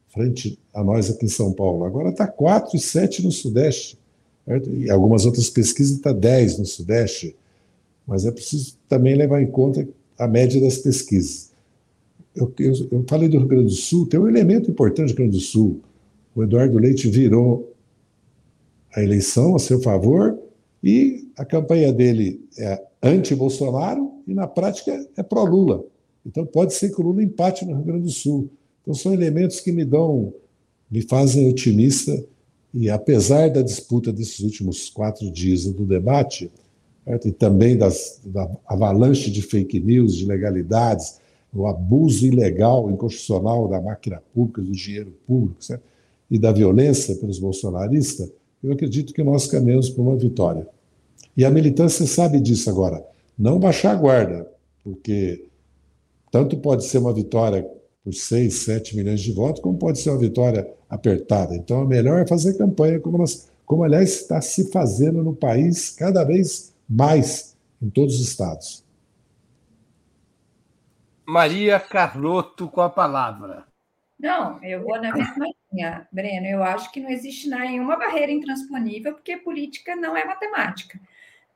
frente 0.08 0.58
a 0.72 0.82
nós 0.82 1.10
aqui 1.10 1.26
em 1.26 1.28
São 1.28 1.52
Paulo. 1.52 1.84
Agora 1.84 2.08
está 2.08 2.26
4 2.26 2.78
e 2.78 2.80
7 2.80 3.22
no 3.22 3.30
Sudeste. 3.30 3.98
Certo? 4.46 4.74
E 4.74 4.90
algumas 4.90 5.26
outras 5.26 5.50
pesquisas 5.50 5.98
está 5.98 6.10
10 6.10 6.60
no 6.60 6.64
Sudeste. 6.64 7.36
Mas 8.06 8.24
é 8.24 8.30
preciso 8.30 8.78
também 8.88 9.16
levar 9.16 9.42
em 9.42 9.48
conta 9.48 9.86
a 10.18 10.26
média 10.26 10.58
das 10.62 10.78
pesquisas. 10.78 11.50
Eu, 12.34 12.50
eu, 12.58 12.72
eu 12.90 13.04
falei 13.06 13.28
do 13.28 13.36
Rio 13.36 13.46
Grande 13.46 13.64
do 13.64 13.70
Sul, 13.72 14.06
tem 14.06 14.18
um 14.18 14.28
elemento 14.28 14.70
importante 14.70 15.08
do 15.08 15.08
Rio 15.08 15.16
Grande 15.16 15.36
do 15.36 15.42
Sul. 15.42 15.82
O 16.34 16.42
Eduardo 16.42 16.78
Leite 16.78 17.06
virou 17.10 17.74
a 18.96 19.02
eleição 19.02 19.54
a 19.54 19.58
seu 19.58 19.78
favor 19.82 20.38
e 20.82 21.28
a 21.36 21.44
campanha 21.44 21.92
dele 21.92 22.48
é 22.56 22.82
anti-Bolsonaro 23.02 24.10
e, 24.26 24.32
na 24.32 24.46
prática, 24.46 25.06
é 25.14 25.22
pró-Lula. 25.22 25.84
Então 26.28 26.44
pode 26.44 26.74
ser 26.74 26.94
que 26.94 27.00
o 27.00 27.04
Lula 27.04 27.22
empate 27.22 27.64
no 27.64 27.74
Rio 27.74 27.84
Grande 27.84 28.02
do 28.02 28.10
Sul. 28.10 28.50
Então 28.82 28.92
são 28.92 29.14
elementos 29.14 29.60
que 29.60 29.72
me 29.72 29.82
dão, 29.82 30.34
me 30.90 31.00
fazem 31.00 31.48
otimista 31.48 32.22
e 32.74 32.90
apesar 32.90 33.48
da 33.48 33.62
disputa 33.62 34.12
desses 34.12 34.40
últimos 34.40 34.90
quatro 34.90 35.30
dias 35.30 35.64
do 35.64 35.86
debate 35.86 36.52
certo? 37.02 37.28
e 37.28 37.32
também 37.32 37.78
das, 37.78 38.20
da 38.22 38.48
avalanche 38.66 39.30
de 39.30 39.40
fake 39.40 39.80
news, 39.80 40.14
de 40.14 40.26
legalidades, 40.26 41.18
o 41.52 41.66
abuso 41.66 42.26
ilegal, 42.26 42.90
inconstitucional 42.90 43.66
da 43.66 43.80
máquina 43.80 44.22
pública, 44.34 44.60
do 44.60 44.72
dinheiro 44.72 45.14
público 45.26 45.64
certo? 45.64 45.82
e 46.30 46.38
da 46.38 46.52
violência 46.52 47.16
pelos 47.16 47.38
bolsonaristas, 47.38 48.30
eu 48.62 48.72
acredito 48.72 49.14
que 49.14 49.22
nós 49.22 49.46
caminhamos 49.46 49.88
para 49.88 50.02
uma 50.02 50.16
vitória. 50.16 50.68
E 51.34 51.44
a 51.44 51.50
militância 51.50 52.04
sabe 52.06 52.38
disso 52.38 52.68
agora. 52.68 53.02
Não 53.38 53.58
baixar 53.58 53.92
a 53.92 53.94
guarda, 53.94 54.46
porque 54.84 55.47
tanto 56.30 56.56
pode 56.58 56.84
ser 56.84 56.98
uma 56.98 57.12
vitória 57.12 57.68
por 58.04 58.14
6, 58.14 58.54
7 58.54 58.96
milhões 58.96 59.20
de 59.20 59.32
votos, 59.32 59.60
como 59.60 59.78
pode 59.78 59.98
ser 59.98 60.10
uma 60.10 60.18
vitória 60.18 60.70
apertada. 60.88 61.54
Então, 61.54 61.82
é 61.82 61.86
melhor 61.86 62.26
fazer 62.26 62.56
campanha, 62.56 63.00
como, 63.00 63.18
nós, 63.18 63.50
como 63.66 63.84
aliás 63.84 64.10
está 64.10 64.40
se 64.40 64.70
fazendo 64.70 65.22
no 65.22 65.34
país 65.34 65.90
cada 65.90 66.24
vez 66.24 66.74
mais 66.88 67.56
em 67.80 67.90
todos 67.90 68.14
os 68.14 68.28
estados. 68.28 68.84
Maria 71.26 71.78
Carlotto 71.78 72.68
com 72.68 72.80
a 72.80 72.88
palavra. 72.88 73.66
Não, 74.18 74.62
eu 74.64 74.82
vou 74.82 75.00
na 75.00 75.12
mesma 75.12 75.46
linha, 75.70 76.08
Breno. 76.10 76.46
Eu 76.46 76.62
acho 76.62 76.90
que 76.90 77.00
não 77.00 77.10
existe 77.10 77.48
nenhuma 77.48 77.96
barreira 77.96 78.32
intransponível, 78.32 79.12
porque 79.12 79.36
política 79.36 79.94
não 79.94 80.16
é 80.16 80.24
matemática. 80.24 80.98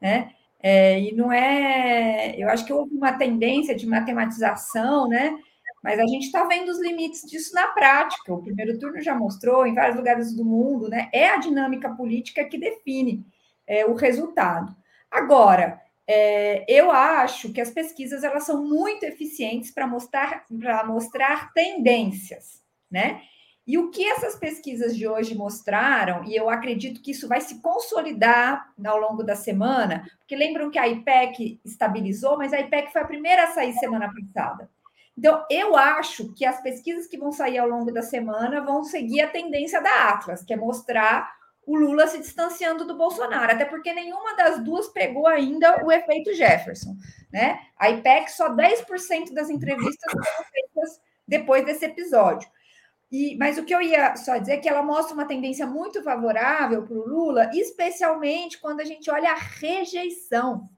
Né? 0.01 0.33
É, 0.63 1.01
e 1.01 1.13
não 1.13 1.33
é. 1.33 2.35
Eu 2.39 2.49
acho 2.49 2.65
que 2.65 2.73
houve 2.73 2.95
uma 2.95 3.13
tendência 3.13 3.75
de 3.75 3.87
matematização, 3.87 5.09
né? 5.09 5.37
Mas 5.83 5.99
a 5.99 6.07
gente 6.07 6.27
está 6.27 6.45
vendo 6.45 6.69
os 6.69 6.81
limites 6.81 7.23
disso 7.23 7.53
na 7.55 7.69
prática. 7.69 8.33
O 8.33 8.43
primeiro 8.43 8.79
turno 8.79 9.01
já 9.01 9.15
mostrou 9.15 9.67
em 9.67 9.75
vários 9.75 9.97
lugares 9.97 10.33
do 10.35 10.45
mundo, 10.45 10.89
né? 10.89 11.11
É 11.13 11.31
a 11.31 11.39
dinâmica 11.39 11.91
política 11.91 12.45
que 12.45 12.57
define 12.57 13.27
é, 13.67 13.85
o 13.85 13.95
resultado. 13.95 14.75
Agora, 15.11 15.81
é, 16.07 16.65
eu 16.69 16.91
acho 16.91 17.53
que 17.53 17.61
as 17.61 17.71
pesquisas 17.71 18.23
elas 18.23 18.45
são 18.45 18.65
muito 18.65 19.05
eficientes 19.05 19.73
para 19.73 19.87
mostrar, 19.87 20.45
mostrar 20.87 21.53
tendências, 21.53 22.63
né? 22.91 23.21
E 23.67 23.79
o 23.79 23.91
que 23.91 24.05
essas 24.05 24.35
pesquisas 24.35 24.97
de 24.97 25.07
hoje 25.07 25.37
mostraram, 25.37 26.25
e 26.25 26.35
eu 26.35 26.51
acredito 26.51 27.01
que 27.01 27.13
isso 27.13 27.29
vai 27.29 27.41
se 27.41 27.61
consolidar 27.61 28.73
ao 28.85 28.99
longo 28.99 29.23
da 29.23 29.37
semana, 29.37 30.05
porque 30.19 30.35
lembram 30.35 30.71
que 30.71 30.79
a 30.79 30.89
IPEC 30.89 31.61
estabilizou, 31.65 32.37
mas 32.37 32.53
a 32.53 32.61
IPEC 32.61 32.93
foi 32.93 33.03
a 33.03 33.07
primeira 33.07 33.45
a 33.45 33.53
sair 33.53 33.73
semana 33.75 34.13
passada. 34.13 34.69
Então, 35.17 35.45
eu 35.51 35.77
acho 35.77 36.33
que 36.35 36.45
as 36.45 36.61
pesquisas 36.61 37.07
que 37.07 37.19
vão 37.19 37.31
sair 37.31 37.59
ao 37.59 37.69
longo 37.69 37.93
da 37.93 38.03
semana 38.03 38.63
vão 38.63 38.83
seguir 38.83 39.21
a 39.21 39.29
tendência 39.29 39.81
da 39.81 40.09
Atlas, 40.09 40.43
que 40.43 40.53
é 40.53 40.57
mostrar 40.57 41.31
o 41.65 41.77
Lula 41.77 42.09
se 42.09 42.19
distanciando 42.19 42.85
do 42.85 42.97
Bolsonaro, 42.97 43.53
até 43.53 43.65
porque 43.65 43.93
nenhuma 43.93 44.35
das 44.35 44.59
duas 44.65 44.89
pegou 44.89 45.29
ainda 45.29 45.85
o 45.85 45.93
efeito 45.93 46.35
Jefferson, 46.35 46.97
né? 47.33 47.61
A 47.79 47.91
IPEC 47.91 48.33
só 48.33 48.53
10% 48.53 49.33
das 49.33 49.49
entrevistas 49.49 50.13
foram 50.13 50.45
feitas 50.51 51.01
depois 51.29 51.65
desse 51.65 51.85
episódio. 51.85 52.49
E, 53.13 53.37
mas 53.37 53.59
o 53.59 53.65
que 53.65 53.75
eu 53.75 53.83
ia 53.83 54.17
só 54.17 54.39
dizer 54.39 54.55
é 54.55 54.57
que 54.57 54.69
ela 54.69 54.83
mostra 54.83 55.13
uma 55.13 55.27
tendência 55.27 55.67
muito 55.67 56.03
favorável 56.03 56.83
para 56.83 56.97
o 56.97 57.07
Lula, 57.07 57.51
especialmente 57.53 58.59
quando 58.59 58.81
a 58.81 58.85
gente 58.85 59.11
olha 59.11 59.31
a 59.31 59.37
rejeição. 59.37 60.71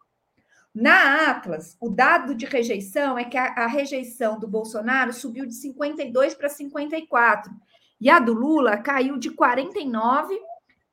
Na 0.74 1.30
Atlas, 1.30 1.76
o 1.80 1.88
dado 1.88 2.34
de 2.34 2.44
rejeição 2.44 3.16
é 3.16 3.24
que 3.24 3.38
a, 3.38 3.44
a 3.52 3.66
rejeição 3.68 4.40
do 4.40 4.48
Bolsonaro 4.48 5.12
subiu 5.12 5.46
de 5.46 5.54
52 5.54 6.34
para 6.34 6.48
54, 6.48 7.52
e 8.00 8.10
a 8.10 8.18
do 8.18 8.32
Lula 8.32 8.78
caiu 8.78 9.16
de 9.16 9.30
49 9.30 10.36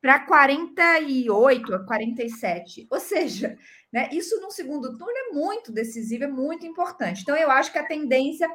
para 0.00 0.20
48 0.20 1.74
a 1.74 1.84
47. 1.84 2.86
Ou 2.88 3.00
seja, 3.00 3.58
né, 3.92 4.08
isso 4.12 4.40
no 4.40 4.52
segundo 4.52 4.96
turno 4.96 5.12
é 5.16 5.32
muito 5.32 5.72
decisivo, 5.72 6.22
é 6.24 6.28
muito 6.28 6.64
importante. 6.64 7.22
Então, 7.22 7.36
eu 7.36 7.50
acho 7.50 7.72
que 7.72 7.78
a 7.78 7.86
tendência 7.86 8.48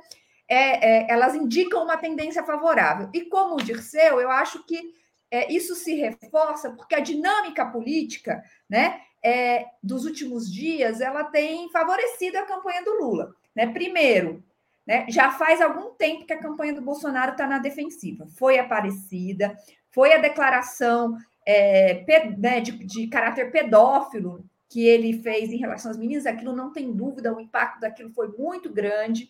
é, 0.50 1.06
é 1.06 1.12
elas 1.12 1.36
indicam 1.36 1.84
uma 1.84 1.98
tendência 1.98 2.44
favorável. 2.44 3.10
E 3.14 3.26
como 3.26 3.56
o 3.56 3.64
Dirceu, 3.64 4.20
eu 4.20 4.30
acho 4.30 4.66
que 4.66 4.94
é, 5.30 5.52
isso 5.52 5.76
se 5.76 5.94
reforça 5.96 6.72
porque 6.72 6.96
a 6.96 7.00
dinâmica 7.00 7.66
política 7.66 8.42
né, 8.70 9.02
é, 9.24 9.66
dos 9.84 10.06
últimos 10.06 10.52
dias 10.52 11.02
ela 11.02 11.24
tem 11.26 11.70
favorecido 11.70 12.38
a 12.38 12.46
campanha 12.46 12.84
do 12.84 12.94
Lula. 12.94 13.34
Né? 13.56 13.68
Primeiro, 13.68 14.44
né, 14.86 15.06
já 15.10 15.32
faz 15.32 15.62
algum 15.62 15.94
tempo 15.96 16.26
que 16.26 16.34
a 16.34 16.42
campanha 16.42 16.74
do 16.74 16.82
Bolsonaro 16.82 17.32
está 17.32 17.46
na 17.46 17.60
defensiva. 17.60 18.26
Foi 18.38 18.58
Aparecida, 18.58 19.58
foi 19.92 20.14
a 20.14 20.18
declaração 20.18 21.18
é, 21.46 22.06
né, 22.38 22.62
de, 22.62 22.72
de 22.72 23.08
caráter 23.08 23.52
pedófilo 23.52 24.46
que 24.70 24.86
ele 24.86 25.22
fez 25.22 25.52
em 25.52 25.58
relação 25.58 25.92
às 25.92 25.98
meninas, 25.98 26.26
aquilo 26.26 26.54
não 26.54 26.74
tem 26.74 26.92
dúvida, 26.94 27.34
o 27.34 27.40
impacto 27.40 27.80
daquilo 27.80 28.12
foi 28.12 28.28
muito 28.38 28.72
grande. 28.72 29.30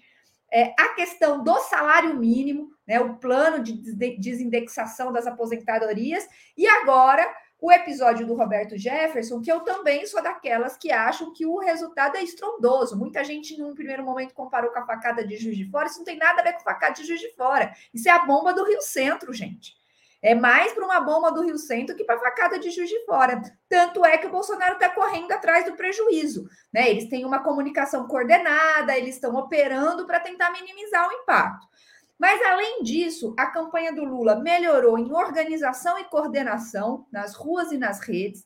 É, 0.51 0.73
a 0.79 0.89
questão 0.89 1.43
do 1.43 1.59
salário 1.59 2.15
mínimo, 2.15 2.71
né, 2.87 2.99
o 2.99 3.17
plano 3.17 3.61
de 3.61 3.73
desindexação 4.17 5.11
das 5.11 5.27
aposentadorias, 5.27 6.27
e 6.55 6.65
agora 6.65 7.25
o 7.59 7.71
episódio 7.71 8.25
do 8.25 8.35
Roberto 8.35 8.77
Jefferson, 8.77 9.41
que 9.41 9.51
eu 9.51 9.61
também 9.61 10.05
sou 10.05 10.21
daquelas 10.21 10.77
que 10.77 10.91
acham 10.91 11.33
que 11.33 11.45
o 11.45 11.57
resultado 11.57 12.15
é 12.15 12.23
estrondoso. 12.23 12.97
Muita 12.97 13.23
gente, 13.23 13.57
num 13.57 13.73
primeiro 13.73 14.03
momento, 14.03 14.33
comparou 14.33 14.71
com 14.71 14.79
a 14.79 14.85
facada 14.85 15.25
de 15.25 15.35
Juiz 15.37 15.57
de 15.57 15.69
Fora. 15.69 15.87
Isso 15.87 15.97
não 15.97 16.05
tem 16.05 16.17
nada 16.17 16.41
a 16.41 16.43
ver 16.43 16.53
com 16.53 16.59
facada 16.59 16.93
de 16.93 17.05
Juiz 17.05 17.19
de 17.19 17.33
Fora. 17.33 17.73
Isso 17.93 18.07
é 18.07 18.11
a 18.11 18.25
bomba 18.25 18.53
do 18.53 18.63
Rio 18.63 18.81
Centro, 18.81 19.33
gente. 19.33 19.76
É 20.21 20.33
mais 20.33 20.73
para 20.73 20.83
uma 20.83 20.99
bomba 20.99 21.31
do 21.31 21.43
Rio 21.43 21.57
Centro 21.57 21.95
que 21.95 22.03
para 22.03 22.19
facada 22.19 22.57
de 22.57 22.71
Juiz 22.71 22.89
de 22.89 23.05
Fora. 23.05 23.41
Tanto 23.69 24.03
é 24.03 24.17
que 24.17 24.27
o 24.27 24.31
Bolsonaro 24.31 24.73
está 24.73 24.89
correndo 24.89 25.31
atrás 25.31 25.65
do 25.65 25.75
prejuízo. 25.75 26.47
Né? 26.73 26.89
Eles 26.89 27.07
têm 27.07 27.23
uma 27.23 27.43
comunicação 27.43 28.07
coordenada, 28.07 28.97
eles 28.97 29.15
estão 29.15 29.35
operando 29.35 30.05
para 30.07 30.19
tentar 30.19 30.51
minimizar 30.51 31.07
o 31.07 31.13
impacto. 31.13 31.67
Mas, 32.17 32.41
além 32.41 32.81
disso, 32.81 33.35
a 33.37 33.45
campanha 33.45 33.93
do 33.93 34.03
Lula 34.03 34.35
melhorou 34.35 34.97
em 34.97 35.13
organização 35.13 35.99
e 35.99 36.05
coordenação 36.05 37.05
nas 37.11 37.35
ruas 37.35 37.71
e 37.71 37.77
nas 37.77 37.99
redes, 37.99 38.43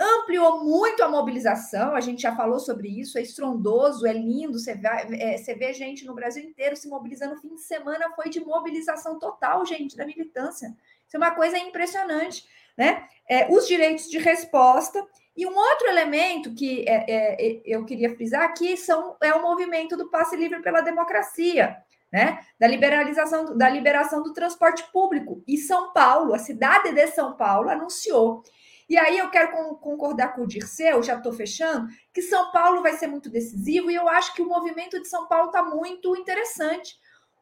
ampliou 0.00 0.64
muito 0.64 1.02
a 1.02 1.08
mobilização, 1.08 1.94
a 1.94 2.00
gente 2.00 2.22
já 2.22 2.34
falou 2.34 2.58
sobre 2.58 2.88
isso, 2.88 3.18
é 3.18 3.22
estrondoso, 3.22 4.06
é 4.06 4.12
lindo, 4.12 4.58
você 4.58 4.74
vê, 4.74 4.88
é, 4.88 5.36
você 5.36 5.54
vê 5.54 5.72
gente 5.74 6.04
no 6.04 6.14
Brasil 6.14 6.42
inteiro 6.42 6.74
se 6.74 6.88
mobilizando, 6.88 7.40
fim 7.40 7.54
de 7.54 7.60
semana 7.60 8.10
foi 8.16 8.28
de 8.28 8.40
mobilização 8.40 9.18
total, 9.18 9.64
gente, 9.64 9.96
da 9.96 10.06
militância. 10.06 10.74
Isso 11.12 11.18
é 11.18 11.26
uma 11.26 11.34
coisa 11.34 11.58
impressionante, 11.58 12.42
né? 12.76 13.06
É, 13.28 13.46
os 13.52 13.68
direitos 13.68 14.08
de 14.08 14.16
resposta. 14.16 15.06
E 15.36 15.46
um 15.46 15.54
outro 15.54 15.88
elemento 15.88 16.54
que 16.54 16.88
é, 16.88 17.04
é, 17.06 17.46
é, 17.48 17.62
eu 17.66 17.84
queria 17.84 18.14
frisar 18.14 18.44
aqui 18.44 18.78
são, 18.78 19.14
é 19.22 19.34
o 19.34 19.42
movimento 19.42 19.94
do 19.94 20.08
passe 20.08 20.34
livre 20.36 20.62
pela 20.62 20.80
democracia, 20.80 21.76
né? 22.10 22.38
Da 22.58 22.66
liberalização, 22.66 23.58
da 23.58 23.68
liberação 23.68 24.22
do 24.22 24.32
transporte 24.32 24.90
público. 24.90 25.44
E 25.46 25.58
São 25.58 25.92
Paulo, 25.92 26.32
a 26.32 26.38
cidade 26.38 26.90
de 26.92 27.06
São 27.08 27.36
Paulo, 27.36 27.68
anunciou. 27.68 28.42
E 28.88 28.96
aí 28.96 29.18
eu 29.18 29.28
quero 29.28 29.52
concordar 29.80 30.34
com 30.34 30.44
o 30.44 30.46
Dirceu, 30.46 31.02
já 31.02 31.16
estou 31.16 31.32
fechando, 31.34 31.88
que 32.10 32.22
São 32.22 32.50
Paulo 32.52 32.80
vai 32.80 32.94
ser 32.94 33.06
muito 33.06 33.28
decisivo 33.28 33.90
e 33.90 33.94
eu 33.94 34.08
acho 34.08 34.32
que 34.32 34.40
o 34.40 34.48
movimento 34.48 34.98
de 34.98 35.08
São 35.08 35.28
Paulo 35.28 35.48
está 35.48 35.62
muito 35.62 36.16
interessante. 36.16 36.96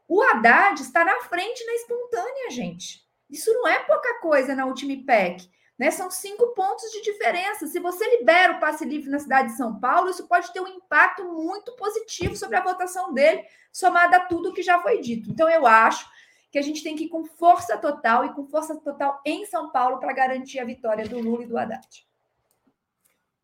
O 0.09 0.21
Haddad 0.23 0.83
está 0.83 1.05
na 1.05 1.21
frente 1.21 1.65
na 1.65 1.75
espontânea, 1.75 2.51
gente. 2.51 3.00
Isso 3.31 3.53
não 3.53 3.69
é 3.69 3.79
pouca 3.81 4.21
coisa 4.21 4.55
na 4.55 4.67
última 4.67 4.93
IPEC. 4.93 5.49
Né? 5.79 5.91
São 5.91 6.11
cinco 6.11 6.49
pontos 6.49 6.91
de 6.91 7.01
diferença. 7.03 7.67
Se 7.67 7.81
você 7.81 8.05
libera 8.19 8.53
o 8.53 8.61
passe 8.61 8.85
livre 8.85 9.09
na 9.09 9.19
cidade 9.19 9.49
de 9.49 9.57
São 9.57 9.81
Paulo, 9.81 10.11
isso 10.11 10.29
pode 10.29 10.53
ter 10.53 10.61
um 10.61 10.69
impacto 10.69 11.25
muito 11.25 11.73
positivo 11.73 12.37
sobre 12.37 12.57
a 12.57 12.63
votação 12.63 13.15
dele, 13.15 13.43
somada 13.73 14.19
a 14.19 14.27
tudo 14.27 14.53
que 14.53 14.63
já 14.63 14.79
foi 14.83 15.01
dito. 15.01 15.31
Então, 15.31 15.49
eu 15.49 15.67
acho 15.67 16.07
que 16.51 16.59
a 16.59 16.63
gente 16.63 16.83
tem 16.83 16.97
que 16.97 17.05
ir 17.05 17.09
com 17.09 17.25
força 17.25 17.79
total 17.79 18.27
e 18.27 18.35
com 18.35 18.47
força 18.47 18.77
total 18.81 19.23
em 19.25 19.47
São 19.47 19.71
Paulo 19.71 19.99
para 19.99 20.13
garantir 20.13 20.59
a 20.59 20.65
vitória 20.65 21.09
do 21.09 21.19
Lula 21.19 21.45
e 21.45 21.47
do 21.47 21.57
Haddad. 21.57 22.07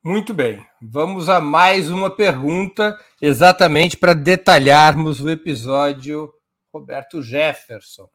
Muito 0.03 0.35
bem, 0.35 0.65
vamos 0.81 1.29
a 1.29 1.41
mais 1.41 1.91
uma 1.91 2.15
pergunta, 2.15 2.97
exatamente 3.21 3.97
para 3.97 4.15
detalharmos 4.15 5.21
o 5.21 5.31
episódio 5.31 6.33
Roberto 6.73 7.23
Jefferson 7.23 8.09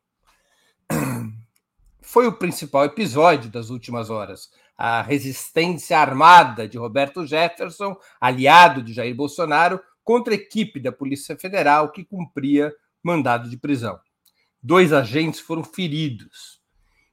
foi 2.12 2.28
o 2.28 2.34
principal 2.34 2.84
episódio 2.84 3.50
das 3.50 3.70
últimas 3.70 4.10
horas. 4.10 4.50
A 4.78 5.02
resistência 5.02 5.98
armada 5.98 6.68
de 6.68 6.78
Roberto 6.78 7.26
Jefferson, 7.26 7.96
aliado 8.20 8.84
de 8.84 8.92
Jair 8.92 9.16
Bolsonaro, 9.16 9.82
contra 10.04 10.34
a 10.34 10.36
equipe 10.36 10.78
da 10.78 10.92
Polícia 10.92 11.38
Federal 11.38 11.90
que 11.90 12.04
cumpria 12.04 12.76
mandado 13.02 13.50
de 13.50 13.56
prisão. 13.56 13.98
Dois 14.62 14.92
agentes 14.92 15.40
foram 15.40 15.64
feridos. 15.64 16.60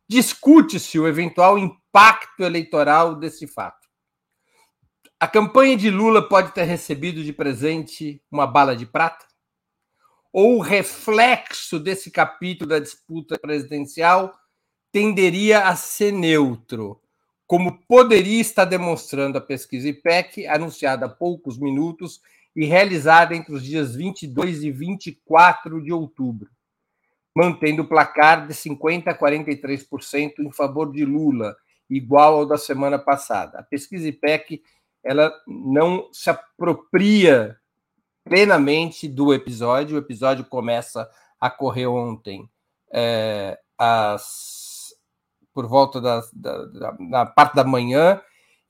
Discute-se 0.09 0.99
o 0.99 1.07
eventual 1.07 1.57
impacto 1.57 2.43
eleitoral 2.43 3.15
desse 3.15 3.47
fato. 3.47 3.87
A 5.21 5.29
campanha 5.29 5.77
de 5.77 5.91
Lula 5.91 6.29
pode 6.29 6.51
ter 6.51 6.65
recebido 6.65 7.23
de 7.23 7.33
presente 7.33 8.21
uma 8.29 8.49
bala 8.49 8.75
de 8.75 8.85
prata? 8.85 9.25
Ou 10.33 10.57
o 10.57 10.61
reflexo 10.61 11.79
desse 11.79 12.11
capítulo 12.11 12.71
da 12.71 12.81
disputa 12.81 13.39
presidencial 13.39 14.37
tenderia 14.93 15.69
a 15.69 15.77
ser 15.77 16.13
neutro, 16.13 17.01
como 17.47 17.79
poderia 17.87 18.41
estar 18.41 18.65
demonstrando 18.65 19.39
a 19.39 19.41
pesquisa 19.41 19.89
IPEC, 19.89 20.47
anunciada 20.47 21.07
há 21.07 21.09
poucos 21.09 21.59
minutos 21.59 22.21
e 22.55 22.65
realizada 22.65 23.35
entre 23.35 23.55
os 23.55 23.63
dias 23.63 23.95
22 23.95 24.65
e 24.65 24.71
24 24.71 25.83
de 25.83 25.93
outubro, 25.93 26.51
mantendo 27.35 27.83
o 27.83 27.89
placar 27.89 28.47
de 28.47 28.55
50% 28.55 29.09
a 29.09 29.15
43% 29.15 30.41
em 30.41 30.53
favor 30.53 30.93
de 30.93 31.05
Lula, 31.05 31.57
igual 31.89 32.39
ao 32.39 32.47
da 32.47 32.59
semana 32.59 32.99
passada. 32.99 33.59
A 33.59 33.63
pesquisa 33.63 34.09
IPEC 34.09 34.63
ela 35.03 35.33
não 35.47 36.09
se 36.13 36.29
apropria 36.29 37.57
plenamente 38.25 39.09
do 39.09 39.33
episódio. 39.33 39.97
O 39.97 39.99
episódio 39.99 40.45
começa 40.45 41.09
a 41.41 41.49
correr 41.49 41.87
ontem 41.87 42.49
é, 42.93 43.59
às 43.79 44.58
por 45.59 45.67
volta 45.67 46.01
da, 46.01 46.23
da, 46.33 46.65
da, 46.67 46.91
da 46.93 47.27
parte 47.27 47.57
da 47.57 47.65
manhã, 47.65 48.21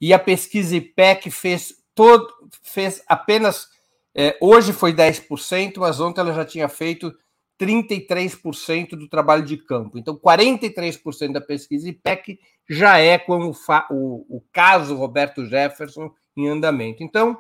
e 0.01 0.15
a 0.15 0.19
pesquisa 0.19 0.75
IPEC 0.75 1.31
fez 1.31 1.75
todo, 1.95 2.27
fez 2.63 3.03
apenas 3.07 3.69
é, 4.17 4.39
hoje 4.41 4.73
foi 4.73 4.95
10%, 4.95 5.75
mas 5.77 6.01
ontem 6.01 6.23
ela 6.23 6.33
já 6.33 6.47
tinha 6.47 6.67
feito 6.67 7.15
33% 7.61 8.97
do 8.97 9.07
trabalho 9.07 9.45
de 9.45 9.59
campo. 9.59 9.99
Então, 9.99 10.17
43% 10.17 11.31
da 11.31 11.43
pesquisa 11.43 11.91
IPEC 11.91 12.41
já 12.67 12.97
é 12.97 13.19
com 13.19 13.51
o, 13.51 13.55
o, 13.91 14.39
o 14.39 14.43
caso 14.51 14.97
Roberto 14.97 15.45
Jefferson 15.45 16.11
em 16.35 16.49
andamento. 16.49 17.03
Então, 17.03 17.37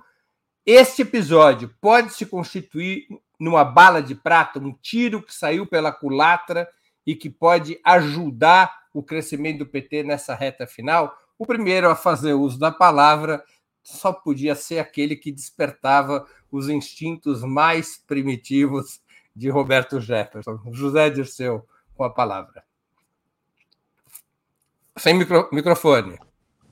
este 0.67 1.01
episódio 1.01 1.75
pode 1.81 2.13
se 2.13 2.27
constituir 2.27 3.07
numa 3.41 3.65
bala 3.65 4.03
de 4.03 4.15
prata, 4.15 4.59
um 4.59 4.75
tiro 4.75 5.23
que 5.23 5.35
saiu 5.35 5.67
pela 5.67 5.91
culatra 5.91 6.69
e 7.07 7.15
que 7.15 7.31
pode 7.31 7.81
ajudar 7.83 8.71
o 8.99 9.03
crescimento 9.03 9.59
do 9.59 9.67
PT 9.67 10.03
nessa 10.03 10.35
reta 10.35 10.67
final, 10.67 11.17
o 11.39 11.47
primeiro 11.47 11.89
a 11.89 11.95
fazer 11.95 12.33
uso 12.33 12.59
da 12.59 12.73
palavra 12.73 13.45
só 13.81 14.13
podia 14.13 14.57
ser 14.57 14.81
aquele 14.81 15.15
que 15.15 15.31
despertava 15.31 16.27
os 16.51 16.69
instintos 16.69 17.43
mais 17.43 17.97
primitivos 17.97 19.01
de 19.37 19.49
Roberto 19.49 20.01
Jefferson. 20.01 20.59
José 20.73 21.11
Dirceu, 21.11 21.65
com 21.95 22.03
a 22.03 22.11
palavra. 22.11 22.65
Sem 24.97 25.15
micro, 25.15 25.49
microfone. 25.53 26.19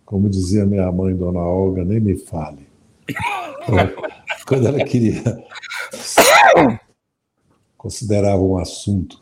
Como 0.05 0.29
dizia 0.29 0.67
minha 0.67 0.91
mãe, 0.91 1.17
Dona 1.17 1.41
Olga, 1.41 1.85
nem 1.85 2.01
me 2.01 2.17
fale. 2.19 2.67
Quando 4.47 4.67
ela 4.67 4.85
queria 4.85 5.23
considerava 7.87 8.43
um 8.43 8.59
assunto 8.59 9.21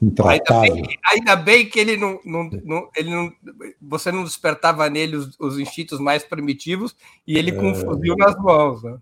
intratável. 0.00 0.74
Ainda 0.74 0.86
bem, 0.86 0.98
ainda 1.04 1.36
bem 1.36 1.68
que 1.68 1.78
ele 1.78 1.96
não, 1.96 2.20
não, 2.24 2.50
não, 2.64 2.88
ele 2.96 3.10
não. 3.10 3.32
Você 3.80 4.12
não 4.12 4.24
despertava 4.24 4.88
nele 4.88 5.16
os, 5.16 5.38
os 5.38 5.58
instintos 5.58 5.98
mais 5.98 6.22
primitivos 6.24 6.96
e 7.26 7.36
ele 7.36 7.50
é... 7.50 7.54
com 7.54 7.70
um 7.70 7.74
fuzil 7.74 8.16
nas 8.16 8.36
mãos. 8.36 8.82
Né? 8.82 8.98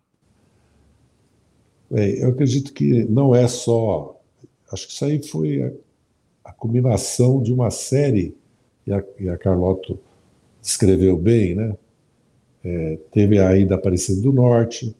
É, 1.92 2.24
eu 2.24 2.30
acredito 2.30 2.72
que 2.72 3.04
não 3.04 3.34
é 3.34 3.46
só. 3.46 4.18
Acho 4.72 4.86
que 4.86 4.92
isso 4.92 5.04
aí 5.04 5.22
foi 5.22 5.62
a, 5.62 6.50
a 6.50 6.52
combinação 6.52 7.42
de 7.42 7.52
uma 7.52 7.70
série, 7.70 8.36
e 8.86 8.92
a, 8.92 9.04
e 9.18 9.28
a 9.28 9.36
Carlotto 9.36 9.98
escreveu 10.62 11.16
bem, 11.16 11.54
né? 11.54 11.76
É, 12.64 12.98
teve 13.12 13.38
a 13.38 13.56
ida 13.56 13.76
Aparecida 13.76 14.20
do 14.20 14.32
Norte, 14.32 14.94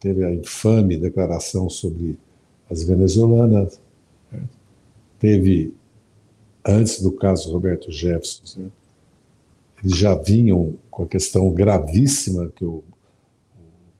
teve 0.00 0.24
a 0.24 0.34
infame 0.34 0.96
declaração 0.96 1.70
sobre 1.70 2.18
as 2.68 2.82
venezuelanas? 2.82 3.80
Teve, 5.24 5.72
antes 6.62 7.00
do 7.00 7.10
caso 7.10 7.50
Roberto 7.50 7.90
Jefferson, 7.90 8.60
né? 8.60 8.70
eles 9.82 9.96
já 9.96 10.14
vinham 10.14 10.74
com 10.90 11.04
a 11.04 11.06
questão 11.06 11.50
gravíssima 11.50 12.52
que 12.54 12.62
o, 12.62 12.84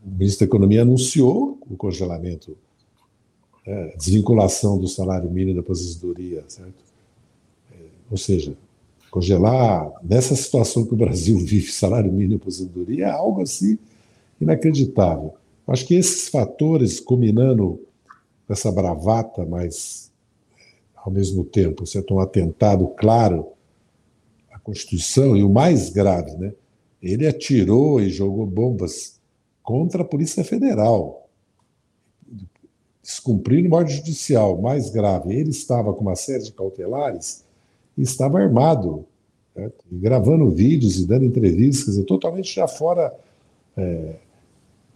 o 0.04 0.10
ministro 0.10 0.40
da 0.40 0.50
Economia 0.50 0.82
anunciou 0.82 1.58
o 1.66 1.78
congelamento, 1.78 2.54
é, 3.66 3.96
desvinculação 3.96 4.78
do 4.78 4.86
salário 4.86 5.30
mínimo 5.30 5.54
da 5.54 5.60
aposentadoria, 5.62 6.44
certo? 6.46 6.84
É, 7.72 7.76
ou 8.10 8.18
seja, 8.18 8.54
congelar, 9.10 9.90
nessa 10.02 10.36
situação 10.36 10.84
que 10.84 10.92
o 10.92 10.98
Brasil 10.98 11.38
vive, 11.40 11.72
salário 11.72 12.12
mínimo 12.12 12.34
e 12.34 12.36
aposentadoria, 12.36 13.06
é 13.06 13.10
algo 13.10 13.40
assim 13.40 13.78
inacreditável. 14.38 15.32
Acho 15.66 15.86
que 15.86 15.94
esses 15.94 16.28
fatores, 16.28 17.00
combinando 17.00 17.80
com 18.46 18.52
essa 18.52 18.70
bravata, 18.70 19.46
mas 19.46 20.12
ao 21.04 21.12
mesmo 21.12 21.44
tempo, 21.44 21.86
certo? 21.86 22.14
um 22.14 22.18
atentado 22.18 22.86
claro 22.96 23.48
à 24.50 24.58
Constituição, 24.58 25.36
e 25.36 25.44
o 25.44 25.50
mais 25.50 25.90
grave, 25.90 26.34
né? 26.38 26.54
ele 27.02 27.26
atirou 27.26 28.00
e 28.00 28.08
jogou 28.08 28.46
bombas 28.46 29.20
contra 29.62 30.00
a 30.00 30.04
Polícia 30.04 30.42
Federal, 30.42 31.28
descumprindo 33.02 33.74
ordem 33.74 33.94
judicial, 33.94 34.60
mais 34.60 34.88
grave. 34.88 35.34
Ele 35.34 35.50
estava 35.50 35.92
com 35.92 36.00
uma 36.00 36.16
série 36.16 36.42
de 36.42 36.52
cautelares 36.52 37.44
e 37.98 38.02
estava 38.02 38.40
armado, 38.40 39.04
certo? 39.52 39.84
Gravando 39.92 40.50
vídeos 40.50 40.98
e 40.98 41.06
dando 41.06 41.26
entrevistas, 41.26 41.94
dizer, 41.94 42.04
totalmente 42.04 42.54
já 42.54 42.66
fora 42.66 43.14
é, 43.76 44.14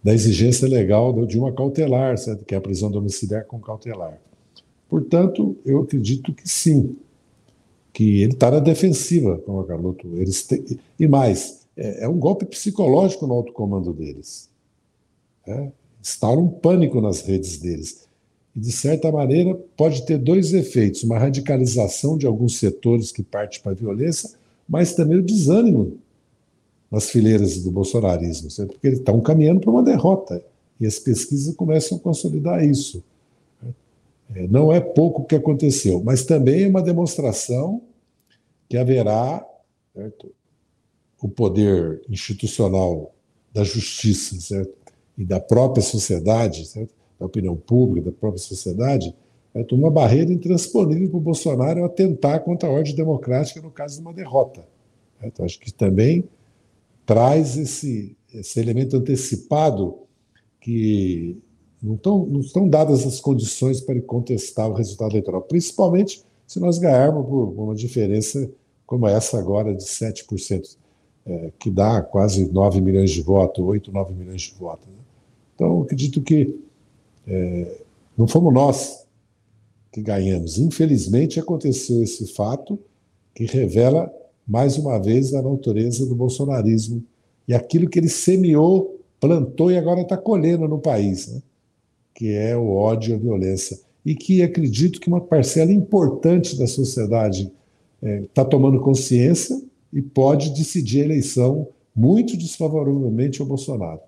da 0.03 0.11
exigência 0.11 0.67
legal 0.67 1.25
de 1.27 1.37
uma 1.37 1.53
cautelar, 1.53 2.17
certo? 2.17 2.43
que 2.43 2.55
é 2.55 2.57
a 2.57 2.61
prisão 2.61 2.89
domiciliar 2.89 3.45
com 3.45 3.59
cautelar. 3.59 4.19
Portanto, 4.89 5.55
eu 5.63 5.81
acredito 5.81 6.33
que 6.33 6.49
sim, 6.49 6.97
que 7.93 8.23
ele 8.23 8.33
está 8.33 8.49
na 8.49 8.59
defensiva 8.59 9.37
com 9.37 9.59
a 9.59 9.65
Carlotto. 9.65 10.07
Eles 10.15 10.47
e 10.99 11.07
mais, 11.07 11.67
é, 11.77 12.05
é, 12.05 12.09
um 12.09 12.17
golpe 12.17 12.45
psicológico 12.45 13.27
no 13.27 13.35
alto 13.35 13.53
comando 13.53 13.93
deles. 13.93 14.49
É, 15.47 15.71
um 16.25 16.47
pânico 16.47 16.99
nas 16.99 17.21
redes 17.21 17.59
deles. 17.59 18.07
E, 18.55 18.59
de 18.59 18.71
certa 18.71 19.11
maneira, 19.11 19.53
pode 19.77 20.05
ter 20.05 20.17
dois 20.17 20.53
efeitos: 20.53 21.03
uma 21.03 21.19
radicalização 21.19 22.17
de 22.17 22.25
alguns 22.25 22.57
setores 22.57 23.11
que 23.11 23.21
partem 23.21 23.61
para 23.61 23.73
a 23.73 23.75
violência, 23.75 24.31
mas 24.67 24.95
também 24.95 25.17
o 25.17 25.23
desânimo 25.23 25.99
nas 26.89 27.09
fileiras 27.11 27.63
do 27.63 27.69
bolsonarismo, 27.69 28.49
certo? 28.49 28.73
porque 28.73 28.87
eles 28.87 28.99
estão 28.99 29.21
caminhando 29.21 29.59
para 29.59 29.69
uma 29.69 29.83
derrota. 29.83 30.43
E 30.79 30.87
as 30.87 30.97
pesquisas 30.97 31.53
começam 31.55 31.97
a 31.97 32.01
consolidar 32.01 32.63
isso. 32.63 33.03
É, 34.35 34.47
não 34.47 34.71
é 34.71 34.79
pouco 34.79 35.21
o 35.21 35.25
que 35.25 35.35
aconteceu, 35.35 36.01
mas 36.03 36.23
também 36.23 36.63
é 36.63 36.67
uma 36.67 36.81
demonstração 36.81 37.81
que 38.67 38.77
haverá 38.77 39.45
certo? 39.93 40.31
o 41.21 41.27
poder 41.27 42.01
institucional 42.07 43.13
da 43.51 43.63
justiça 43.63 44.39
certo? 44.39 44.73
e 45.17 45.25
da 45.25 45.39
própria 45.39 45.81
sociedade 45.81 46.65
certo? 46.65 46.93
da 47.19 47.25
opinião 47.25 47.55
pública, 47.55 48.11
da 48.11 48.17
própria 48.17 48.41
sociedade, 48.41 49.13
é 49.53 49.65
uma 49.71 49.89
barreira 49.89 50.31
intransponível 50.31 51.09
para 51.09 51.17
o 51.17 51.21
Bolsonaro 51.21 51.83
atentar 51.83 52.41
contra 52.43 52.69
a 52.69 52.71
ordem 52.71 52.95
democrática 52.95 53.59
no 53.61 53.71
caso 53.71 53.95
de 53.95 54.01
uma 54.01 54.13
derrota. 54.13 54.63
Então, 55.21 55.43
acho 55.43 55.59
que 55.59 55.73
também 55.73 56.23
traz 57.05 57.57
esse, 57.57 58.15
esse 58.33 58.59
elemento 58.59 58.95
antecipado 58.95 59.97
que 60.61 61.37
não 61.81 61.95
estão, 61.95 62.25
não 62.25 62.39
estão 62.41 62.67
dadas 62.67 63.05
as 63.05 63.19
condições 63.19 63.79
para 63.79 63.99
contestar 64.01 64.69
o 64.69 64.73
resultado 64.73 65.11
eleitoral, 65.11 65.41
principalmente 65.41 66.23
se 66.45 66.59
nós 66.59 66.77
ganharmos 66.77 67.25
por 67.25 67.53
uma 67.57 67.75
diferença 67.75 68.49
como 68.85 69.07
essa 69.07 69.37
agora 69.37 69.73
de 69.73 69.83
7%, 69.83 70.77
é, 71.25 71.51
que 71.59 71.69
dá 71.69 72.01
quase 72.01 72.51
9 72.51 72.81
milhões 72.81 73.11
de 73.11 73.21
votos, 73.21 73.63
8, 73.63 73.91
9 73.91 74.13
milhões 74.13 74.41
de 74.41 74.55
votos. 74.55 74.87
Né? 74.87 74.93
Então, 75.53 75.83
acredito 75.83 76.21
que 76.21 76.59
é, 77.27 77.81
não 78.17 78.27
fomos 78.27 78.53
nós 78.53 79.05
que 79.91 80.01
ganhamos. 80.01 80.57
Infelizmente, 80.57 81.39
aconteceu 81.39 82.01
esse 82.01 82.33
fato 82.33 82.79
que 83.35 83.45
revela, 83.45 84.11
mais 84.47 84.77
uma 84.77 84.97
vez, 84.97 85.33
a 85.33 85.41
natureza 85.41 86.05
do 86.05 86.15
bolsonarismo 86.15 87.03
e 87.47 87.53
aquilo 87.53 87.87
que 87.87 87.99
ele 87.99 88.09
semeou, 88.09 88.99
plantou 89.19 89.71
e 89.71 89.77
agora 89.77 90.01
está 90.01 90.17
colhendo 90.17 90.67
no 90.67 90.79
país, 90.79 91.27
né? 91.27 91.41
Que 92.13 92.33
é 92.33 92.55
o 92.55 92.69
ódio 92.69 93.11
e 93.11 93.13
a 93.15 93.17
violência. 93.17 93.79
E 94.05 94.15
que 94.15 94.41
acredito 94.41 94.99
que 94.99 95.07
uma 95.07 95.21
parcela 95.21 95.71
importante 95.71 96.57
da 96.57 96.67
sociedade 96.67 97.51
está 98.01 98.09
é, 98.09 98.21
tá 98.33 98.45
tomando 98.45 98.79
consciência 98.79 99.61
e 99.91 100.01
pode 100.01 100.51
decidir 100.51 101.01
a 101.01 101.05
eleição 101.05 101.67
muito 101.95 102.37
desfavoravelmente 102.37 103.41
ao 103.41 103.47
Bolsonaro. 103.47 104.01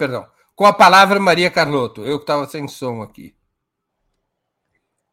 Perdão. 0.00 0.26
Com 0.56 0.64
a 0.64 0.72
palavra, 0.72 1.20
Maria 1.20 1.50
Carlotto. 1.50 2.02
Eu 2.06 2.18
que 2.18 2.22
estava 2.22 2.46
sem 2.48 2.66
som 2.68 3.02
aqui. 3.02 3.34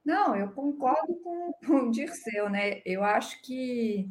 Não, 0.08 0.34
eu 0.38 0.50
concordo 0.52 1.16
com, 1.22 1.52
com 1.68 1.74
o 1.88 1.92
Dirceu, 1.92 2.50
né? 2.50 2.82
Eu 2.86 3.04
acho 3.04 3.42
que, 3.42 4.08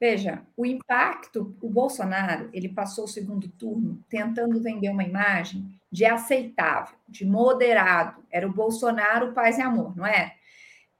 veja, 0.00 0.46
o 0.56 0.64
impacto, 0.64 1.56
o 1.60 1.68
Bolsonaro, 1.68 2.48
ele 2.52 2.68
passou 2.68 3.02
o 3.04 3.08
segundo 3.08 3.48
turno 3.48 4.00
tentando 4.08 4.62
vender 4.62 4.90
uma 4.90 5.02
imagem 5.02 5.76
de 5.90 6.04
aceitável, 6.04 6.96
de 7.08 7.26
moderado. 7.26 8.22
Era 8.30 8.46
o 8.46 8.52
Bolsonaro 8.52 9.32
paz 9.32 9.58
e 9.58 9.62
amor, 9.62 9.96
não 9.96 10.06
é? 10.06 10.36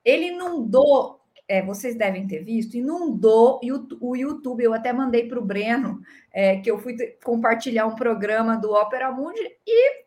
Ele 0.04 0.32
inundou 0.32 1.20
é, 1.46 1.60
vocês 1.60 1.94
devem 1.94 2.26
ter 2.26 2.42
visto, 2.42 2.74
inundou 2.74 3.60
o 4.00 4.16
YouTube. 4.16 4.64
Eu 4.64 4.72
até 4.72 4.92
mandei 4.92 5.28
para 5.28 5.38
o 5.38 5.44
Breno, 5.44 6.00
é, 6.32 6.56
que 6.56 6.70
eu 6.70 6.78
fui 6.78 6.96
compartilhar 7.22 7.86
um 7.86 7.94
programa 7.94 8.56
do 8.56 8.72
Opera 8.72 9.12
Mundi 9.12 9.42
e 9.66 10.03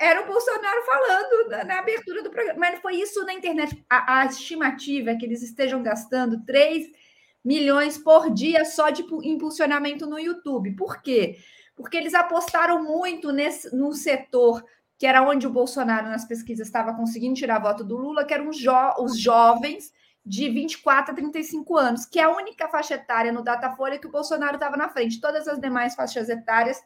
era 0.00 0.22
o 0.22 0.26
Bolsonaro 0.26 0.82
falando 0.84 1.48
na, 1.50 1.64
na 1.64 1.78
abertura 1.78 2.22
do 2.22 2.30
programa. 2.30 2.58
Mas 2.58 2.80
foi 2.80 2.96
isso 2.96 3.24
na 3.24 3.34
internet. 3.34 3.84
A, 3.88 4.20
a, 4.20 4.26
estimativa 4.26 5.10
é 5.10 5.16
que 5.16 5.24
eles 5.24 5.42
estejam 5.42 5.82
gastando 5.82 6.44
3 6.44 6.86
milhões 7.44 7.98
por 7.98 8.30
dia 8.30 8.64
só 8.64 8.90
de 8.90 9.02
impulsionamento 9.22 10.06
no 10.06 10.18
YouTube. 10.18 10.76
Por 10.76 11.02
quê? 11.02 11.38
Porque 11.74 11.96
eles 11.96 12.14
apostaram 12.14 12.82
muito 12.82 13.32
nesse, 13.32 13.74
no 13.74 13.92
setor 13.92 14.64
que 14.98 15.06
era 15.06 15.22
onde 15.22 15.46
o 15.46 15.50
Bolsonaro, 15.50 16.08
nas 16.08 16.24
pesquisas, 16.24 16.66
estava 16.66 16.92
conseguindo 16.92 17.36
tirar 17.36 17.60
voto 17.60 17.84
do 17.84 17.96
Lula, 17.96 18.24
que 18.24 18.34
eram 18.34 18.52
jo 18.52 18.72
os 18.98 19.16
jovens 19.16 19.92
de 20.26 20.48
24 20.48 21.12
a 21.12 21.14
35 21.14 21.76
anos, 21.76 22.04
que 22.04 22.18
é 22.18 22.24
a 22.24 22.30
única 22.36 22.68
faixa 22.68 22.94
etária 22.94 23.32
no 23.32 23.42
Datafolha 23.42 23.98
que 23.98 24.08
o 24.08 24.10
Bolsonaro 24.10 24.56
estava 24.56 24.76
na 24.76 24.88
frente. 24.88 25.20
Todas 25.20 25.46
as 25.46 25.60
demais 25.60 25.94
faixas 25.94 26.28
etárias, 26.28 26.82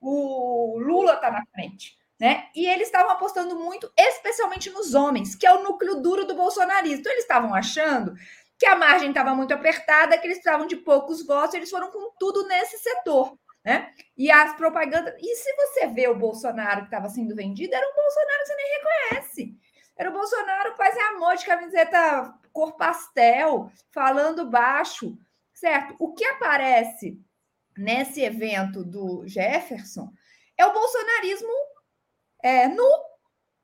o 0.00 0.78
Lula 0.80 1.14
está 1.14 1.30
na 1.30 1.44
frente. 1.52 1.96
Né? 2.22 2.48
E 2.54 2.68
eles 2.68 2.86
estavam 2.86 3.10
apostando 3.10 3.58
muito, 3.58 3.92
especialmente 3.98 4.70
nos 4.70 4.94
homens, 4.94 5.34
que 5.34 5.44
é 5.44 5.52
o 5.52 5.64
núcleo 5.64 5.96
duro 5.96 6.24
do 6.24 6.36
bolsonarismo. 6.36 7.00
Então, 7.00 7.10
eles 7.10 7.24
estavam 7.24 7.52
achando 7.52 8.14
que 8.56 8.64
a 8.64 8.76
margem 8.76 9.08
estava 9.08 9.34
muito 9.34 9.52
apertada, 9.52 10.16
que 10.16 10.28
eles 10.28 10.36
precisavam 10.36 10.68
de 10.68 10.76
poucos 10.76 11.26
votos, 11.26 11.54
eles 11.54 11.68
foram 11.68 11.90
com 11.90 12.12
tudo 12.20 12.46
nesse 12.46 12.78
setor. 12.78 13.36
Né? 13.64 13.92
E 14.16 14.30
as 14.30 14.54
propagandas. 14.54 15.16
E 15.18 15.34
se 15.34 15.52
você 15.56 15.88
vê 15.88 16.06
o 16.06 16.14
Bolsonaro 16.14 16.82
que 16.82 16.86
estava 16.86 17.08
sendo 17.08 17.34
vendido, 17.34 17.74
era 17.74 17.84
um 17.84 17.94
Bolsonaro 17.96 18.38
que 18.38 18.46
você 18.46 18.54
nem 18.54 18.68
reconhece. 18.70 19.58
Era 19.96 20.10
o 20.10 20.12
Bolsonaro 20.12 20.76
quase 20.76 21.00
amor 21.00 21.34
de 21.34 21.44
camiseta 21.44 22.34
cor 22.52 22.76
pastel, 22.76 23.68
falando 23.90 24.48
baixo, 24.48 25.18
certo? 25.52 25.96
O 25.98 26.14
que 26.14 26.24
aparece 26.24 27.20
nesse 27.76 28.22
evento 28.22 28.84
do 28.84 29.26
Jefferson 29.26 30.08
é 30.56 30.64
o 30.64 30.72
bolsonarismo 30.72 31.71
é, 32.42 32.68
nu, 32.68 32.84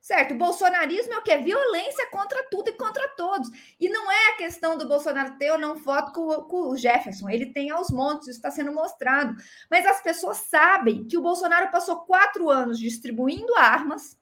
Certo? 0.08 0.34
Bolsonarismo 0.34 1.12
é 1.12 1.18
o 1.18 1.22
que? 1.22 1.36
Violência 1.36 2.08
contra 2.10 2.42
tudo 2.44 2.70
e 2.70 2.72
contra 2.72 3.06
todos. 3.08 3.50
E 3.78 3.90
não 3.90 4.10
é 4.10 4.30
a 4.30 4.36
questão 4.36 4.78
do 4.78 4.88
Bolsonaro 4.88 5.36
ter 5.36 5.50
ou 5.50 5.58
não 5.58 5.76
foto 5.76 6.12
com, 6.12 6.44
com 6.44 6.70
o 6.70 6.76
Jefferson. 6.78 7.28
Ele 7.28 7.52
tem 7.52 7.70
aos 7.70 7.90
montes, 7.90 8.28
isso 8.28 8.38
está 8.38 8.50
sendo 8.50 8.72
mostrado. 8.72 9.36
Mas 9.70 9.84
as 9.84 10.00
pessoas 10.00 10.38
sabem 10.48 11.06
que 11.06 11.18
o 11.18 11.20
Bolsonaro 11.20 11.70
passou 11.70 12.06
quatro 12.06 12.48
anos 12.48 12.78
distribuindo 12.78 13.54
armas, 13.54 14.18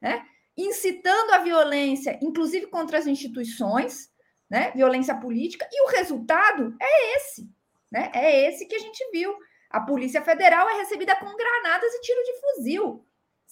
né? 0.00 0.24
incitando 0.56 1.32
a 1.32 1.38
violência, 1.38 2.16
inclusive 2.22 2.68
contra 2.68 2.98
as 2.98 3.08
instituições, 3.08 4.12
né? 4.48 4.70
violência 4.70 5.16
política, 5.16 5.68
e 5.72 5.82
o 5.82 5.88
resultado 5.88 6.76
é 6.80 7.16
esse. 7.16 7.50
Né? 7.90 8.08
É 8.14 8.48
esse 8.48 8.66
que 8.66 8.76
a 8.76 8.80
gente 8.80 9.04
viu. 9.10 9.34
A 9.68 9.80
Polícia 9.80 10.22
Federal 10.22 10.68
é 10.68 10.74
recebida 10.74 11.16
com 11.16 11.34
granadas 11.34 11.92
e 11.92 12.00
tiro 12.02 12.22
de 12.22 12.40
fuzil. 12.40 13.04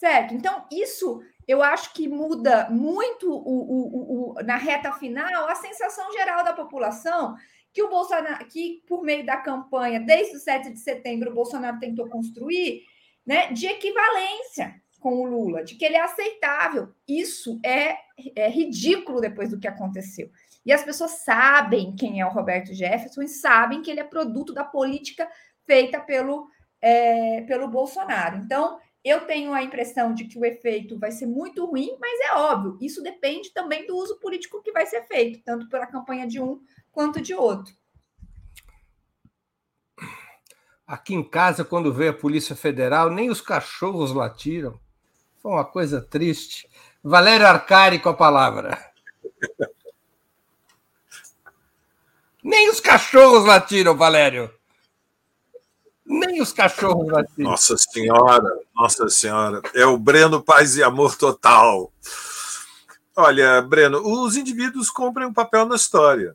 Certo? 0.03 0.35
Então, 0.35 0.65
isso 0.69 1.23
eu 1.47 1.63
acho 1.63 1.95
que 1.95 2.09
muda 2.09 2.69
muito 2.71 3.31
o, 3.31 3.37
o, 3.37 4.33
o, 4.33 4.43
na 4.43 4.57
reta 4.57 4.91
final 4.95 5.47
a 5.47 5.55
sensação 5.55 6.11
geral 6.11 6.43
da 6.43 6.53
população 6.53 7.37
que 7.73 7.81
o 7.85 7.89
Bolsonaro, 7.89 8.45
que 8.47 8.83
por 8.89 9.05
meio 9.05 9.25
da 9.25 9.37
campanha, 9.37 10.01
desde 10.01 10.35
o 10.35 10.41
7 10.41 10.73
de 10.73 10.81
setembro, 10.81 11.31
o 11.31 11.35
Bolsonaro 11.35 11.79
tentou 11.79 12.09
construir, 12.09 12.83
né, 13.25 13.53
de 13.53 13.69
equivalência 13.69 14.75
com 14.99 15.21
o 15.21 15.25
Lula, 15.25 15.63
de 15.63 15.77
que 15.77 15.85
ele 15.85 15.95
é 15.95 16.03
aceitável. 16.03 16.93
Isso 17.07 17.61
é, 17.65 17.97
é 18.35 18.49
ridículo 18.49 19.21
depois 19.21 19.51
do 19.51 19.61
que 19.61 19.69
aconteceu. 19.69 20.29
E 20.67 20.73
as 20.73 20.83
pessoas 20.83 21.13
sabem 21.25 21.95
quem 21.95 22.21
é 22.21 22.27
o 22.27 22.33
Roberto 22.33 22.75
Jefferson 22.75 23.23
e 23.23 23.29
sabem 23.29 23.83
que 23.83 23.91
ele 23.93 24.01
é 24.01 24.05
produto 24.05 24.53
da 24.53 24.65
política 24.65 25.31
feita 25.65 26.01
pelo, 26.01 26.49
é, 26.81 27.43
pelo 27.43 27.69
Bolsonaro. 27.69 28.39
Então, 28.39 28.81
eu 29.05 29.23
tenho 29.23 29.53
a 29.53 29.63
impressão 29.63 30.15
de 30.15 30.25
que 30.25 30.39
o 30.39 30.45
efeito 30.45 30.99
vai 30.99 31.11
ser 31.11 31.27
muito 31.27 31.65
ruim, 31.67 31.97
mas 32.01 32.21
é 32.21 32.35
óbvio, 32.35 32.79
isso 32.81 33.03
depende 33.03 33.53
também 33.53 33.87
do 33.87 33.97
uso 33.97 34.19
político 34.21 34.63
que 34.63 34.73
vai 34.73 34.87
ser 34.87 35.03
feito, 35.07 35.43
tanto 35.45 35.69
pela 35.69 35.87
campanha 35.87 36.27
de 36.27 36.41
um 36.41 36.61
quanto 36.91 37.21
de 37.21 37.35
outro. 37.35 37.75
Aqui 40.87 41.15
em 41.15 41.23
casa, 41.23 41.65
quando 41.65 41.93
veio 41.93 42.11
a 42.11 42.15
Polícia 42.15 42.55
Federal, 42.55 43.09
nem 43.09 43.31
os 43.31 43.41
cachorros 43.41 44.13
latiram. 44.13 44.79
Foi 45.39 45.51
uma 45.51 45.65
coisa 45.65 46.01
triste. 46.01 46.69
Valério 47.03 47.47
Arcari 47.47 47.99
com 47.99 48.11
a 48.11 48.15
palavra. 48.15 48.79
Nem 52.45 52.69
os 52.69 52.81
cachorros 52.81 53.45
latiram, 53.45 53.97
Valério. 53.97 54.53
Nem 56.05 56.41
os 56.43 56.53
cachorros 56.53 57.11
latiram. 57.11 57.51
Nossa 57.51 57.77
Senhora, 57.77 58.49
Nossa 58.75 59.09
Senhora. 59.09 59.63
É 59.75 59.87
o 59.87 59.97
Breno 59.97 60.43
Paz 60.43 60.77
e 60.77 60.83
Amor 60.83 61.17
Total. 61.17 61.93
Olha, 63.17 63.61
Breno, 63.63 64.01
os 64.05 64.37
indivíduos 64.37 64.91
cumprem 64.91 65.27
um 65.27 65.33
papel 65.33 65.67
na 65.67 65.77
história. 65.77 66.35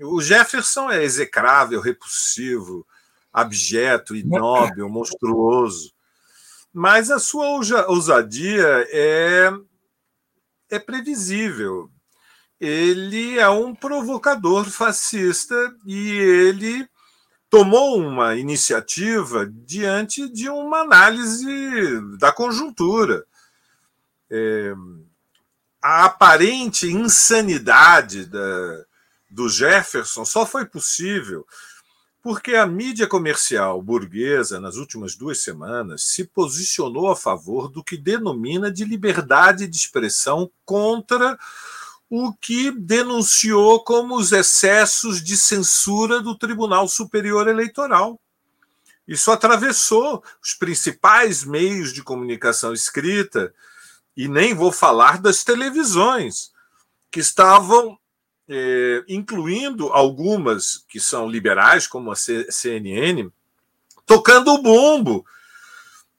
O 0.00 0.20
Jefferson 0.20 0.90
é 0.90 1.02
execrável, 1.02 1.80
repulsivo, 1.80 2.86
abjeto, 3.32 4.16
inóbil, 4.16 4.88
monstruoso 4.88 5.92
mas 6.72 7.10
a 7.10 7.18
sua 7.18 7.46
ousadia 7.88 8.86
é, 8.90 9.52
é 10.70 10.78
previsível. 10.78 11.90
Ele 12.58 13.38
é 13.38 13.48
um 13.48 13.74
provocador 13.74 14.64
fascista 14.70 15.54
e 15.84 16.10
ele 16.10 16.88
tomou 17.52 17.98
uma 17.98 18.34
iniciativa 18.34 19.46
diante 19.46 20.26
de 20.26 20.48
uma 20.48 20.78
análise 20.78 22.00
da 22.16 22.32
conjuntura. 22.32 23.26
É, 24.30 24.72
a 25.82 26.06
aparente 26.06 26.86
insanidade 26.86 28.24
da, 28.24 28.86
do 29.30 29.50
Jefferson 29.50 30.24
só 30.24 30.46
foi 30.46 30.64
possível 30.64 31.46
porque 32.22 32.54
a 32.54 32.64
mídia 32.64 33.06
comercial 33.06 33.82
burguesa, 33.82 34.58
nas 34.58 34.76
últimas 34.76 35.14
duas 35.14 35.42
semanas, 35.42 36.04
se 36.04 36.24
posicionou 36.24 37.10
a 37.10 37.16
favor 37.16 37.68
do 37.68 37.84
que 37.84 37.98
denomina 37.98 38.72
de 38.72 38.86
liberdade 38.86 39.66
de 39.68 39.76
expressão 39.76 40.50
contra 40.64 41.38
o 42.14 42.30
que 42.30 42.70
denunciou 42.70 43.82
como 43.82 44.16
os 44.16 44.32
excessos 44.32 45.24
de 45.24 45.34
censura 45.34 46.20
do 46.20 46.36
Tribunal 46.36 46.86
Superior 46.86 47.48
Eleitoral. 47.48 48.20
Isso 49.08 49.30
atravessou 49.30 50.22
os 50.44 50.52
principais 50.52 51.42
meios 51.42 51.90
de 51.90 52.02
comunicação 52.02 52.74
escrita, 52.74 53.54
e 54.14 54.28
nem 54.28 54.52
vou 54.52 54.70
falar 54.70 55.22
das 55.22 55.42
televisões, 55.42 56.52
que 57.10 57.18
estavam 57.18 57.98
é, 58.46 59.02
incluindo 59.08 59.88
algumas 59.88 60.84
que 60.90 61.00
são 61.00 61.26
liberais, 61.26 61.86
como 61.86 62.12
a 62.12 62.14
CNN, 62.14 63.30
tocando 64.04 64.52
o 64.52 64.60
bombo 64.60 65.24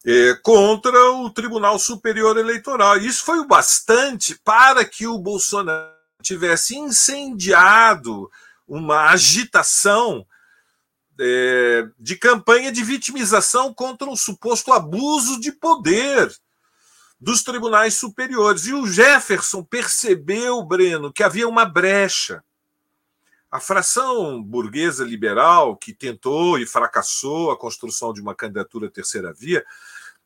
é, 0.05 0.33
contra 0.41 1.11
o 1.11 1.29
Tribunal 1.29 1.79
Superior 1.79 2.37
Eleitoral. 2.37 2.97
Isso 2.97 3.23
foi 3.23 3.39
o 3.39 3.47
bastante 3.47 4.35
para 4.43 4.83
que 4.83 5.07
o 5.07 5.17
Bolsonaro 5.17 5.93
tivesse 6.21 6.75
incendiado 6.75 8.29
uma 8.67 9.09
agitação 9.09 10.25
é, 11.19 11.87
de 11.99 12.15
campanha 12.15 12.71
de 12.71 12.83
vitimização 12.83 13.73
contra 13.73 14.09
um 14.09 14.15
suposto 14.15 14.73
abuso 14.73 15.39
de 15.39 15.51
poder 15.51 16.33
dos 17.19 17.43
tribunais 17.43 17.93
superiores. 17.93 18.65
E 18.65 18.73
o 18.73 18.85
Jefferson 18.85 19.63
percebeu, 19.63 20.61
Breno, 20.63 21.11
que 21.11 21.23
havia 21.23 21.47
uma 21.47 21.65
brecha. 21.65 22.43
A 23.49 23.59
fração 23.59 24.41
burguesa 24.41 25.05
liberal, 25.05 25.77
que 25.77 25.93
tentou 25.93 26.57
e 26.57 26.65
fracassou 26.65 27.51
a 27.51 27.57
construção 27.57 28.11
de 28.11 28.19
uma 28.19 28.33
candidatura 28.33 28.89
terceira 28.89 29.31
via, 29.31 29.63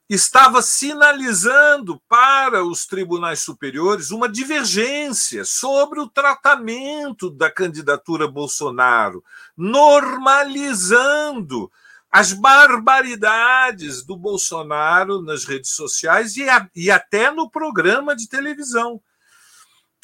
estava 0.10 0.62
sinalizando 0.62 2.01
para 2.08 2.64
os 2.64 2.86
tribunais 2.86 3.41
superiores 3.41 4.10
uma 4.10 4.30
divergência 4.30 5.43
sobre 5.43 5.99
o 5.99 6.08
tratamento 6.08 7.30
da 7.30 7.51
candidatura 7.51 8.28
Bolsonaro, 8.28 9.24
normalizando 9.55 10.49
as 12.10 12.32
barbaridades 12.32 14.01
do 14.03 14.16
Bolsonaro 14.16 15.22
nas 15.22 15.43
redes 15.43 15.72
sociais 15.72 16.38
e, 16.38 16.47
a, 16.47 16.70
e 16.74 16.89
até 16.89 17.30
no 17.30 17.49
programa 17.49 18.16
de 18.16 18.30
televisão. 18.30 19.01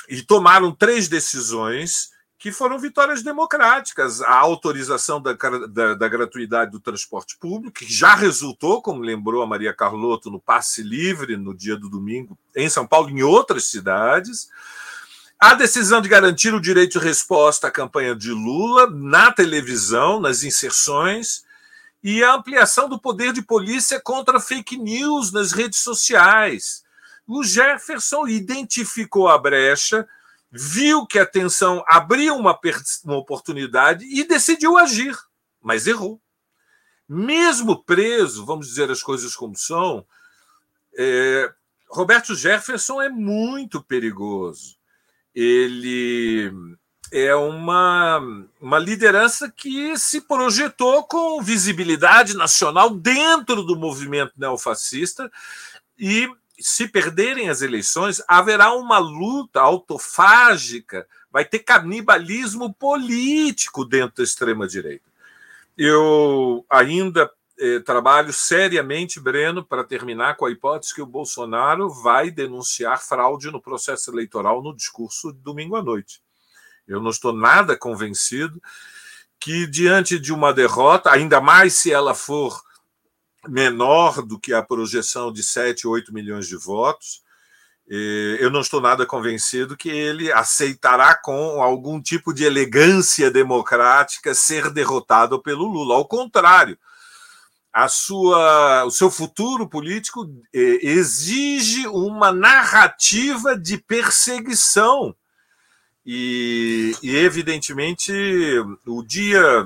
E 0.10 0.22
tomaram 0.22 0.76
três 0.76 1.08
decisões 1.08 2.12
que 2.44 2.52
foram 2.52 2.78
vitórias 2.78 3.24
democráticas. 3.24 4.22
A 4.22 4.36
autorização 4.36 5.22
da, 5.22 5.32
da, 5.32 5.94
da, 5.94 6.08
gratuidade 6.10 6.72
do 6.72 6.80
transporte 6.82 7.38
público, 7.38 7.80
que 7.80 7.86
já 7.86 8.16
resultou, 8.16 8.82
como 8.82 9.02
lembrou 9.02 9.41
a 9.41 9.48
Maria 9.48 9.74
Carlotto, 9.74 10.30
no 10.30 10.41
passe 10.41 10.84
livre 10.84 11.38
no 11.38 11.56
dia 11.56 11.78
do 11.78 11.88
domingo, 11.88 12.38
em 12.54 12.68
São 12.68 12.86
Paulo 12.86 13.10
e 13.10 13.14
em 13.14 13.24
outras 13.24 13.68
cidades. 13.68 14.50
A 15.39 15.54
decisão 15.54 16.02
de 16.02 16.10
garantir 16.10 16.54
o 16.54 16.60
direito 16.60 17.00
de 17.00 17.06
resposta 17.06 17.70
à 17.70 17.72
campanha 17.72 18.14
de 18.14 18.32
Lula 18.32 18.89
na 18.89 19.32
televisão, 19.32 20.20
nas 20.20 20.44
inserções 20.44 21.46
e 22.04 22.22
a 22.26 22.34
ampliação 22.34 22.89
do 22.89 23.00
poder 23.00 23.32
de 23.32 23.41
polícia 23.41 24.02
contra 24.02 24.38
fake 24.38 24.78
news 24.78 25.32
nas 25.32 25.54
redes 25.54 25.80
sociais. 25.80 26.84
O 27.26 27.41
Jefferson 27.41 28.28
identificou 28.28 29.30
a 29.30 29.38
brecha, 29.38 30.06
viu 30.56 31.08
que 31.08 31.18
a 31.18 31.26
tensão 31.26 31.84
abria 31.88 32.32
uma, 32.32 32.58
uma 33.04 33.18
oportunidade 33.18 34.06
e 34.06 34.24
decidiu 34.24 34.78
agir, 34.78 35.18
mas 35.60 35.88
errou. 35.88 36.22
Mesmo 37.10 37.84
preso, 37.84 38.45
vamos 38.45 38.68
dizer 38.68 38.91
as 38.91 39.01
coisas 39.01 39.36
como 39.36 39.58
são, 39.58 40.06
é, 40.95 41.51
Roberto 41.89 42.36
Jefferson 42.36 43.01
é 43.01 43.10
muito 43.10 43.82
perigoso. 43.82 44.78
Ele 45.34 46.51
é 47.12 47.34
uma, 47.34 48.22
uma 48.62 48.78
liderança 48.78 49.51
que 49.51 49.97
se 49.97 50.22
projetou 50.22 51.04
com 51.04 51.41
visibilidade 51.41 52.36
nacional 52.36 52.91
dentro 52.91 53.64
do 53.64 53.76
movimento 53.76 54.34
neofascista 54.38 55.32
e 55.97 56.30
se 56.60 56.88
perderem 56.88 57.49
as 57.49 57.62
eleições, 57.62 58.22
haverá 58.28 58.74
uma 58.74 58.99
luta 58.99 59.60
autofágica, 59.60 61.08
vai 61.32 61.43
ter 61.43 61.60
canibalismo 61.60 62.74
político 62.74 63.84
dentro 63.84 64.18
da 64.18 64.24
extrema-direita. 64.24 65.10
Eu 65.78 66.66
ainda 66.70 67.32
eh, 67.60 67.80
trabalho 67.80 68.32
seriamente, 68.32 69.20
Breno, 69.20 69.64
para 69.64 69.84
terminar 69.84 70.36
com 70.36 70.45
a 70.45 70.51
hipótese 70.51 70.93
que 70.93 71.01
o 71.01 71.08
Bolsonaro 71.08 71.89
vai 71.89 72.30
denunciar 72.30 73.01
fraude 73.01 73.49
no 73.51 73.62
processo 73.62 74.12
eleitoral 74.12 74.62
no 74.62 74.76
discurso 74.76 75.34
de 75.34 75.39
domingo 75.39 75.76
à 75.76 75.82
noite. 75.82 76.22
Eu 76.88 77.01
não 77.01 77.10
estou 77.10 77.34
nada 77.34 77.78
convencido 77.78 78.62
que, 79.39 79.66
diante 79.68 80.20
de 80.20 80.32
uma 80.32 80.54
derrota, 80.54 81.12
ainda 81.12 81.41
mais 81.41 81.74
se 81.74 81.91
ela 81.91 82.14
for 82.14 82.62
menor 83.48 84.22
do 84.22 84.39
que 84.39 84.54
a 84.54 84.64
projeção 84.64 85.32
de 85.32 85.44
7, 85.44 85.88
8 85.88 86.14
milhões 86.14 86.48
de 86.48 86.56
votos, 86.56 87.24
eu 87.86 88.50
não 88.50 88.62
estou 88.62 88.80
nada 88.80 89.06
convencido 89.06 89.76
que 89.76 89.89
ele 89.89 90.32
aceitará 90.32 91.16
com 91.16 91.62
algum 91.62 92.02
tipo 92.02 92.34
de 92.34 92.46
elegância 92.46 93.30
democrática 93.30 94.34
ser 94.34 94.70
derrotado 94.72 95.39
pelo 95.41 95.66
Lula. 95.66 95.96
Ao 95.96 96.06
contrário, 96.06 96.78
a 97.74 97.88
sua, 97.88 98.86
o 98.86 98.91
seu 98.91 99.10
futuro 99.10 99.68
político 99.68 100.30
eh, 100.54 100.80
exige 100.82 101.88
uma 101.88 102.32
narrativa 102.32 103.58
de 103.58 103.78
perseguição. 103.80 105.16
E, 106.06 106.96
e, 107.02 107.16
evidentemente, 107.16 108.14
o 108.86 109.02
dia, 109.02 109.66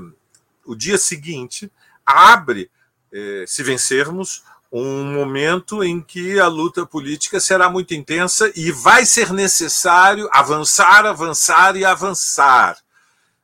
o 0.65 0.73
dia 0.73 0.97
seguinte 0.97 1.69
abre, 2.05 2.71
eh, 3.11 3.45
se 3.47 3.63
vencermos, 3.63 4.43
um 4.71 5.13
momento 5.13 5.83
em 5.83 6.01
que 6.01 6.39
a 6.39 6.47
luta 6.47 6.85
política 6.85 7.39
será 7.39 7.69
muito 7.69 7.93
intensa 7.93 8.51
e 8.55 8.71
vai 8.71 9.05
ser 9.05 9.31
necessário 9.31 10.29
avançar, 10.31 11.05
avançar 11.05 11.75
e 11.75 11.85
avançar 11.85 12.77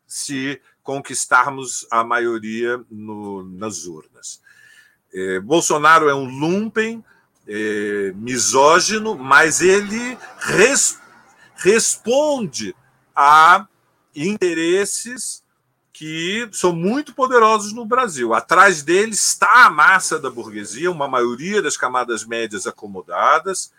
se 0.05 0.61
conquistarmos 0.83 1.87
a 1.89 2.03
maioria 2.03 2.79
no, 2.91 3.43
nas 3.43 3.85
urnas. 3.85 4.41
É, 5.13 5.39
Bolsonaro 5.39 6.09
é 6.09 6.15
um 6.15 6.25
lumpen, 6.25 7.03
é, 7.47 8.11
misógino, 8.15 9.15
mas 9.15 9.61
ele 9.61 10.17
res, 10.39 10.99
responde 11.55 12.75
a 13.15 13.67
interesses 14.15 15.42
que 15.93 16.49
são 16.51 16.73
muito 16.73 17.13
poderosos 17.13 17.71
no 17.71 17.85
Brasil. 17.85 18.33
Atrás 18.33 18.81
dele 18.81 19.11
está 19.11 19.65
a 19.65 19.69
massa 19.69 20.19
da 20.19 20.29
burguesia, 20.29 20.89
uma 20.89 21.07
maioria 21.07 21.61
das 21.61 21.77
camadas 21.77 22.25
médias 22.25 22.65
acomodadas, 22.65 23.71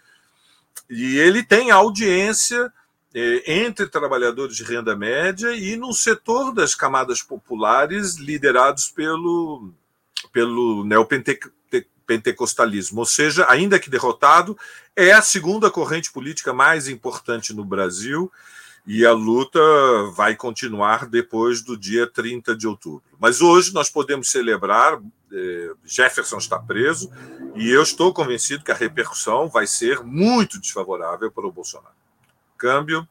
e 0.88 1.18
ele 1.18 1.42
tem 1.42 1.72
audiência 1.72 2.72
é, 3.12 3.62
entre 3.62 3.88
trabalhadores 3.88 4.56
de 4.56 4.62
renda 4.62 4.94
média 4.94 5.52
e 5.52 5.76
no 5.76 5.92
setor 5.92 6.52
das 6.52 6.74
camadas 6.74 7.20
populares 7.20 8.16
liderados 8.16 8.88
pelo 8.88 9.72
pelo 10.32 10.84
neopentecostalismo, 10.84 13.00
ou 13.00 13.06
seja, 13.06 13.46
ainda 13.48 13.78
que 13.78 13.90
derrotado, 13.90 14.58
é 14.96 15.12
a 15.12 15.22
segunda 15.22 15.70
corrente 15.70 16.10
política 16.10 16.52
mais 16.52 16.88
importante 16.88 17.54
no 17.54 17.64
Brasil 17.64 18.32
e 18.86 19.04
a 19.06 19.12
luta 19.12 19.60
vai 20.14 20.36
continuar 20.36 21.06
depois 21.06 21.62
do 21.62 21.76
dia 21.76 22.06
30 22.06 22.54
de 22.56 22.66
outubro. 22.66 23.02
Mas 23.18 23.40
hoje 23.40 23.72
nós 23.72 23.88
podemos 23.88 24.28
celebrar, 24.28 25.00
eh, 25.32 25.72
Jefferson 25.84 26.38
está 26.38 26.58
preso, 26.58 27.10
e 27.54 27.70
eu 27.70 27.82
estou 27.82 28.12
convencido 28.12 28.64
que 28.64 28.72
a 28.72 28.76
repercussão 28.76 29.48
vai 29.48 29.66
ser 29.66 30.02
muito 30.02 30.60
desfavorável 30.60 31.30
para 31.32 31.46
o 31.46 31.52
Bolsonaro. 31.52 31.94
Câmbio. 32.58 33.08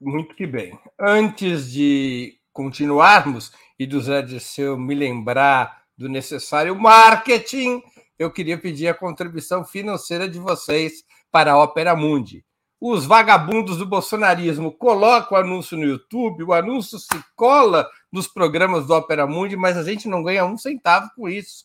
Muito 0.00 0.34
que 0.34 0.46
bem. 0.46 0.78
Antes 0.98 1.70
de 1.70 2.38
continuarmos, 2.52 3.52
e 3.78 3.86
do 3.86 4.00
Zé 4.00 4.22
Dirceu 4.22 4.78
me 4.78 4.94
lembrar 4.94 5.82
do 5.96 6.08
necessário 6.08 6.74
marketing, 6.74 7.82
eu 8.18 8.30
queria 8.30 8.58
pedir 8.58 8.88
a 8.88 8.94
contribuição 8.94 9.64
financeira 9.64 10.28
de 10.28 10.38
vocês 10.38 11.04
para 11.30 11.52
a 11.52 11.58
Ópera 11.58 11.94
Mundi. 11.94 12.44
Os 12.80 13.06
vagabundos 13.06 13.78
do 13.78 13.86
bolsonarismo 13.86 14.70
colocam 14.70 15.36
o 15.36 15.40
anúncio 15.40 15.76
no 15.78 15.84
YouTube, 15.84 16.44
o 16.44 16.52
anúncio 16.52 16.98
se 16.98 17.24
cola 17.34 17.88
nos 18.12 18.28
programas 18.28 18.86
do 18.86 18.92
Ópera 18.92 19.26
Mundi, 19.26 19.56
mas 19.56 19.76
a 19.76 19.82
gente 19.82 20.06
não 20.08 20.22
ganha 20.22 20.44
um 20.44 20.58
centavo 20.58 21.10
com 21.16 21.28
isso. 21.28 21.64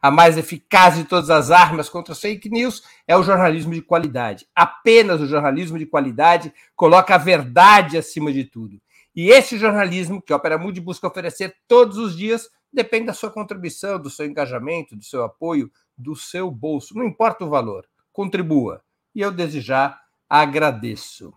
A 0.00 0.10
mais 0.10 0.38
eficaz 0.38 0.96
de 0.96 1.04
todas 1.04 1.30
as 1.30 1.50
armas 1.50 1.88
contra 1.88 2.12
as 2.12 2.20
fake 2.20 2.48
news 2.48 2.82
é 3.06 3.16
o 3.16 3.22
jornalismo 3.22 3.74
de 3.74 3.82
qualidade. 3.82 4.46
Apenas 4.54 5.20
o 5.20 5.26
jornalismo 5.26 5.78
de 5.78 5.86
qualidade 5.86 6.52
coloca 6.74 7.14
a 7.14 7.18
verdade 7.18 7.98
acima 7.98 8.32
de 8.32 8.44
tudo. 8.44 8.80
E 9.14 9.30
esse 9.30 9.58
jornalismo 9.58 10.20
que 10.20 10.32
a 10.32 10.36
Opera 10.36 10.58
Mundi 10.58 10.80
busca 10.80 11.06
oferecer 11.06 11.56
todos 11.66 11.96
os 11.96 12.16
dias 12.16 12.50
depende 12.72 13.06
da 13.06 13.14
sua 13.14 13.30
contribuição, 13.30 13.98
do 13.98 14.10
seu 14.10 14.26
engajamento, 14.26 14.94
do 14.94 15.04
seu 15.04 15.24
apoio, 15.24 15.70
do 15.96 16.14
seu 16.14 16.50
bolso. 16.50 16.94
Não 16.94 17.06
importa 17.06 17.44
o 17.44 17.48
valor, 17.48 17.86
contribua. 18.12 18.82
E 19.14 19.20
eu 19.20 19.32
desde 19.32 19.60
já 19.60 19.98
agradeço. 20.28 21.32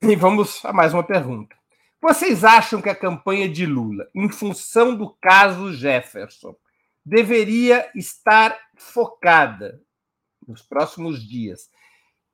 E 0.00 0.14
vamos 0.14 0.64
a 0.64 0.72
mais 0.72 0.94
uma 0.94 1.02
pergunta. 1.02 1.56
Vocês 2.06 2.44
acham 2.44 2.82
que 2.82 2.90
a 2.90 2.94
campanha 2.94 3.48
de 3.48 3.64
Lula, 3.64 4.06
em 4.14 4.28
função 4.28 4.94
do 4.94 5.16
caso 5.22 5.72
Jefferson, 5.72 6.54
deveria 7.02 7.90
estar 7.94 8.54
focada 8.76 9.80
nos 10.46 10.60
próximos 10.60 11.26
dias 11.26 11.70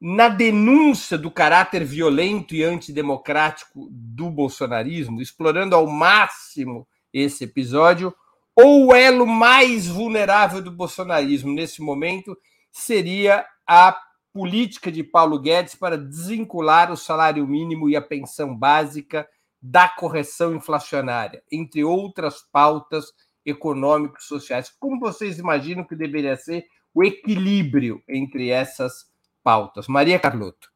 na 0.01 0.29
denúncia 0.29 1.16
do 1.16 1.31
caráter 1.31 1.85
violento 1.85 2.53
e 2.53 2.64
antidemocrático 2.64 3.89
do 3.93 4.29
bolsonarismo, 4.29 5.23
explorando 5.23 5.77
ao 5.77 5.87
máximo 5.87 6.85
esse 7.12 7.45
episódio, 7.45 8.12
ou 8.57 8.89
o 8.89 8.93
elo 8.93 9.25
mais 9.25 9.87
vulnerável 9.87 10.61
do 10.61 10.73
bolsonarismo 10.73 11.53
nesse 11.53 11.81
momento 11.81 12.37
seria 12.73 13.47
a 13.64 13.97
política 14.33 14.91
de 14.91 15.05
Paulo 15.05 15.39
Guedes 15.39 15.77
para 15.77 15.97
desvincular 15.97 16.91
o 16.91 16.97
salário 16.97 17.47
mínimo 17.47 17.89
e 17.89 17.95
a 17.95 18.03
pensão 18.03 18.53
básica 18.53 19.29
da 19.61 19.89
correção 19.89 20.55
inflacionária, 20.55 21.43
entre 21.51 21.85
outras 21.85 22.43
pautas 22.43 23.13
econômicos 23.45 24.25
sociais. 24.27 24.71
Como 24.79 24.99
vocês 24.99 25.39
imaginam 25.39 25.85
que 25.85 25.95
deveria 25.95 26.37
ser 26.37 26.67
o 26.95 27.05
equilíbrio 27.05 28.03
entre 28.09 28.51
essas 28.51 29.11
pautas? 29.43 29.87
Maria 29.87 30.19
Carlotto. 30.19 30.71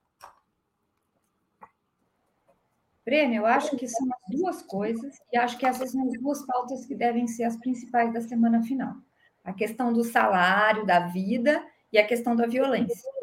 Breno, 3.05 3.35
eu 3.35 3.45
acho 3.45 3.77
que 3.77 3.87
são 3.87 4.09
as 4.09 4.37
duas 4.37 4.63
coisas, 4.63 5.19
e 5.31 5.37
acho 5.37 5.59
que 5.59 5.67
essas 5.67 5.93
são 5.93 6.07
as 6.07 6.19
duas 6.19 6.45
pautas 6.47 6.87
que 6.87 6.95
devem 6.95 7.27
ser 7.27 7.45
as 7.45 7.57
principais 7.57 8.13
da 8.13 8.21
semana 8.23 8.63
final. 8.63 8.95
A 9.45 9.53
questão 9.53 9.93
do 9.93 10.03
salário, 10.03 10.87
da 10.87 11.09
vida 11.09 11.63
e 11.93 11.99
a 11.99 12.07
questão 12.07 12.35
da 12.35 12.47
violência. 12.47 13.14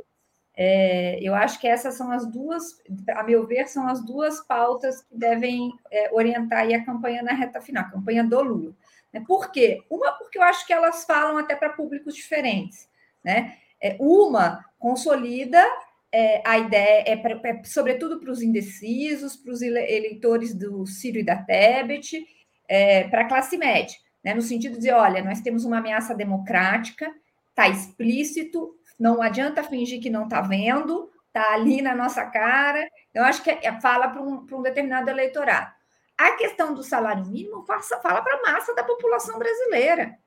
É, 0.55 1.17
eu 1.21 1.33
acho 1.33 1.59
que 1.59 1.67
essas 1.67 1.95
são 1.95 2.11
as 2.11 2.29
duas, 2.29 2.77
a 3.09 3.23
meu 3.23 3.47
ver, 3.47 3.67
são 3.67 3.87
as 3.87 4.03
duas 4.03 4.41
pautas 4.41 5.01
que 5.01 5.17
devem 5.17 5.71
é, 5.89 6.13
orientar 6.13 6.67
a 6.67 6.85
campanha 6.85 7.23
na 7.23 7.33
reta 7.33 7.61
final, 7.61 7.83
a 7.83 7.91
campanha 7.91 8.23
do 8.23 8.41
Lula. 8.41 8.75
Né? 9.13 9.23
Por 9.25 9.51
quê? 9.51 9.83
Uma, 9.89 10.11
porque 10.11 10.37
eu 10.37 10.43
acho 10.43 10.65
que 10.65 10.73
elas 10.73 11.05
falam 11.05 11.37
até 11.37 11.55
para 11.55 11.69
públicos 11.69 12.15
diferentes. 12.15 12.89
Né? 13.23 13.55
É, 13.81 13.95
uma 13.99 14.65
consolida 14.77 15.63
é, 16.11 16.41
a 16.45 16.59
ideia, 16.59 17.03
é, 17.07 17.15
pra, 17.15 17.39
é 17.43 17.63
sobretudo 17.63 18.19
para 18.19 18.31
os 18.31 18.41
indecisos, 18.41 19.37
para 19.37 19.53
os 19.53 19.61
eleitores 19.61 20.53
do 20.53 20.85
Ciro 20.85 21.19
e 21.19 21.23
da 21.23 21.37
Tebet, 21.37 22.25
é, 22.67 23.05
para 23.07 23.21
a 23.21 23.27
classe 23.27 23.57
média, 23.57 23.95
né? 24.23 24.33
no 24.33 24.41
sentido 24.41 24.77
de 24.77 24.91
olha, 24.91 25.23
nós 25.23 25.41
temos 25.41 25.63
uma 25.63 25.77
ameaça 25.77 26.13
democrática, 26.13 27.09
está 27.49 27.69
explícito, 27.69 28.75
não 28.99 29.21
adianta 29.21 29.63
fingir 29.63 30.01
que 30.01 30.09
não 30.09 30.23
está 30.23 30.41
vendo, 30.41 31.09
está 31.27 31.53
ali 31.53 31.81
na 31.81 31.95
nossa 31.95 32.25
cara. 32.25 32.87
Eu 33.13 33.23
acho 33.23 33.41
que 33.43 33.49
é, 33.49 33.59
é 33.63 33.81
fala 33.81 34.09
para 34.09 34.21
um, 34.21 34.45
um, 34.51 34.61
determinado 34.61 35.09
eleitorado. 35.09 35.71
A 36.17 36.31
questão 36.33 36.73
do 36.73 36.83
salário 36.83 37.25
mínimo 37.25 37.65
fala 37.65 38.21
para 38.21 38.37
a 38.37 38.51
massa 38.51 38.75
da 38.75 38.83
população 38.83 39.39
brasileira. 39.39 40.17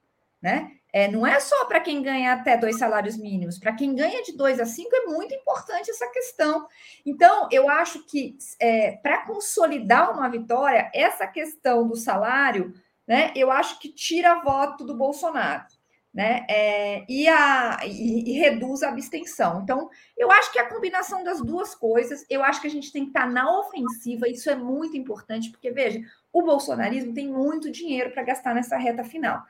Né? 0.42 0.72
É, 0.92 1.08
não 1.08 1.26
é 1.26 1.40
só 1.40 1.64
para 1.64 1.80
quem 1.80 2.02
ganha 2.02 2.34
até 2.34 2.56
dois 2.56 2.78
salários 2.78 3.16
mínimos, 3.16 3.58
para 3.58 3.72
quem 3.72 3.96
ganha 3.96 4.22
de 4.22 4.36
dois 4.36 4.60
a 4.60 4.66
cinco 4.66 4.94
é 4.94 5.06
muito 5.06 5.34
importante 5.34 5.90
essa 5.90 6.06
questão. 6.08 6.68
Então, 7.04 7.48
eu 7.50 7.68
acho 7.68 8.04
que 8.06 8.36
é, 8.60 8.92
para 8.92 9.24
consolidar 9.26 10.12
uma 10.12 10.28
vitória, 10.28 10.90
essa 10.94 11.26
questão 11.26 11.88
do 11.88 11.96
salário, 11.96 12.74
né, 13.08 13.32
eu 13.34 13.50
acho 13.50 13.80
que 13.80 13.88
tira 13.88 14.42
voto 14.42 14.84
do 14.84 14.94
Bolsonaro. 14.94 15.64
Né? 16.14 16.46
É, 16.48 17.04
e, 17.08 17.26
a, 17.26 17.80
e, 17.84 18.30
e, 18.30 18.38
reduz 18.38 18.84
a 18.84 18.90
abstenção. 18.90 19.60
Então, 19.62 19.90
eu 20.16 20.30
acho 20.30 20.52
que 20.52 20.60
a 20.60 20.68
combinação 20.68 21.24
das 21.24 21.42
duas 21.42 21.74
coisas, 21.74 22.24
eu 22.30 22.44
acho 22.44 22.60
que 22.60 22.68
a 22.68 22.70
gente 22.70 22.92
tem 22.92 23.02
que 23.02 23.08
estar 23.08 23.28
na 23.28 23.58
ofensiva, 23.58 24.28
isso 24.28 24.48
é 24.48 24.54
muito 24.54 24.96
importante, 24.96 25.50
porque, 25.50 25.72
veja, 25.72 26.00
o 26.32 26.42
bolsonarismo 26.42 27.12
tem 27.12 27.28
muito 27.28 27.68
dinheiro 27.68 28.12
para 28.12 28.22
gastar 28.22 28.54
nessa 28.54 28.76
reta 28.76 29.02
final. 29.02 29.42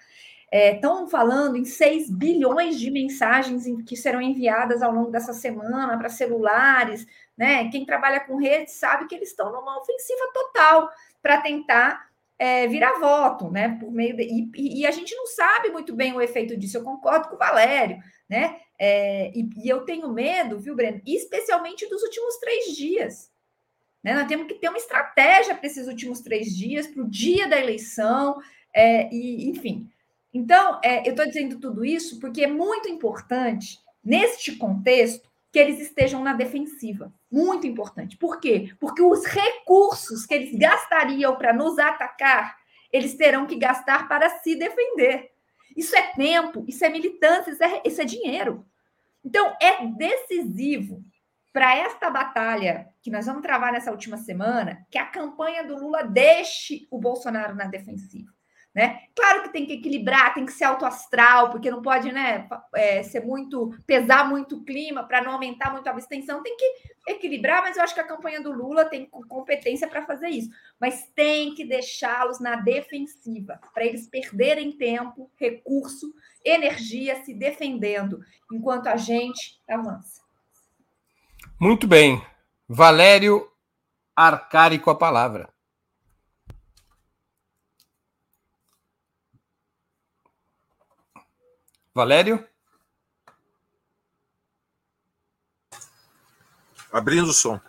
Estão 0.50 1.04
é, 1.04 1.10
falando 1.10 1.56
em 1.56 1.64
6 1.64 2.08
bilhões 2.10 2.78
de 2.78 2.90
mensagens 2.90 3.64
que 3.86 3.96
serão 3.96 4.22
enviadas 4.22 4.82
ao 4.82 4.92
longo 4.92 5.10
dessa 5.10 5.34
semana 5.34 5.98
para 5.98 6.08
celulares, 6.08 7.06
né? 7.36 7.68
Quem 7.70 7.84
trabalha 7.84 8.20
com 8.20 8.36
redes 8.36 8.74
sabe 8.74 9.06
que 9.06 9.14
eles 9.14 9.30
estão 9.30 9.50
numa 9.50 9.78
ofensiva 9.80 10.30
total 10.32 10.88
para 11.20 11.40
tentar 11.40 12.08
é, 12.39 12.66
virar 12.66 12.99
voto, 12.99 13.51
né? 13.51 13.76
Por 13.78 13.93
meio 13.93 14.16
de, 14.16 14.22
e, 14.24 14.80
e, 14.80 14.87
a 14.87 14.91
gente 14.91 15.14
não 15.14 15.26
sabe 15.26 15.70
muito 15.70 15.95
bem 15.95 16.12
o 16.12 16.20
efeito 16.20 16.57
disso. 16.57 16.76
Eu 16.76 16.82
concordo 16.82 17.28
com 17.28 17.37
o 17.37 17.39
Valério, 17.39 17.99
né? 18.28 18.59
É, 18.78 19.30
e, 19.35 19.49
e, 19.64 19.68
eu 19.68 19.85
tenho 19.85 20.12
medo, 20.12 20.59
viu, 20.59 20.74
Breno? 20.74 21.01
Especialmente 21.07 21.89
dos 21.89 22.03
últimos 22.03 22.37
três 22.39 22.76
dias. 22.76 23.30
Né? 24.03 24.14
Nós 24.14 24.26
temos 24.26 24.47
que 24.47 24.55
ter 24.55 24.68
uma 24.68 24.78
estratégia 24.78 25.55
para 25.55 25.66
esses 25.66 25.87
últimos 25.87 26.20
três 26.20 26.55
dias, 26.55 26.87
para 26.87 27.03
o 27.03 27.09
dia 27.09 27.49
da 27.49 27.59
eleição, 27.59 28.39
é, 28.74 29.09
e 29.14 29.49
enfim. 29.49 29.89
Então, 30.32 30.80
é, 30.85 31.07
eu 31.07 31.12
estou 31.12 31.26
dizendo 31.26 31.59
tudo 31.61 31.85
isso 31.85 32.18
porque 32.18 32.43
é 32.43 32.49
muito 32.49 32.89
importante, 32.89 33.78
neste 34.03 34.57
contexto, 34.57 35.30
que 35.55 35.59
eles 35.61 35.78
estejam 35.78 36.20
na 36.20 36.32
defensiva. 36.32 37.14
Muito 37.30 37.64
importante. 37.64 38.16
Por 38.16 38.40
quê? 38.40 38.74
Porque 38.80 39.00
os 39.00 39.24
recursos 39.24 40.26
que 40.26 40.34
eles 40.34 40.59
gastariam 40.59 41.36
para 41.36 41.52
nos 41.52 41.78
atacar, 41.78 42.57
eles 42.92 43.14
terão 43.14 43.46
que 43.46 43.55
gastar 43.55 44.09
para 44.09 44.28
se 44.40 44.57
defender. 44.57 45.30
Isso 45.76 45.94
é 45.94 46.02
tempo, 46.11 46.64
isso 46.66 46.84
é 46.84 46.88
militância, 46.88 47.52
isso 47.52 47.62
é, 47.62 47.82
isso 47.84 48.02
é 48.02 48.05
dinheiro. 48.05 48.66
Então, 49.24 49.57
é 49.62 49.86
decisivo 49.86 51.05
para 51.52 51.76
esta 51.76 52.11
batalha 52.11 52.88
que 53.00 53.09
nós 53.09 53.24
vamos 53.24 53.42
travar 53.42 53.72
nessa 53.72 53.92
última 53.92 54.16
semana 54.16 54.84
que 54.90 54.98
a 54.98 55.07
campanha 55.07 55.62
do 55.62 55.76
Lula 55.76 56.02
deixe 56.02 56.88
o 56.90 56.98
Bolsonaro 56.98 57.55
na 57.55 57.66
defensiva. 57.66 58.34
Né? 58.75 59.03
Claro 59.14 59.43
que 59.45 59.53
tem 59.53 59.64
que 59.64 59.75
equilibrar, 59.75 60.35
tem 60.35 60.45
que 60.45 60.53
ser 60.53 60.64
autoastral, 60.64 61.49
porque 61.51 61.70
não 61.70 61.81
pode 61.81 62.11
né, 62.11 62.49
é, 62.75 63.05
ser 63.05 63.25
muito, 63.25 63.72
pesar 63.87 64.29
muito 64.29 64.57
o 64.57 64.64
clima 64.64 65.05
para 65.05 65.22
não 65.22 65.31
aumentar 65.31 65.70
muito 65.70 65.87
a 65.87 65.93
abstenção, 65.93 66.43
tem 66.43 66.57
que 66.57 66.64
equilibrar, 67.07 67.62
mas 67.62 67.77
eu 67.77 67.85
acho 67.85 67.95
que 67.95 68.01
a 68.01 68.07
campanha 68.07 68.43
do 68.43 68.51
Lula 68.51 68.85
tem 68.85 69.09
competência 69.29 69.87
para 69.87 70.05
fazer 70.05 70.29
isso. 70.29 70.51
Mas 70.81 71.07
tem 71.14 71.55
que 71.55 71.64
deixá-los 71.64 72.41
na 72.41 72.57
defensiva, 72.57 73.61
para 73.72 73.85
eles 73.85 74.09
perderem 74.09 74.72
tempo, 74.72 75.31
recurso, 75.37 76.12
energia 76.45 77.22
se 77.22 77.33
defendendo, 77.33 78.18
enquanto 78.53 78.89
a 78.89 78.97
gente 78.97 79.61
avança. 79.68 80.20
Muito 81.61 81.87
bem. 81.87 82.20
Valério 82.68 83.49
Arcari 84.16 84.81
com 84.81 84.91
a 84.91 84.97
palavra. 84.97 85.53
Valério? 91.95 92.45
Abrindo 96.92 97.30
o 97.30 97.32
som. 97.32 97.61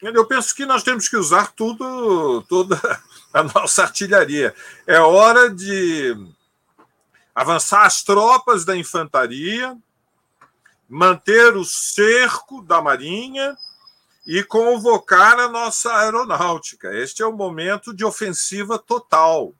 Eu 0.00 0.26
penso 0.26 0.54
que 0.54 0.64
nós 0.64 0.84
temos 0.84 1.08
que 1.08 1.16
usar 1.16 1.52
tudo, 1.52 2.42
toda 2.42 2.76
a 3.34 3.42
nossa 3.42 3.82
artilharia. 3.82 4.54
É 4.86 5.00
hora 5.00 5.50
de 5.50 6.14
avançar 7.34 7.84
as 7.84 8.04
tropas 8.04 8.64
da 8.64 8.76
infantaria, 8.76 9.76
manter 10.88 11.56
o 11.56 11.64
cerco 11.64 12.62
da 12.62 12.80
marinha 12.80 13.56
e 14.24 14.44
convocar 14.44 15.36
a 15.40 15.48
nossa 15.48 15.92
aeronáutica. 15.96 16.94
Este 16.94 17.22
é 17.22 17.26
o 17.26 17.32
momento 17.32 17.92
de 17.92 18.04
ofensiva 18.04 18.78
total. 18.78 19.52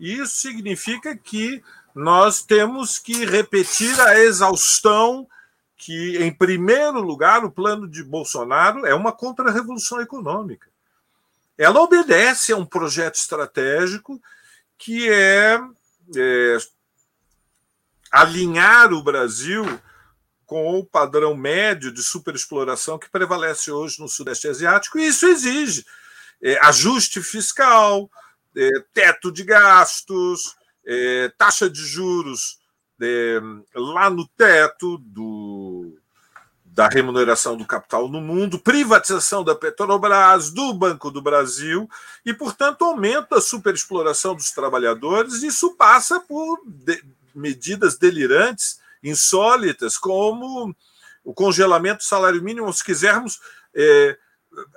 Isso 0.00 0.36
significa 0.36 1.14
que 1.14 1.62
nós 1.94 2.42
temos 2.42 2.98
que 2.98 3.26
repetir 3.26 4.00
a 4.00 4.18
exaustão 4.18 5.28
que, 5.76 6.16
em 6.16 6.32
primeiro 6.32 7.00
lugar, 7.00 7.44
o 7.44 7.50
plano 7.50 7.86
de 7.86 8.02
Bolsonaro 8.02 8.86
é 8.86 8.94
uma 8.94 9.12
contra-revolução 9.12 10.00
econômica. 10.00 10.68
Ela 11.58 11.82
obedece 11.82 12.52
a 12.52 12.56
um 12.56 12.64
projeto 12.64 13.16
estratégico 13.16 14.20
que 14.78 15.10
é, 15.10 15.60
é 16.16 16.56
alinhar 18.10 18.94
o 18.94 19.02
Brasil 19.02 19.64
com 20.46 20.78
o 20.78 20.84
padrão 20.84 21.36
médio 21.36 21.92
de 21.92 22.02
superexploração 22.02 22.98
que 22.98 23.10
prevalece 23.10 23.70
hoje 23.70 24.00
no 24.00 24.08
Sudeste 24.08 24.48
Asiático, 24.48 24.98
e 24.98 25.06
isso 25.06 25.26
exige 25.26 25.84
é, 26.42 26.58
ajuste 26.66 27.22
fiscal, 27.22 28.10
teto 28.92 29.30
de 29.30 29.44
gastos, 29.44 30.56
é, 30.86 31.30
taxa 31.36 31.68
de 31.68 31.84
juros 31.84 32.58
é, 33.00 33.40
lá 33.74 34.10
no 34.10 34.26
teto 34.28 34.98
do, 34.98 35.96
da 36.64 36.88
remuneração 36.88 37.56
do 37.56 37.64
capital 37.64 38.08
no 38.08 38.20
mundo, 38.20 38.58
privatização 38.58 39.42
da 39.42 39.54
Petrobras, 39.54 40.50
do 40.50 40.72
Banco 40.74 41.10
do 41.10 41.22
Brasil, 41.22 41.88
e, 42.24 42.32
portanto, 42.34 42.84
aumenta 42.84 43.38
a 43.38 43.40
superexploração 43.40 44.34
dos 44.34 44.50
trabalhadores. 44.50 45.42
Isso 45.42 45.74
passa 45.76 46.20
por 46.20 46.60
de, 46.66 47.02
medidas 47.34 47.96
delirantes, 47.96 48.80
insólitas, 49.02 49.96
como 49.96 50.74
o 51.24 51.32
congelamento 51.32 51.98
do 51.98 52.04
salário 52.04 52.42
mínimo, 52.42 52.72
se 52.72 52.84
quisermos. 52.84 53.40
É, 53.74 54.18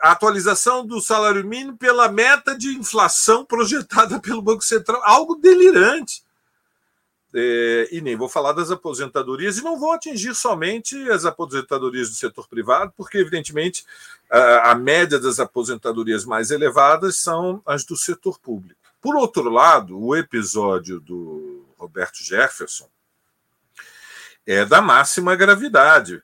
a 0.02 0.12
atualização 0.12 0.86
do 0.86 1.02
salário 1.02 1.46
mínimo 1.46 1.78
pela 1.78 2.08
meta 2.08 2.58
de 2.58 2.70
inflação 2.70 3.46
projetada 3.46 4.20
pelo 4.20 4.42
Banco 4.42 4.64
Central, 4.64 5.02
algo 5.04 5.36
delirante. 5.36 6.24
É, 7.36 7.90
e 7.92 8.00
nem 8.00 8.16
vou 8.16 8.30
falar 8.30 8.54
das 8.54 8.70
aposentadorias, 8.70 9.58
e 9.58 9.64
não 9.64 9.80
vou 9.80 9.92
atingir 9.92 10.36
somente 10.36 11.10
as 11.10 11.26
aposentadorias 11.26 12.10
do 12.10 12.16
setor 12.16 12.48
privado, 12.48 12.94
porque, 12.96 13.18
evidentemente, 13.18 13.84
a, 14.30 14.72
a 14.72 14.76
média 14.76 15.20
das 15.20 15.40
aposentadorias 15.40 16.26
mais 16.26 16.52
elevadas 16.52 17.18
são 17.18 17.60
as 17.66 17.84
do 17.84 17.98
setor 17.98 18.38
público. 18.40 18.80
Por 19.02 19.16
outro 19.16 19.50
lado, 19.50 20.00
o 20.00 20.16
episódio 20.16 21.00
do 21.00 21.66
Roberto 21.76 22.24
Jefferson 22.24 22.88
é 24.46 24.64
da 24.64 24.82
máxima 24.82 25.36
gravidade 25.36 26.22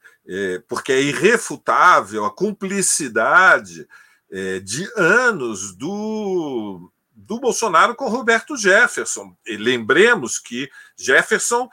porque 0.68 0.92
é 0.92 1.02
irrefutável 1.02 2.26
a 2.26 2.32
cumplicidade 2.32 3.88
é, 4.32 4.60
de 4.60 4.88
anos 4.96 5.76
do, 5.76 6.92
do 7.14 7.40
Bolsonaro 7.40 7.96
com 7.96 8.08
Roberto 8.08 8.56
Jefferson. 8.56 9.36
E 9.46 9.58
lembremos 9.58 10.38
que 10.38 10.70
Jefferson 10.96 11.70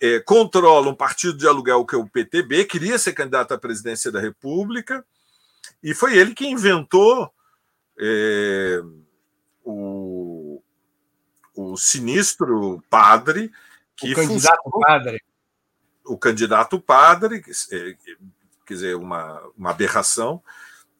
é, 0.00 0.18
controla 0.18 0.90
um 0.90 0.94
partido 0.96 1.38
de 1.38 1.46
aluguel 1.46 1.86
que 1.86 1.94
é 1.94 1.98
o 1.98 2.08
PTB, 2.08 2.64
queria 2.64 2.98
ser 2.98 3.12
candidato 3.12 3.54
à 3.54 3.58
presidência 3.58 4.10
da 4.10 4.20
República, 4.20 5.04
e 5.80 5.94
foi 5.94 6.16
ele 6.16 6.34
que 6.34 6.46
inventou 6.46 7.32
é, 7.98 8.80
o, 9.64 10.60
o 11.54 11.76
sinistro 11.76 12.82
padre 12.90 13.52
que 13.96 14.12
o 14.12 14.16
candidato 14.16 14.60
funcionou, 14.64 14.80
padre 14.80 15.22
o 16.04 16.16
candidato 16.16 16.80
padre, 16.80 17.42
quer 18.66 18.74
dizer, 18.74 18.96
uma, 18.96 19.40
uma 19.56 19.70
aberração, 19.70 20.42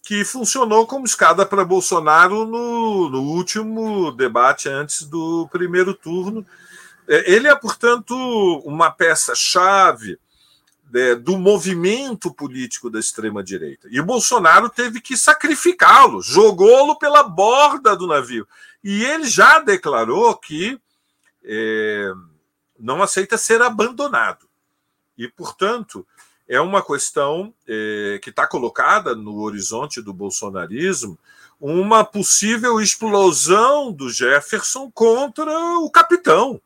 que 0.02 0.24
funcionou 0.24 0.86
como 0.86 1.06
escada 1.06 1.46
para 1.46 1.64
Bolsonaro 1.64 2.44
no, 2.44 3.08
no 3.08 3.22
último 3.22 4.10
debate 4.10 4.68
antes 4.68 5.02
do 5.02 5.48
primeiro 5.52 5.94
turno. 5.94 6.44
É, 7.08 7.32
ele 7.32 7.46
é, 7.46 7.54
portanto, 7.54 8.14
uma 8.64 8.90
peça-chave 8.90 10.18
é, 10.94 11.14
do 11.14 11.38
movimento 11.38 12.34
político 12.34 12.90
da 12.90 12.98
extrema-direita. 12.98 13.88
E 13.90 14.02
Bolsonaro 14.02 14.68
teve 14.68 15.00
que 15.00 15.16
sacrificá-lo, 15.16 16.20
jogou-lo 16.20 16.98
pela 16.98 17.22
borda 17.22 17.96
do 17.96 18.06
navio. 18.06 18.46
E 18.82 19.04
ele 19.04 19.24
já 19.24 19.60
declarou 19.60 20.36
que 20.36 20.78
é, 21.44 22.12
não 22.78 23.02
aceita 23.02 23.38
ser 23.38 23.62
abandonado. 23.62 24.46
E, 25.22 25.28
portanto, 25.28 26.04
é 26.48 26.60
uma 26.60 26.84
questão 26.84 27.54
é, 27.66 28.18
que 28.20 28.30
está 28.30 28.44
colocada 28.46 29.14
no 29.14 29.40
horizonte 29.40 30.02
do 30.02 30.12
bolsonarismo 30.12 31.16
uma 31.60 32.04
possível 32.04 32.80
explosão 32.80 33.92
do 33.92 34.10
Jefferson 34.10 34.90
contra 34.90 35.52
o 35.78 35.88
capitão. 35.88 36.60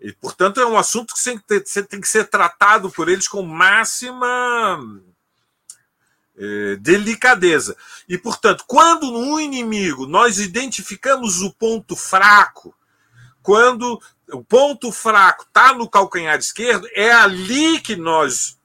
E, 0.00 0.12
portanto, 0.12 0.60
é 0.60 0.66
um 0.66 0.78
assunto 0.78 1.14
que 1.14 1.22
tem 1.22 1.36
que, 1.36 1.44
ter, 1.60 1.86
tem 1.86 2.00
que 2.00 2.08
ser 2.08 2.24
tratado 2.24 2.90
por 2.90 3.10
eles 3.10 3.28
com 3.28 3.42
máxima 3.42 4.80
é, 6.38 6.76
delicadeza. 6.76 7.76
E, 8.08 8.16
portanto, 8.16 8.64
quando 8.66 9.10
no 9.10 9.38
inimigo 9.38 10.06
nós 10.06 10.38
identificamos 10.38 11.42
o 11.42 11.52
ponto 11.52 11.94
fraco, 11.94 12.74
quando 13.44 14.00
o 14.32 14.42
ponto 14.42 14.90
fraco 14.90 15.44
está 15.44 15.74
no 15.74 15.88
calcanhar 15.88 16.38
esquerdo, 16.38 16.88
é 16.94 17.12
ali 17.12 17.78
que 17.78 17.94
nós 17.94 18.58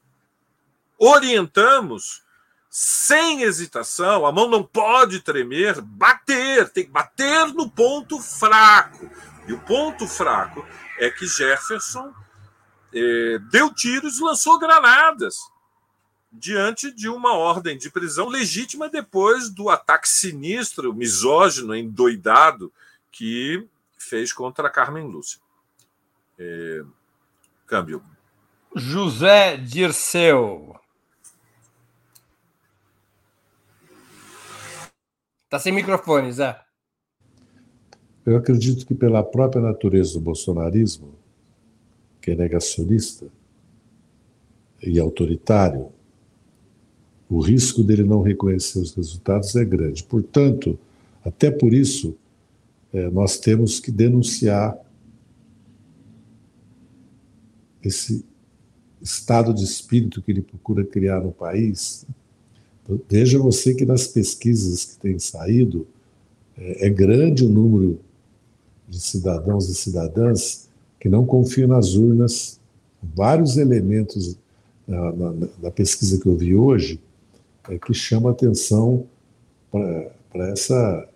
orientamos 0.98 2.24
sem 2.70 3.42
hesitação, 3.42 4.26
a 4.26 4.32
mão 4.32 4.48
não 4.48 4.64
pode 4.64 5.20
tremer, 5.20 5.82
bater, 5.82 6.70
tem 6.70 6.86
que 6.86 6.92
bater 6.92 7.48
no 7.48 7.70
ponto 7.70 8.22
fraco. 8.22 9.10
E 9.46 9.52
o 9.52 9.60
ponto 9.60 10.08
fraco 10.08 10.66
é 10.98 11.10
que 11.10 11.28
Jefferson 11.28 12.14
eh, 12.94 13.38
deu 13.52 13.74
tiros, 13.74 14.22
lançou 14.22 14.58
granadas 14.58 15.36
diante 16.32 16.90
de 16.90 17.10
uma 17.10 17.34
ordem 17.34 17.78
de 17.78 17.90
prisão 17.90 18.30
legítima 18.30 18.88
depois 18.88 19.50
do 19.50 19.70
ataque 19.70 20.08
sinistro, 20.08 20.94
misógino, 20.94 21.76
endoidado 21.76 22.72
que 23.12 23.68
fez 24.10 24.34
contra 24.34 24.70
Carmen 24.70 25.08
Lúcia. 25.08 25.40
É... 26.38 26.82
Câmbio. 27.68 28.02
José 28.76 29.58
Dirceu. 29.58 30.76
Está 35.46 35.60
sem 35.60 35.74
microfone, 35.74 36.32
Zé. 36.32 36.60
Eu 38.26 38.38
acredito 38.38 38.86
que, 38.86 38.94
pela 38.94 39.24
própria 39.24 39.62
natureza 39.62 40.14
do 40.14 40.20
bolsonarismo, 40.20 41.16
que 42.22 42.32
é 42.32 42.36
negacionista 42.36 43.28
e 44.82 45.00
autoritário, 45.00 45.92
o 47.30 47.40
risco 47.40 47.84
dele 47.84 48.04
não 48.04 48.22
reconhecer 48.22 48.80
os 48.80 48.94
resultados 48.94 49.56
é 49.56 49.66
grande. 49.66 50.04
Portanto, 50.04 50.78
até 51.24 51.50
por 51.52 51.74
isso, 51.74 52.18
é, 52.94 53.10
nós 53.10 53.38
temos 53.38 53.80
que 53.80 53.92
denunciar 53.92 54.78
esse 57.84 58.26
estado 59.02 59.54
de 59.54 59.64
espírito 59.64 60.22
que 60.22 60.32
ele 60.32 60.42
procura 60.42 60.84
criar 60.84 61.22
no 61.22 61.32
país. 61.32 62.06
Veja 63.10 63.40
você 63.40 63.74
que 63.74 63.86
nas 63.86 64.08
pesquisas 64.08 64.84
que 64.86 64.98
têm 64.98 65.20
saído, 65.20 65.88
é, 66.58 66.88
é 66.88 66.90
grande 66.90 67.46
o 67.46 67.50
número 67.50 68.00
de 68.88 69.00
cidadãos 69.00 69.70
e 69.70 69.76
cidadãs 69.76 70.68
que 71.00 71.08
não 71.08 71.26
confiam 71.26 71.68
nas 71.68 71.94
urnas. 71.94 72.60
Vários 73.02 73.58
elementos 73.58 74.38
na 75.62 75.70
pesquisa 75.70 76.20
que 76.20 76.26
eu 76.26 76.36
vi 76.36 76.56
hoje 76.56 77.00
é 77.70 77.78
que 77.78 77.94
chama 77.94 78.32
atenção 78.32 79.06
para 79.72 80.50
essa 80.50 81.08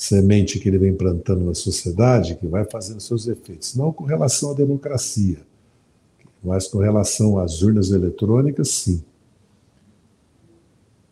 semente 0.00 0.58
que 0.58 0.66
ele 0.66 0.78
vem 0.78 0.94
plantando 0.94 1.44
na 1.44 1.52
sociedade, 1.52 2.34
que 2.36 2.46
vai 2.46 2.64
fazendo 2.64 3.02
seus 3.02 3.28
efeitos, 3.28 3.76
não 3.76 3.92
com 3.92 4.04
relação 4.04 4.52
à 4.52 4.54
democracia, 4.54 5.40
mas 6.42 6.66
com 6.66 6.78
relação 6.78 7.38
às 7.38 7.60
urnas 7.60 7.90
eletrônicas, 7.90 8.70
sim. 8.70 9.04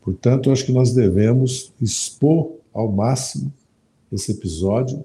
Portanto, 0.00 0.50
acho 0.50 0.64
que 0.64 0.72
nós 0.72 0.94
devemos 0.94 1.70
expor 1.78 2.52
ao 2.72 2.90
máximo 2.90 3.52
esse 4.10 4.32
episódio, 4.32 5.04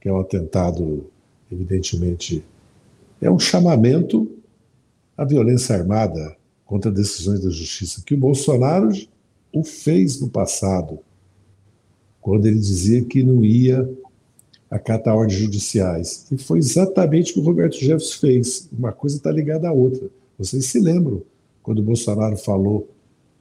que 0.00 0.08
é 0.08 0.12
um 0.12 0.18
atentado, 0.18 1.08
evidentemente, 1.50 2.44
é 3.20 3.30
um 3.30 3.38
chamamento 3.38 4.28
à 5.16 5.24
violência 5.24 5.76
armada 5.76 6.36
contra 6.64 6.90
decisões 6.90 7.38
da 7.38 7.50
justiça, 7.50 8.02
que 8.04 8.14
o 8.14 8.18
Bolsonaro 8.18 8.90
o 9.52 9.62
fez 9.62 10.20
no 10.20 10.28
passado, 10.28 10.98
quando 12.26 12.46
ele 12.46 12.58
dizia 12.58 13.04
que 13.04 13.22
não 13.22 13.44
ia 13.44 13.88
acatar 14.68 15.14
ordens 15.14 15.38
judiciais. 15.38 16.26
E 16.32 16.36
foi 16.36 16.58
exatamente 16.58 17.30
o 17.30 17.34
que 17.34 17.38
o 17.38 17.42
Roberto 17.44 17.78
Jefferson 17.78 18.18
fez. 18.18 18.68
Uma 18.76 18.90
coisa 18.90 19.16
está 19.16 19.30
ligada 19.30 19.68
à 19.68 19.72
outra. 19.72 20.10
Vocês 20.36 20.66
se 20.66 20.80
lembram 20.80 21.22
quando 21.62 21.78
o 21.78 21.82
Bolsonaro 21.84 22.36
falou 22.36 22.88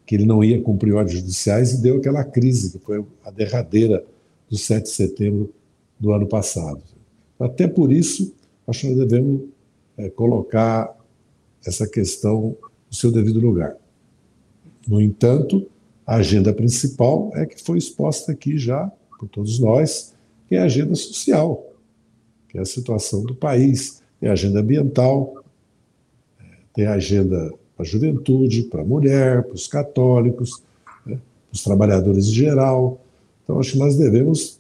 que 0.06 0.14
ele 0.14 0.24
não 0.24 0.44
ia 0.44 0.62
cumprir 0.62 0.94
ordens 0.94 1.18
judiciais 1.18 1.74
e 1.74 1.82
deu 1.82 1.98
aquela 1.98 2.24
crise, 2.24 2.74
que 2.74 2.86
foi 2.86 3.04
a 3.24 3.32
derradeira 3.32 4.06
do 4.48 4.56
7 4.56 4.84
de 4.84 4.90
setembro 4.90 5.52
do 6.00 6.12
ano 6.12 6.28
passado. 6.28 6.84
Até 7.40 7.68
por 7.68 7.92
isso, 7.92 8.36
acho 8.68 8.82
que 8.82 8.94
nós 8.94 8.98
devemos 9.00 9.46
é, 9.98 10.12
colocar 10.12 10.96
essa 11.66 11.88
questão 11.88 12.56
no 12.88 12.96
seu 12.96 13.12
devido 13.12 13.40
lugar. 13.40 13.76
No 14.88 15.02
entanto, 15.02 15.68
a 16.06 16.18
agenda 16.18 16.54
principal 16.54 17.32
é 17.34 17.46
que 17.46 17.62
foi 17.62 17.78
exposta 17.78 18.32
aqui 18.32 18.58
já 18.58 18.92
por 19.20 19.28
todos 19.28 19.60
nós, 19.60 20.14
que 20.48 20.56
é 20.56 20.60
a 20.60 20.66
agenda 20.66 20.94
social, 20.94 21.74
que 22.48 22.58
é 22.58 22.62
a 22.62 22.66
situação 22.66 23.24
do 23.24 23.34
país, 23.34 24.02
tem 24.20 24.30
a 24.30 24.34
agenda 24.34 24.60
ambiental, 24.60 25.44
tem 26.74 26.86
a 26.86 26.94
agenda 26.94 27.52
para 27.76 27.86
a 27.86 27.88
juventude, 27.88 28.64
para 28.64 28.82
a 28.82 28.86
mulher, 28.86 29.44
para 29.44 29.56
os 29.56 29.68
católicos, 29.68 30.62
né, 31.06 31.16
para 31.50 31.56
os 31.56 31.64
trabalhadores 31.64 32.28
em 32.28 32.34
geral. 32.34 33.02
Então, 33.44 33.60
acho 33.60 33.74
que 33.74 33.78
nós 33.78 33.98
devemos, 33.98 34.60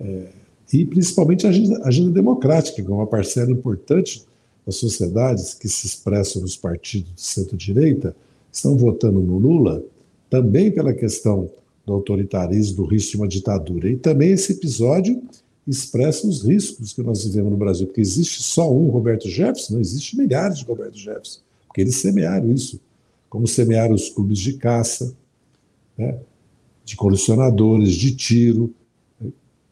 é, 0.00 0.28
e 0.72 0.84
principalmente 0.84 1.46
a 1.46 1.50
agenda, 1.50 1.82
a 1.82 1.88
agenda 1.88 2.10
democrática, 2.10 2.82
que 2.82 2.90
é 2.90 2.94
uma 2.94 3.06
parcela 3.06 3.50
importante 3.50 4.24
das 4.64 4.76
sociedades 4.76 5.54
que 5.54 5.68
se 5.68 5.86
expressam 5.86 6.42
nos 6.42 6.56
partidos 6.56 7.12
de 7.14 7.22
centro-direita, 7.22 8.16
estão 8.50 8.76
votando 8.76 9.20
no 9.20 9.38
Lula 9.38 9.84
também 10.28 10.70
pela 10.70 10.92
questão 10.92 11.50
do 11.84 11.92
autoritarismo, 11.92 12.76
do 12.76 12.84
risco 12.84 13.12
de 13.12 13.16
uma 13.16 13.28
ditadura. 13.28 13.88
E 13.88 13.96
também 13.96 14.30
esse 14.32 14.52
episódio 14.52 15.22
expressa 15.66 16.26
os 16.26 16.42
riscos 16.42 16.92
que 16.92 17.02
nós 17.02 17.24
vivemos 17.24 17.50
no 17.50 17.56
Brasil, 17.56 17.86
porque 17.86 18.00
existe 18.00 18.42
só 18.42 18.70
um 18.72 18.88
Roberto 18.88 19.28
Jefferson, 19.28 19.74
não 19.74 19.80
existe 19.80 20.16
milhares 20.16 20.58
de 20.58 20.64
Roberto 20.64 20.96
Jefferson, 20.96 21.40
porque 21.66 21.80
eles 21.80 21.96
semearam 21.96 22.52
isso, 22.52 22.80
como 23.28 23.46
semearam 23.46 23.94
os 23.94 24.08
clubes 24.08 24.38
de 24.38 24.54
caça, 24.54 25.14
né, 25.98 26.18
de 26.84 26.94
colecionadores, 26.94 27.94
de 27.94 28.14
tiro, 28.14 28.72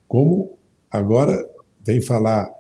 como 0.09 0.59
agora 0.91 1.49
vem 1.85 2.01
falar 2.01 2.53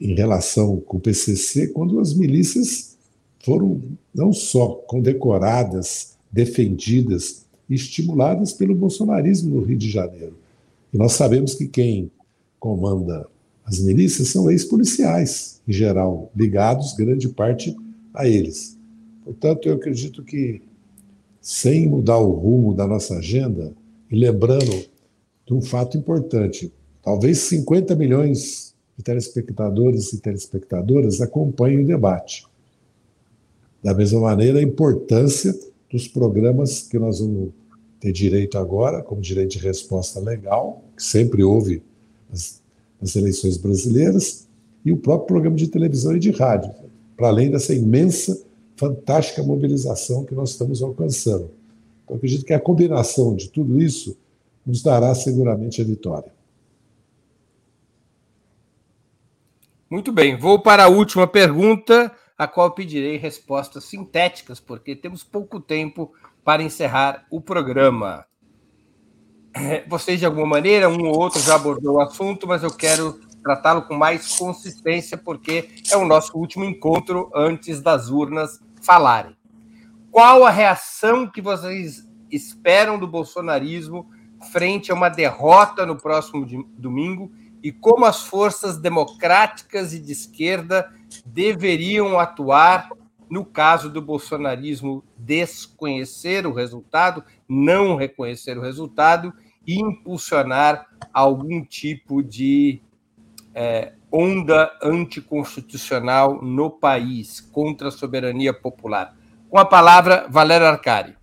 em 0.00 0.14
relação 0.14 0.80
com 0.80 0.98
o 0.98 1.00
PCC, 1.00 1.68
quando 1.68 1.98
as 1.98 2.14
milícias 2.14 2.96
foram 3.44 3.82
não 4.14 4.32
só 4.32 4.68
condecoradas, 4.86 6.13
defendidas 6.34 7.44
e 7.70 7.76
estimuladas 7.76 8.52
pelo 8.52 8.74
bolsonarismo 8.74 9.54
no 9.54 9.62
Rio 9.62 9.78
de 9.78 9.88
Janeiro. 9.88 10.34
E 10.92 10.98
nós 10.98 11.12
sabemos 11.12 11.54
que 11.54 11.68
quem 11.68 12.10
comanda 12.58 13.26
as 13.64 13.78
milícias 13.78 14.28
são 14.28 14.50
ex-policiais, 14.50 15.62
em 15.66 15.72
geral, 15.72 16.30
ligados 16.36 16.92
grande 16.94 17.28
parte 17.28 17.74
a 18.12 18.26
eles. 18.26 18.76
Portanto, 19.24 19.68
eu 19.68 19.76
acredito 19.76 20.24
que, 20.24 20.60
sem 21.40 21.86
mudar 21.86 22.18
o 22.18 22.32
rumo 22.32 22.74
da 22.74 22.86
nossa 22.86 23.18
agenda, 23.18 23.72
e 24.10 24.16
lembrando 24.16 24.84
de 25.46 25.54
um 25.54 25.62
fato 25.62 25.96
importante, 25.96 26.72
talvez 27.02 27.38
50 27.38 27.94
milhões 27.94 28.74
de 28.98 29.04
telespectadores 29.04 30.12
e 30.12 30.18
telespectadoras 30.18 31.20
acompanhem 31.20 31.84
o 31.84 31.86
debate. 31.86 32.44
Da 33.82 33.94
mesma 33.94 34.20
maneira, 34.20 34.58
a 34.58 34.62
importância 34.62 35.54
dos 35.94 36.08
programas 36.08 36.82
que 36.82 36.98
nós 36.98 37.20
vamos 37.20 37.52
ter 38.00 38.10
direito 38.10 38.58
agora, 38.58 39.00
como 39.00 39.20
direito 39.20 39.52
de 39.52 39.58
resposta 39.60 40.18
legal, 40.18 40.82
que 40.96 41.02
sempre 41.04 41.44
houve 41.44 41.84
nas, 42.28 42.60
nas 43.00 43.14
eleições 43.14 43.56
brasileiras, 43.56 44.48
e 44.84 44.90
o 44.90 44.96
próprio 44.96 45.28
programa 45.28 45.54
de 45.54 45.68
televisão 45.68 46.16
e 46.16 46.18
de 46.18 46.32
rádio, 46.32 46.74
para 47.16 47.28
além 47.28 47.48
dessa 47.48 47.72
imensa, 47.72 48.42
fantástica 48.74 49.40
mobilização 49.44 50.24
que 50.24 50.34
nós 50.34 50.50
estamos 50.50 50.82
alcançando. 50.82 51.48
Então, 52.04 52.16
acredito 52.16 52.44
que 52.44 52.52
a 52.52 52.58
combinação 52.58 53.36
de 53.36 53.48
tudo 53.48 53.80
isso 53.80 54.16
nos 54.66 54.82
dará 54.82 55.14
seguramente 55.14 55.80
a 55.80 55.84
vitória. 55.84 56.32
Muito 59.88 60.10
bem, 60.10 60.36
vou 60.36 60.58
para 60.58 60.86
a 60.86 60.88
última 60.88 61.24
pergunta, 61.24 62.10
a 62.36 62.46
qual 62.46 62.72
pedirei 62.72 63.16
respostas 63.16 63.84
sintéticas, 63.84 64.60
porque 64.60 64.96
temos 64.96 65.22
pouco 65.22 65.60
tempo 65.60 66.12
para 66.44 66.62
encerrar 66.62 67.26
o 67.30 67.40
programa. 67.40 68.26
Vocês, 69.88 70.18
de 70.18 70.26
alguma 70.26 70.46
maneira, 70.46 70.88
um 70.88 71.06
ou 71.06 71.18
outro 71.18 71.40
já 71.40 71.54
abordou 71.54 71.96
o 71.96 72.00
assunto, 72.00 72.46
mas 72.46 72.62
eu 72.62 72.70
quero 72.70 73.20
tratá-lo 73.42 73.82
com 73.82 73.94
mais 73.94 74.36
consistência, 74.36 75.16
porque 75.16 75.68
é 75.90 75.96
o 75.96 76.04
nosso 76.04 76.36
último 76.36 76.64
encontro 76.64 77.30
antes 77.34 77.80
das 77.80 78.08
urnas 78.08 78.60
falarem. 78.82 79.36
Qual 80.10 80.44
a 80.44 80.50
reação 80.50 81.26
que 81.26 81.40
vocês 81.40 82.08
esperam 82.30 82.98
do 82.98 83.06
bolsonarismo 83.06 84.08
frente 84.50 84.90
a 84.90 84.94
uma 84.94 85.08
derrota 85.08 85.86
no 85.86 85.96
próximo 85.96 86.46
domingo 86.76 87.30
e 87.62 87.72
como 87.72 88.04
as 88.04 88.22
forças 88.22 88.78
democráticas 88.78 89.94
e 89.94 89.98
de 89.98 90.12
esquerda 90.12 90.90
deveriam 91.26 92.18
atuar 92.18 92.90
no 93.28 93.44
caso 93.44 93.90
do 93.90 94.00
bolsonarismo 94.00 95.02
desconhecer 95.16 96.46
o 96.46 96.52
resultado, 96.52 97.24
não 97.48 97.96
reconhecer 97.96 98.56
o 98.56 98.62
resultado 98.62 99.32
e 99.66 99.80
impulsionar 99.80 100.86
algum 101.12 101.64
tipo 101.64 102.22
de 102.22 102.82
é, 103.54 103.92
onda 104.10 104.70
anticonstitucional 104.82 106.40
no 106.42 106.70
país 106.70 107.40
contra 107.40 107.88
a 107.88 107.90
soberania 107.90 108.52
popular. 108.52 109.16
Com 109.48 109.58
a 109.58 109.64
palavra, 109.64 110.26
Valério 110.28 110.66
Arcari. 110.66 111.16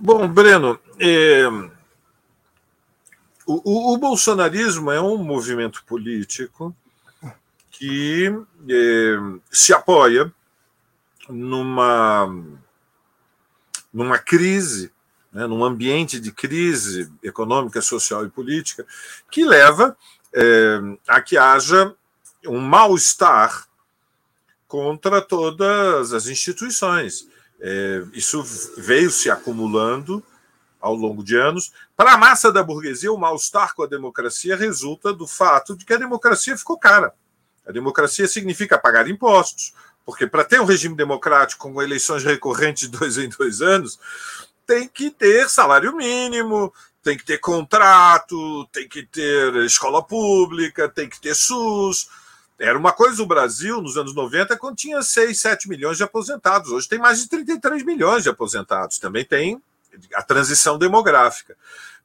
Bom, 0.00 0.26
Breno, 0.26 0.80
é, 0.98 1.44
o, 3.64 3.94
o, 3.94 3.98
bolsonarismo 3.98 4.90
é 4.90 5.00
um 5.00 5.18
movimento 5.18 5.84
político 5.84 6.74
que 7.70 8.32
é, 8.68 9.16
se 9.50 9.72
apoia 9.72 10.32
numa, 11.28 12.32
numa 13.92 14.18
crise, 14.18 14.92
né, 15.32 15.46
num 15.46 15.64
ambiente 15.64 16.20
de 16.20 16.30
crise 16.30 17.10
econômica, 17.22 17.80
social 17.82 18.24
e 18.24 18.30
política, 18.30 18.86
que 19.30 19.44
leva 19.44 19.96
é, 20.32 20.78
a 21.08 21.20
que 21.20 21.36
haja 21.36 21.94
um 22.46 22.60
mal-estar 22.60 23.66
contra 24.66 25.20
todas 25.20 26.12
as 26.12 26.26
instituições. 26.26 27.28
É, 27.60 28.04
isso 28.12 28.42
veio 28.76 29.10
se 29.10 29.30
acumulando 29.30 30.24
ao 30.82 30.94
longo 30.94 31.22
de 31.22 31.36
anos. 31.36 31.72
Para 31.96 32.14
a 32.14 32.18
massa 32.18 32.52
da 32.52 32.62
burguesia, 32.62 33.12
o 33.12 33.16
mal-estar 33.16 33.74
com 33.74 33.84
a 33.84 33.86
democracia 33.86 34.56
resulta 34.56 35.12
do 35.12 35.26
fato 35.26 35.76
de 35.76 35.84
que 35.84 35.94
a 35.94 35.98
democracia 35.98 36.58
ficou 36.58 36.76
cara. 36.76 37.14
A 37.64 37.70
democracia 37.70 38.26
significa 38.26 38.76
pagar 38.76 39.08
impostos, 39.08 39.72
porque 40.04 40.26
para 40.26 40.44
ter 40.44 40.60
um 40.60 40.64
regime 40.64 40.96
democrático 40.96 41.70
com 41.70 41.80
eleições 41.80 42.24
recorrentes 42.24 42.90
de 42.90 42.98
dois 42.98 43.16
em 43.16 43.28
dois 43.28 43.62
anos, 43.62 43.98
tem 44.66 44.88
que 44.88 45.10
ter 45.10 45.48
salário 45.48 45.94
mínimo, 45.94 46.72
tem 47.02 47.16
que 47.16 47.24
ter 47.24 47.38
contrato, 47.38 48.66
tem 48.72 48.88
que 48.88 49.04
ter 49.06 49.54
escola 49.64 50.02
pública, 50.02 50.88
tem 50.88 51.08
que 51.08 51.20
ter 51.20 51.34
SUS. 51.34 52.08
Era 52.58 52.78
uma 52.78 52.92
coisa 52.92 53.22
o 53.22 53.26
Brasil, 53.26 53.80
nos 53.80 53.96
anos 53.96 54.14
90, 54.14 54.56
quando 54.56 54.76
tinha 54.76 55.02
6, 55.02 55.40
7 55.40 55.68
milhões 55.68 55.96
de 55.96 56.04
aposentados. 56.04 56.70
Hoje 56.70 56.88
tem 56.88 56.98
mais 56.98 57.20
de 57.20 57.28
33 57.28 57.84
milhões 57.84 58.22
de 58.22 58.28
aposentados. 58.28 58.98
Também 58.98 59.24
tem 59.24 59.60
a 60.14 60.22
transição 60.22 60.78
demográfica. 60.78 61.56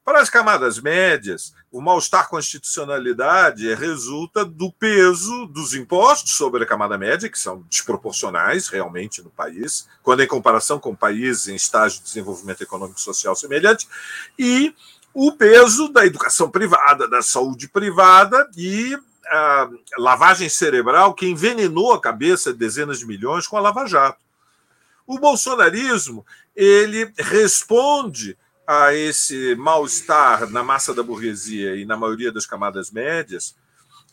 Para 0.07 0.21
as 0.21 0.29
camadas 0.29 0.79
médias, 0.79 1.53
o 1.69 1.81
mal-estar 1.81 2.29
institucionalidade 2.39 3.73
resulta 3.75 4.45
do 4.45 4.71
peso 4.71 5.47
dos 5.47 5.73
impostos 5.73 6.31
sobre 6.31 6.63
a 6.63 6.65
camada 6.65 6.97
média, 6.97 7.27
que 7.27 7.38
são 7.38 7.65
desproporcionais 7.69 8.69
realmente 8.69 9.21
no 9.21 9.29
país, 9.29 9.85
quando 10.01 10.23
em 10.23 10.27
comparação 10.27 10.79
com 10.79 10.95
países 10.95 11.49
em 11.49 11.55
estágio 11.55 11.99
de 11.99 12.05
desenvolvimento 12.05 12.61
econômico 12.61 13.01
social 13.01 13.35
semelhante, 13.35 13.85
e 14.39 14.73
o 15.13 15.33
peso 15.33 15.89
da 15.89 16.05
educação 16.05 16.49
privada, 16.49 17.05
da 17.09 17.21
saúde 17.21 17.67
privada 17.67 18.49
e 18.55 18.97
a 19.29 19.69
lavagem 19.97 20.47
cerebral 20.47 21.13
que 21.13 21.27
envenenou 21.27 21.93
a 21.93 21.99
cabeça 21.99 22.53
de 22.53 22.59
dezenas 22.59 22.99
de 22.99 23.05
milhões 23.05 23.45
com 23.45 23.57
a 23.57 23.59
Lava 23.59 23.85
Jato. 23.85 24.26
O 25.07 25.17
bolsonarismo 25.17 26.25
ele 26.53 27.11
responde 27.17 28.37
a 28.67 28.93
esse 28.93 29.55
mal-estar 29.55 30.49
na 30.49 30.61
massa 30.61 30.93
da 30.93 31.01
burguesia 31.01 31.77
e 31.77 31.85
na 31.85 31.95
maioria 31.95 32.31
das 32.31 32.45
camadas 32.45 32.91
médias 32.91 33.55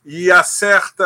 e 0.04 0.30
a 0.30 0.44
certa 0.44 1.04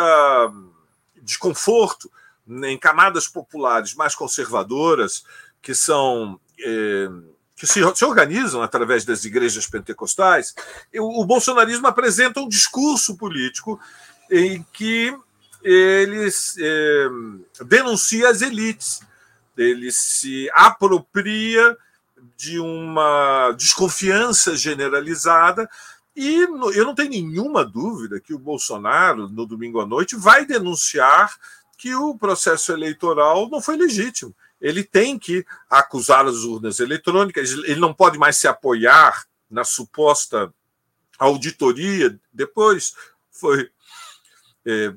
desconforto 1.23 2.11
em 2.47 2.79
camadas 2.79 3.27
populares 3.27 3.95
mais 3.95 4.15
conservadoras 4.15 5.25
que 5.63 5.75
são 5.75 6.39
eh, 6.59 7.09
que 7.57 7.67
se, 7.67 7.83
organizam 8.05 8.63
através 8.63 9.05
das 9.05 9.25
igrejas 9.25 9.67
pentecostais, 9.67 10.55
o, 10.95 11.25
bolsonarismo 11.25 11.89
apresenta 11.89 12.41
um 12.41 12.49
discurso 12.49 13.17
político 13.17 13.81
em 14.31 14.65
que 14.73 15.13
ele 15.63 16.29
eh, 16.29 17.09
denuncia 17.65 18.29
as 18.29 18.43
elites 18.43 19.01
ele 19.59 19.91
se 19.91 20.49
apropria 20.55 21.77
de 22.37 22.59
uma 22.59 23.53
desconfiança 23.53 24.57
generalizada 24.57 25.69
e 26.15 26.41
eu 26.41 26.85
não 26.85 26.97
tenho 26.97 27.11
nenhuma 27.11 27.65
dúvida 27.65 28.19
que 28.19 28.35
o 28.35 28.39
Bolsonaro, 28.39 29.29
no 29.29 29.47
domingo 29.47 29.81
à 29.81 29.87
noite, 29.87 30.17
vai 30.17 30.45
denunciar 30.45 31.33
que 31.77 31.95
o 31.95 32.19
processo 32.19 32.73
eleitoral 32.73 33.49
não 33.49 33.63
foi 33.63 33.77
legítimo. 33.77 34.35
Ele 34.61 34.83
tem 34.83 35.17
que 35.17 35.47
acusar 35.71 36.27
as 36.27 36.39
urnas 36.39 36.81
eletrônicas, 36.81 37.53
ele 37.53 37.79
não 37.79 37.95
pode 37.95 38.19
mais 38.19 38.37
se 38.37 38.49
apoiar 38.49 39.27
na 39.49 39.63
suposta 39.63 40.53
auditoria, 41.19 42.19
depois 42.33 42.95
foi 43.31 43.71
é, 44.67 44.93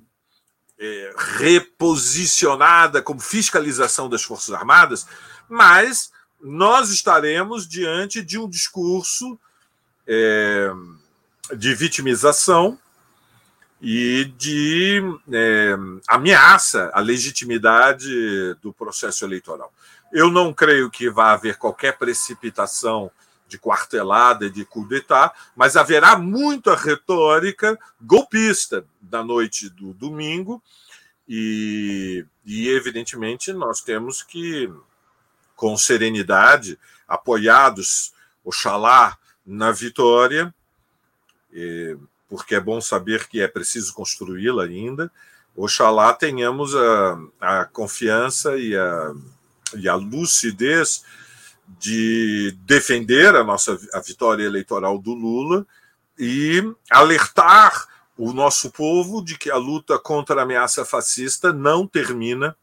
é, 0.84 1.13
reposicionada 1.38 3.03
como 3.03 3.19
fiscalização 3.19 4.09
das 4.09 4.23
Forças 4.23 4.55
Armadas, 4.55 5.05
mas 5.47 6.11
nós 6.41 6.89
estaremos 6.89 7.67
diante 7.67 8.23
de 8.23 8.39
um 8.39 8.49
discurso 8.49 9.39
é, 10.07 10.71
de 11.55 11.75
vitimização 11.75 12.79
e 13.79 14.25
de 14.38 15.03
é, 15.32 15.75
ameaça 16.07 16.89
à 16.95 16.99
legitimidade 16.99 18.55
do 18.61 18.73
processo 18.73 19.23
eleitoral. 19.23 19.71
Eu 20.11 20.32
não 20.32 20.51
creio 20.51 20.89
que 20.89 21.11
vá 21.11 21.32
haver 21.34 21.57
qualquer 21.57 21.95
precipitação 21.95 23.11
de 23.52 23.60
quartelada 23.60 24.45
e 24.45 24.49
de 24.49 24.64
coup 24.64 24.88
d'etat, 24.88 25.34
mas 25.54 25.76
haverá 25.76 26.18
muita 26.18 26.74
retórica 26.74 27.78
golpista 27.99 28.86
da 29.02 29.22
noite 29.22 29.70
do 29.70 29.93
domingo 29.93 30.64
e, 31.28 32.26
e 32.45 32.70
evidentemente 32.70 33.52
nós 33.52 33.82
temos 33.82 34.24
que 34.24 34.72
com 35.54 35.76
serenidade, 35.78 36.80
apoiados, 37.06 38.14
oxalá, 38.43 39.18
na 39.45 39.72
vitória, 39.72 40.54
porque 42.30 42.56
é 42.56 42.60
bom 42.60 42.80
saber 42.80 43.28
que 43.28 43.41
é 43.41 43.47
preciso 43.47 43.93
construí-la 43.93 44.64
ainda. 44.64 45.12
Oxalá 45.56 46.14
tenhamos 46.14 46.74
a, 46.74 47.20
a 47.41 47.66
confiança 47.66 48.58
e 48.58 48.76
a, 48.76 49.14
e 49.76 49.89
a 49.89 49.95
lucidez 49.95 51.04
de 51.80 52.55
defender 52.65 53.36
a 53.36 53.43
nossa 53.43 53.80
a 53.93 53.99
vitória 53.99 54.43
eleitoral 54.43 54.97
do 54.97 55.13
Lula 55.13 55.65
e 56.17 56.61
alertar 56.89 57.88
o 58.17 58.34
nosso 58.34 58.69
povo 58.69 59.24
de 59.24 59.38
que 59.38 59.49
a 59.49 59.57
luta 59.57 59.97
contra 59.97 60.41
a 60.41 60.43
ameaça 60.43 60.86
fascista 60.86 61.51
não 61.51 61.88
termina 61.88 62.55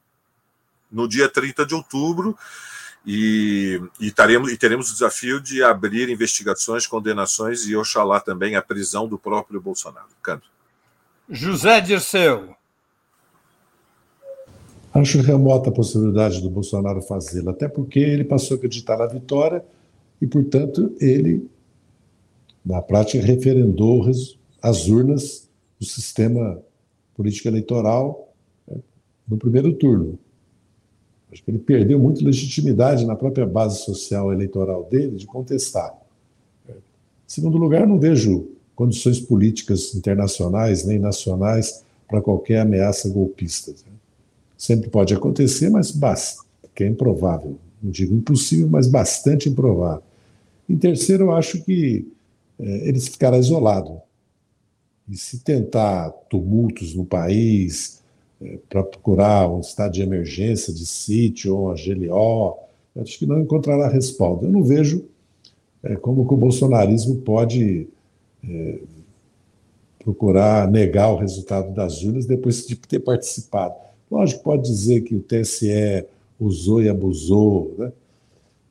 no 0.91 1.09
dia 1.09 1.29
30 1.29 1.67
de 1.67 1.75
outubro 1.75 2.39
e, 3.07 3.81
e, 3.99 4.11
taremos, 4.11 4.53
e 4.53 4.57
teremos 4.57 4.91
o 4.91 4.93
desafio 4.93 5.41
de 5.41 5.63
abrir 5.63 6.11
investigações, 6.11 6.87
condenações 6.87 7.67
e, 7.67 7.75
oxalá, 7.75 8.21
também 8.21 8.55
a 8.55 8.63
prisão 8.63 9.09
do 9.09 9.19
próprio 9.19 9.61
Bolsonaro. 9.61 10.09
Canto. 10.23 10.47
José 11.29 11.81
Dirceu. 11.81 12.58
Acho 14.93 15.21
remota 15.21 15.69
a 15.69 15.73
possibilidade 15.73 16.41
do 16.41 16.49
Bolsonaro 16.49 17.03
fazê-lo, 17.03 17.51
até 17.51 17.69
porque 17.69 17.99
ele 17.99 18.25
passou 18.25 18.55
a 18.55 18.59
acreditar 18.59 18.97
na 18.97 19.07
vitória 19.07 19.65
e, 20.21 20.27
portanto, 20.27 20.93
ele, 21.01 21.47
na 22.65 22.81
prática, 22.81 23.25
referendou 23.25 24.05
as 24.63 24.89
urnas 24.89 25.49
do 25.79 25.87
sistema 25.87 26.61
político 27.15 27.49
eleitoral 27.49 28.33
né, 28.67 28.79
no 29.29 29.37
primeiro 29.37 29.73
turno. 29.75 30.19
Acho 31.31 31.45
que 31.45 31.51
ele 31.51 31.59
perdeu 31.59 31.99
muito 31.99 32.25
legitimidade 32.25 33.05
na 33.05 33.15
própria 33.15 33.47
base 33.47 33.85
social 33.85 34.33
eleitoral 34.33 34.85
dele 34.85 35.17
de 35.17 35.27
contestar. 35.27 35.95
Segundo 37.27 37.59
lugar, 37.59 37.87
não 37.87 38.01
vejo 38.01 38.49
condições 38.75 39.21
políticas 39.21 39.95
internacionais 39.95 40.85
nem 40.85 40.99
nacionais 40.99 41.85
para 42.09 42.23
qualquer 42.23 42.61
ameaça 42.61 43.11
golpista. 43.11 43.75
Sempre 44.59 44.91
pode 44.91 45.15
acontecer, 45.15 45.71
mas 45.71 45.97
que 46.75 46.83
é 46.85 46.89
improvável. 46.89 47.57
Não 47.81 47.93
digo 47.93 48.15
impossível, 48.15 48.69
mas 48.69 48.89
bastante 48.89 49.49
improvável. 49.49 50.03
Em 50.69 50.77
terceiro, 50.77 51.27
eu 51.27 51.33
acho 51.33 51.63
que 51.63 52.07
é, 52.59 52.89
ele 52.89 52.99
ficará 52.99 53.39
isolado. 53.39 54.01
E 55.09 55.17
se 55.17 55.39
tentar 55.39 56.11
tumultos 56.29 56.95
no 56.95 57.05
país, 57.05 58.03
é, 58.43 58.59
para 58.69 58.83
procurar 58.83 59.49
um 59.49 59.61
estado 59.61 59.93
de 59.93 60.03
emergência, 60.03 60.75
de 60.75 60.85
sítio 60.85 61.57
ou 61.57 61.67
uma 61.67 61.75
GLO, 61.75 62.59
acho 63.01 63.19
que 63.19 63.27
não 63.27 63.41
encontrará 63.41 63.89
respaldo. 63.89 64.47
Eu 64.47 64.51
não 64.51 64.65
vejo 64.65 65.05
é, 65.83 65.95
como 65.95 66.27
que 66.27 66.35
o 66.35 66.37
bolsonarismo 66.37 67.17
pode 67.17 67.89
é, 68.45 68.79
procurar 69.99 70.71
negar 70.71 71.13
o 71.13 71.17
resultado 71.17 71.73
das 71.73 72.03
urnas 72.03 72.27
depois 72.27 72.67
de 72.67 72.77
ter 72.77 73.01
participado. 73.01 73.88
Lógico, 74.11 74.43
pode 74.43 74.63
dizer 74.63 75.03
que 75.03 75.15
o 75.15 75.21
TSE 75.21 76.05
usou 76.39 76.83
e 76.83 76.89
abusou 76.89 77.75
né, 77.79 77.93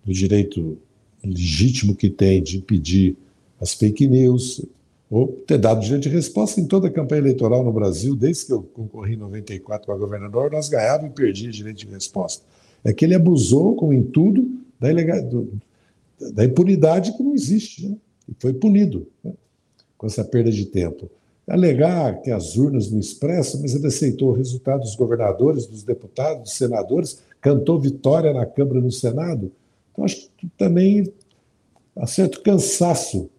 do 0.04 0.14
direito 0.14 0.78
legítimo 1.24 1.96
que 1.96 2.10
tem 2.10 2.42
de 2.42 2.58
impedir 2.58 3.16
as 3.60 3.74
fake 3.74 4.08
news, 4.08 4.66
ou 5.10 5.28
ter 5.28 5.58
dado 5.58 5.82
direito 5.82 6.04
de 6.04 6.10
resposta 6.10 6.60
em 6.60 6.66
toda 6.66 6.88
a 6.88 6.92
campanha 6.92 7.22
eleitoral 7.22 7.64
no 7.64 7.72
Brasil, 7.72 8.16
desde 8.16 8.46
que 8.46 8.54
eu 8.54 8.62
concorri 8.62 9.14
em 9.14 9.18
94 9.18 9.86
para 9.86 9.96
governador, 9.96 10.52
nós 10.52 10.70
ganhávamos 10.70 11.12
e 11.12 11.14
perdíamos 11.14 11.56
direito 11.56 11.78
de 11.78 11.88
resposta. 11.88 12.44
É 12.84 12.94
que 12.94 13.06
ele 13.06 13.16
abusou, 13.16 13.76
como 13.76 13.94
em 13.94 14.04
tudo, 14.04 14.50
da, 14.80 14.92
ilegal, 14.92 15.48
da 16.34 16.46
impunidade 16.46 17.16
que 17.16 17.24
não 17.24 17.34
existe, 17.34 17.88
né? 17.88 17.98
e 18.30 18.34
foi 18.38 18.54
punido 18.54 19.08
né? 19.24 19.34
com 19.98 20.06
essa 20.06 20.24
perda 20.24 20.52
de 20.52 20.66
tempo. 20.66 21.10
Alegar 21.50 22.22
que 22.22 22.30
as 22.30 22.58
urnas 22.58 22.92
não 22.92 23.00
expressam, 23.00 23.62
mas 23.62 23.74
ele 23.74 23.88
aceitou 23.88 24.30
o 24.30 24.34
resultado 24.34 24.82
dos 24.82 24.96
governadores, 24.96 25.66
dos 25.66 25.82
deputados, 25.84 26.44
dos 26.44 26.54
senadores, 26.54 27.22
cantou 27.40 27.80
vitória 27.80 28.34
na 28.34 28.46
Câmara 28.46 28.80
e 28.80 28.82
no 28.82 28.92
Senado. 28.92 29.52
Então, 29.92 30.04
acho 30.04 30.30
que 30.38 30.48
também 30.58 31.12
há 31.96 32.06
certo 32.06 32.42
cansaço 32.42 33.30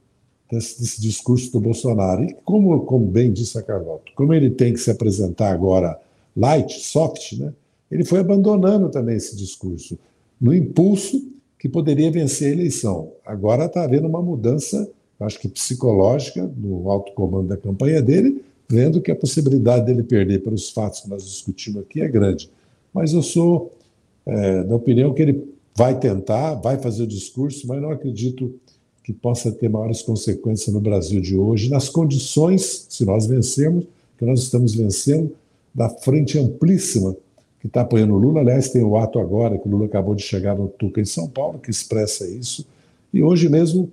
desse, 0.50 0.80
desse, 0.80 1.00
discurso 1.00 1.52
do 1.52 1.60
Bolsonaro. 1.60 2.24
E 2.24 2.34
como, 2.44 2.80
como 2.80 3.06
bem 3.06 3.32
disse 3.32 3.58
a 3.58 3.62
Carlota, 3.62 4.10
como 4.16 4.32
ele 4.32 4.50
tem 4.50 4.72
que 4.72 4.80
se 4.80 4.90
apresentar 4.90 5.52
agora 5.52 6.00
light, 6.34 6.80
soft, 6.80 7.32
né, 7.34 7.52
ele 7.90 8.04
foi 8.04 8.20
abandonando 8.20 8.88
também 8.88 9.16
esse 9.16 9.36
discurso, 9.36 9.98
no 10.40 10.54
impulso 10.54 11.30
que 11.58 11.68
poderia 11.68 12.10
vencer 12.10 12.48
a 12.48 12.52
eleição. 12.52 13.12
Agora 13.26 13.64
está 13.64 13.82
havendo 13.82 14.06
uma 14.06 14.22
mudança, 14.22 14.88
acho 15.20 15.38
que 15.40 15.48
psicológica, 15.48 16.48
no 16.56 16.90
alto 16.90 17.12
comando 17.12 17.48
da 17.48 17.56
campanha 17.56 18.00
dele, 18.00 18.42
vendo 18.68 19.00
que 19.00 19.10
a 19.10 19.16
possibilidade 19.16 19.86
dele 19.86 20.02
perder 20.02 20.42
pelos 20.42 20.70
fatos 20.70 21.00
que 21.00 21.08
nós 21.08 21.24
discutimos 21.24 21.82
aqui 21.82 22.00
é 22.00 22.08
grande. 22.08 22.50
Mas 22.92 23.12
eu 23.12 23.22
sou 23.22 23.72
é, 24.26 24.62
da 24.64 24.76
opinião 24.76 25.12
que 25.14 25.22
ele 25.22 25.54
vai 25.76 25.98
tentar, 25.98 26.54
vai 26.54 26.78
fazer 26.78 27.04
o 27.04 27.06
discurso, 27.06 27.66
mas 27.66 27.80
não 27.80 27.90
acredito 27.90 28.54
que 29.02 29.12
possa 29.12 29.50
ter 29.50 29.70
maiores 29.70 30.02
consequências 30.02 30.74
no 30.74 30.80
Brasil 30.80 31.20
de 31.20 31.36
hoje, 31.36 31.70
nas 31.70 31.88
condições, 31.88 32.86
se 32.90 33.04
nós 33.04 33.26
vencermos, 33.26 33.86
que 34.18 34.24
nós 34.24 34.40
estamos 34.40 34.74
vencendo, 34.74 35.34
da 35.74 35.88
frente 35.88 36.38
amplíssima 36.38 37.16
que 37.60 37.66
está 37.66 37.82
apoiando 37.82 38.14
o 38.14 38.18
Lula. 38.18 38.40
Aliás, 38.40 38.68
tem 38.68 38.82
o 38.82 38.96
ato 38.96 39.18
agora, 39.18 39.58
que 39.58 39.66
o 39.66 39.70
Lula 39.70 39.86
acabou 39.86 40.14
de 40.14 40.22
chegar 40.22 40.56
no 40.56 40.68
Tuca, 40.68 41.00
em 41.00 41.04
São 41.04 41.28
Paulo, 41.28 41.58
que 41.58 41.70
expressa 41.70 42.26
isso. 42.26 42.66
E 43.12 43.22
hoje 43.22 43.48
mesmo 43.48 43.90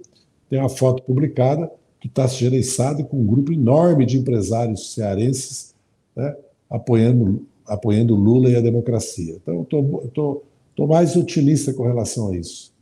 tem 0.50 0.60
uma 0.60 0.70
foto 0.70 1.04
publicada 1.04 1.72
que 2.00 2.08
está 2.08 2.28
gerenciado 2.28 3.04
com 3.06 3.18
um 3.18 3.26
grupo 3.26 3.52
enorme 3.52 4.06
de 4.06 4.18
empresários 4.18 4.94
cearenses 4.94 5.74
né, 6.16 6.36
apoiando, 6.70 7.46
apoiando 7.68 8.16
Lula 8.16 8.50
e 8.50 8.56
a 8.56 8.62
democracia. 8.62 9.36
Então, 9.36 9.66
estou 10.06 10.88
mais 10.88 11.16
otimista 11.16 11.74
com 11.74 11.84
relação 11.84 12.32
a 12.32 12.38
isso. 12.38 12.74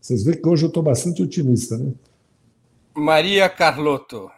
Vocês 0.00 0.22
veem 0.22 0.40
que 0.40 0.48
hoje 0.48 0.64
eu 0.64 0.68
estou 0.68 0.82
bastante 0.82 1.22
otimista, 1.22 1.78
né? 1.78 1.92
Maria 2.94 3.48
Carlotto. 3.48 4.30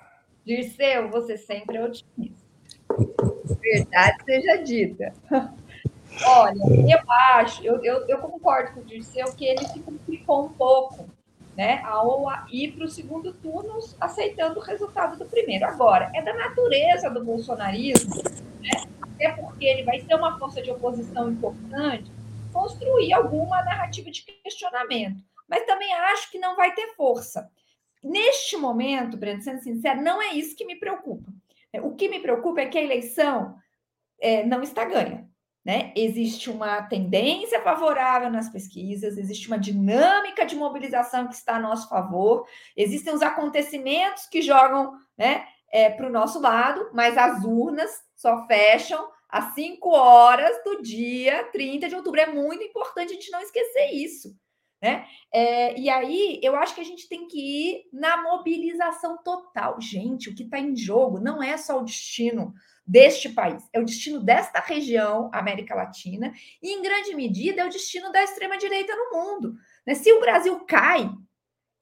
Dirceu, 0.44 1.11
você 1.11 1.36
sempre 1.36 1.76
é 1.76 1.84
otimista. 1.84 2.47
Verdade 3.61 4.16
seja 4.24 4.57
dita. 4.62 5.12
Olha, 6.24 6.62
eu 6.88 7.11
acho, 7.11 7.62
eu, 7.62 7.84
eu, 7.84 8.07
eu, 8.09 8.18
concordo 8.18 8.72
com 8.72 8.80
o 8.80 8.84
Dirceu 8.84 9.26
que 9.32 9.44
ele 9.44 9.66
se 9.66 9.80
complicou 9.80 10.47
um 10.47 10.49
pouco, 10.49 11.07
né, 11.57 11.80
ao 11.84 12.26
ir 12.50 12.72
para 12.72 12.84
o 12.84 12.88
segundo 12.88 13.32
turno 13.32 13.78
aceitando 14.00 14.61
o 14.61 14.62
resultado 14.62 15.18
do 15.18 15.24
primeiro. 15.24 15.64
Agora, 15.64 16.11
é 16.14 16.22
da 16.22 16.34
natureza 16.34 17.09
do 17.09 17.24
bolsonarismo, 17.24 18.14
né, 18.61 18.84
até 19.00 19.32
porque 19.32 19.64
ele 19.64 19.82
vai 19.84 20.00
ser 20.00 20.14
uma 20.14 20.38
força 20.38 20.61
de 20.61 20.70
oposição 20.70 21.30
importante, 21.30 22.11
construir 22.52 23.12
alguma 23.12 23.62
narrativa 23.62 24.11
de 24.11 24.22
questionamento 24.22 25.22
mas 25.48 25.64
também 25.64 25.92
acho 25.92 26.30
que 26.30 26.38
não 26.38 26.57
vai 26.57 26.74
ter 26.74 26.94
força. 26.94 27.50
Neste 28.02 28.57
momento, 28.57 29.16
Breno, 29.16 29.42
sendo 29.42 29.62
sincero, 29.62 30.02
não 30.02 30.20
é 30.20 30.34
isso 30.34 30.57
que 30.57 30.64
me 30.64 30.76
preocupa. 30.76 31.32
O 31.82 31.94
que 31.94 32.09
me 32.09 32.20
preocupa 32.20 32.61
é 32.61 32.66
que 32.66 32.78
a 32.78 32.82
eleição 32.82 33.57
é, 34.20 34.44
não 34.44 34.62
está 34.62 34.84
ganha. 34.84 35.28
Né? 35.66 35.92
Existe 35.96 36.48
uma 36.48 36.80
tendência 36.82 37.60
favorável 37.60 38.30
nas 38.30 38.48
pesquisas, 38.48 39.18
existe 39.18 39.48
uma 39.48 39.58
dinâmica 39.58 40.46
de 40.46 40.54
mobilização 40.54 41.26
que 41.26 41.34
está 41.34 41.56
a 41.56 41.60
nosso 41.60 41.88
favor, 41.88 42.46
existem 42.76 43.12
os 43.12 43.20
acontecimentos 43.20 44.26
que 44.26 44.40
jogam 44.40 44.92
né, 45.18 45.44
é, 45.72 45.90
para 45.90 46.06
o 46.06 46.12
nosso 46.12 46.40
lado, 46.40 46.88
mas 46.94 47.18
as 47.18 47.42
urnas 47.44 47.90
só 48.14 48.46
fecham 48.46 49.10
às 49.28 49.56
5 49.56 49.88
horas 49.90 50.56
do 50.62 50.80
dia 50.82 51.42
30 51.50 51.88
de 51.88 51.96
outubro. 51.96 52.20
É 52.20 52.32
muito 52.32 52.62
importante 52.62 53.10
a 53.10 53.14
gente 53.14 53.32
não 53.32 53.40
esquecer 53.40 53.90
isso. 53.90 54.38
Né? 54.80 55.04
É, 55.34 55.76
e 55.76 55.90
aí 55.90 56.38
eu 56.44 56.54
acho 56.54 56.76
que 56.76 56.80
a 56.80 56.84
gente 56.84 57.08
tem 57.08 57.26
que 57.26 57.40
ir 57.40 57.88
na 57.92 58.22
mobilização 58.22 59.18
total. 59.24 59.80
Gente, 59.80 60.30
o 60.30 60.34
que 60.36 60.44
está 60.44 60.60
em 60.60 60.76
jogo 60.76 61.18
não 61.18 61.42
é 61.42 61.56
só 61.56 61.80
o 61.80 61.84
destino 61.84 62.54
deste 62.87 63.30
país, 63.30 63.62
é 63.72 63.80
o 63.80 63.84
destino 63.84 64.20
desta 64.20 64.61
região, 64.61 65.28
América 65.32 65.74
Latina, 65.74 66.32
e 66.62 66.72
em 66.72 66.82
grande 66.82 67.14
medida 67.14 67.62
é 67.62 67.66
o 67.66 67.70
destino 67.70 68.12
da 68.12 68.22
extrema-direita 68.22 68.95
no 68.95 69.18
mundo. 69.18 69.55
Né? 69.87 69.95
Se 69.95 70.12
o 70.12 70.20
Brasil 70.20 70.59
cai, 70.66 71.11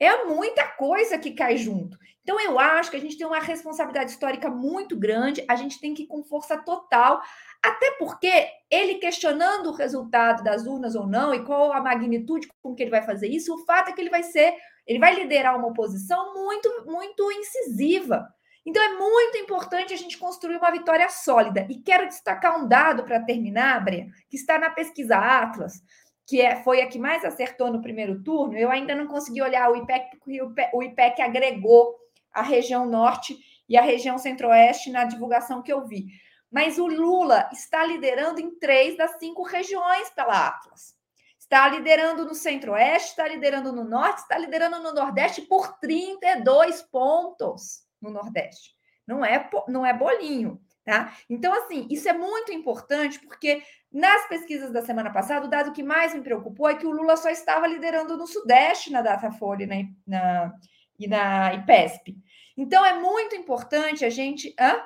é 0.00 0.24
muita 0.24 0.66
coisa 0.66 1.18
que 1.18 1.32
cai 1.32 1.56
junto. 1.56 1.98
Então, 2.22 2.40
eu 2.40 2.58
acho 2.58 2.90
que 2.90 2.96
a 2.96 3.00
gente 3.00 3.18
tem 3.18 3.26
uma 3.26 3.38
responsabilidade 3.38 4.10
histórica 4.10 4.48
muito 4.48 4.98
grande, 4.98 5.44
a 5.46 5.56
gente 5.56 5.78
tem 5.78 5.92
que 5.92 6.04
ir 6.04 6.06
com 6.06 6.24
força 6.24 6.56
total 6.56 7.20
até 7.62 7.92
porque 7.92 8.46
ele 8.70 8.96
questionando 8.96 9.68
o 9.68 9.74
resultado 9.74 10.42
das 10.42 10.66
urnas 10.66 10.94
ou 10.94 11.06
não 11.06 11.34
e 11.34 11.44
qual 11.44 11.72
a 11.72 11.80
magnitude 11.80 12.48
com 12.62 12.74
que 12.74 12.82
ele 12.82 12.90
vai 12.90 13.02
fazer 13.02 13.28
isso, 13.28 13.54
o 13.54 13.64
fato 13.64 13.88
é 13.88 13.92
que 13.92 14.00
ele 14.00 14.10
vai 14.10 14.22
ser, 14.22 14.54
ele 14.86 14.98
vai 14.98 15.14
liderar 15.14 15.56
uma 15.56 15.68
oposição 15.68 16.34
muito, 16.34 16.84
muito 16.86 17.30
incisiva. 17.32 18.26
Então 18.66 18.82
é 18.82 18.96
muito 18.96 19.36
importante 19.36 19.92
a 19.92 19.96
gente 19.96 20.16
construir 20.16 20.56
uma 20.56 20.70
vitória 20.70 21.08
sólida. 21.10 21.66
E 21.68 21.76
quero 21.76 22.08
destacar 22.08 22.58
um 22.58 22.66
dado 22.66 23.04
para 23.04 23.20
terminar, 23.20 23.84
Bre, 23.84 24.10
que 24.28 24.36
está 24.36 24.58
na 24.58 24.70
pesquisa 24.70 25.16
Atlas, 25.16 25.82
que 26.26 26.40
é, 26.40 26.56
foi 26.62 26.80
a 26.80 26.86
que 26.86 26.98
mais 26.98 27.24
acertou 27.24 27.70
no 27.70 27.82
primeiro 27.82 28.22
turno. 28.22 28.56
Eu 28.56 28.70
ainda 28.70 28.94
não 28.94 29.06
consegui 29.06 29.42
olhar 29.42 29.70
o 29.70 29.76
IPEC, 29.76 30.16
porque 30.16 30.40
o 30.72 30.82
IPEC 30.82 31.20
agregou 31.20 31.94
a 32.32 32.40
região 32.40 32.86
norte 32.86 33.36
e 33.68 33.76
a 33.76 33.82
região 33.82 34.16
centro-oeste 34.16 34.90
na 34.90 35.04
divulgação 35.04 35.62
que 35.62 35.72
eu 35.72 35.86
vi. 35.86 36.06
Mas 36.50 36.78
o 36.78 36.86
Lula 36.86 37.50
está 37.52 37.84
liderando 37.84 38.40
em 38.40 38.58
três 38.58 38.96
das 38.96 39.18
cinco 39.18 39.42
regiões 39.42 40.08
pela 40.10 40.48
Atlas. 40.48 40.94
Está 41.38 41.68
liderando 41.68 42.24
no 42.24 42.34
Centro-Oeste, 42.34 43.10
está 43.10 43.28
liderando 43.28 43.70
no 43.70 43.84
Norte, 43.84 44.22
está 44.22 44.38
liderando 44.38 44.80
no 44.80 44.94
Nordeste 44.94 45.42
por 45.42 45.78
32 45.78 46.80
pontos 46.82 47.83
no 48.00 48.10
Nordeste. 48.10 48.74
Não 49.06 49.24
é, 49.24 49.48
não 49.68 49.84
é 49.84 49.92
bolinho, 49.92 50.60
tá? 50.84 51.14
Então, 51.28 51.52
assim, 51.52 51.86
isso 51.90 52.08
é 52.08 52.12
muito 52.12 52.52
importante 52.52 53.18
porque 53.20 53.62
nas 53.92 54.26
pesquisas 54.28 54.72
da 54.72 54.82
semana 54.82 55.12
passada, 55.12 55.46
o 55.46 55.50
dado 55.50 55.72
que 55.72 55.82
mais 55.82 56.14
me 56.14 56.22
preocupou 56.22 56.68
é 56.68 56.74
que 56.74 56.86
o 56.86 56.90
Lula 56.90 57.16
só 57.16 57.28
estava 57.28 57.66
liderando 57.66 58.16
no 58.16 58.26
Sudeste 58.26 58.90
na 58.90 59.02
Datafolha 59.02 59.66
na, 59.66 59.76
na, 60.06 60.52
e 60.98 61.06
na 61.06 61.54
IPESP. 61.54 62.16
Então, 62.56 62.84
é 62.84 62.94
muito 62.94 63.36
importante 63.36 64.04
a 64.04 64.10
gente. 64.10 64.54
Hã? 64.58 64.82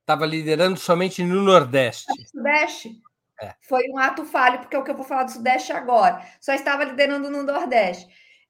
Estava 0.00 0.24
liderando 0.24 0.78
somente 0.78 1.24
no 1.24 1.42
Nordeste. 1.42 2.06
Sudeste? 2.30 3.00
É. 3.40 3.54
Foi 3.62 3.82
um 3.90 3.98
ato 3.98 4.24
falho, 4.24 4.60
porque 4.60 4.76
é 4.76 4.78
o 4.78 4.84
que 4.84 4.90
eu 4.90 4.96
vou 4.96 5.04
falar 5.04 5.24
do 5.24 5.32
Sudeste 5.32 5.72
agora. 5.72 6.24
Só 6.40 6.52
estava 6.54 6.84
liderando 6.84 7.30
no 7.30 7.42
Nordeste. 7.42 8.06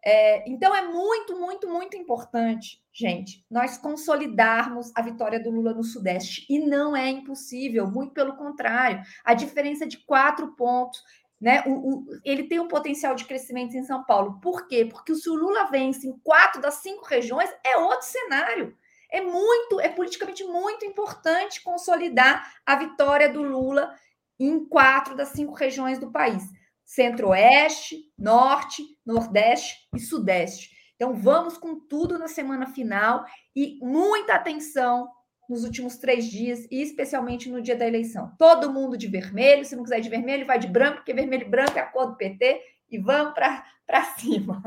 É, 0.08 0.48
então 0.48 0.72
é 0.72 0.82
muito, 0.82 1.36
muito, 1.36 1.68
muito 1.68 1.96
importante, 1.96 2.80
gente, 2.92 3.44
nós 3.50 3.76
consolidarmos 3.76 4.92
a 4.94 5.02
vitória 5.02 5.42
do 5.42 5.50
Lula 5.50 5.74
no 5.74 5.82
Sudeste. 5.82 6.46
E 6.48 6.60
não 6.60 6.96
é 6.96 7.08
impossível, 7.08 7.88
muito 7.88 8.14
pelo 8.14 8.36
contrário. 8.36 9.02
A 9.24 9.34
diferença 9.34 9.84
de 9.84 9.98
quatro 9.98 10.54
pontos, 10.54 11.02
né? 11.40 11.64
O, 11.66 11.72
o, 11.72 12.06
ele 12.24 12.44
tem 12.44 12.60
um 12.60 12.68
potencial 12.68 13.16
de 13.16 13.24
crescimento 13.24 13.76
em 13.76 13.82
São 13.82 14.04
Paulo. 14.04 14.38
Por 14.40 14.68
quê? 14.68 14.84
Porque 14.84 15.12
se 15.12 15.28
o 15.28 15.34
Lula 15.34 15.68
vence 15.72 16.06
em 16.06 16.16
quatro 16.22 16.60
das 16.60 16.74
cinco 16.74 17.04
regiões, 17.04 17.50
é 17.64 17.76
outro 17.76 18.06
cenário. 18.06 18.76
É 19.10 19.20
muito, 19.20 19.80
é 19.80 19.88
politicamente 19.88 20.44
muito 20.44 20.84
importante 20.84 21.64
consolidar 21.64 22.54
a 22.64 22.76
vitória 22.76 23.28
do 23.28 23.42
Lula 23.42 23.92
em 24.38 24.64
quatro 24.66 25.16
das 25.16 25.30
cinco 25.30 25.54
regiões 25.54 25.98
do 25.98 26.12
país: 26.12 26.44
Centro-Oeste, 26.86 27.96
Norte, 28.16 28.82
Nordeste 29.04 29.74
e 29.94 29.98
Sudeste. 29.98 30.70
Então, 30.94 31.12
vamos 31.12 31.58
com 31.58 31.78
tudo 31.78 32.18
na 32.18 32.28
semana 32.28 32.68
final 32.68 33.26
e 33.54 33.78
muita 33.82 34.34
atenção 34.34 35.10
nos 35.48 35.64
últimos 35.64 35.98
três 35.98 36.26
dias 36.26 36.66
e 36.70 36.80
especialmente 36.80 37.50
no 37.50 37.60
dia 37.60 37.76
da 37.76 37.86
eleição. 37.86 38.32
Todo 38.38 38.72
mundo 38.72 38.96
de 38.96 39.06
vermelho, 39.08 39.64
se 39.64 39.76
não 39.76 39.82
quiser 39.82 40.00
de 40.00 40.08
vermelho, 40.08 40.46
vai 40.46 40.58
de 40.58 40.68
branco, 40.68 40.98
porque 40.98 41.12
vermelho 41.12 41.46
e 41.46 41.50
branco 41.50 41.78
é 41.78 41.82
a 41.82 41.86
cor 41.86 42.06
do 42.06 42.16
PT 42.16 42.62
e 42.90 42.98
vamos 42.98 43.34
para 43.34 44.04
cima. 44.18 44.62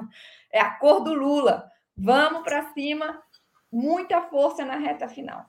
É 0.51 0.59
a 0.59 0.72
cor 0.72 1.01
do 1.01 1.13
Lula. 1.13 1.70
Vamos 1.97 2.43
para 2.43 2.74
cima 2.74 3.22
muita 3.72 4.22
força 4.24 4.65
na 4.65 4.76
reta 4.76 5.07
final. 5.07 5.45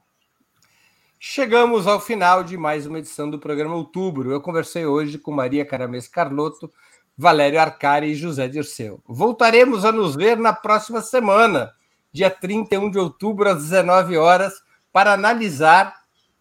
Chegamos 1.22 1.86
ao 1.86 2.00
final 2.00 2.42
de 2.42 2.56
mais 2.56 2.86
uma 2.86 2.98
edição 2.98 3.28
do 3.28 3.38
programa 3.38 3.74
Outubro. 3.74 4.32
Eu 4.32 4.40
conversei 4.40 4.86
hoje 4.86 5.18
com 5.18 5.30
Maria 5.30 5.66
Caramês 5.66 6.08
Carlotto, 6.08 6.72
Valério 7.14 7.60
Arcari 7.60 8.12
e 8.12 8.14
José 8.14 8.48
Dirceu. 8.48 9.02
Voltaremos 9.06 9.84
a 9.84 9.92
nos 9.92 10.16
ver 10.16 10.38
na 10.38 10.54
próxima 10.54 11.02
semana, 11.02 11.74
dia 12.10 12.30
31 12.30 12.90
de 12.90 12.98
outubro, 12.98 13.50
às 13.50 13.58
19 13.64 14.16
horas, 14.16 14.62
para 14.90 15.12
analisar 15.12 15.94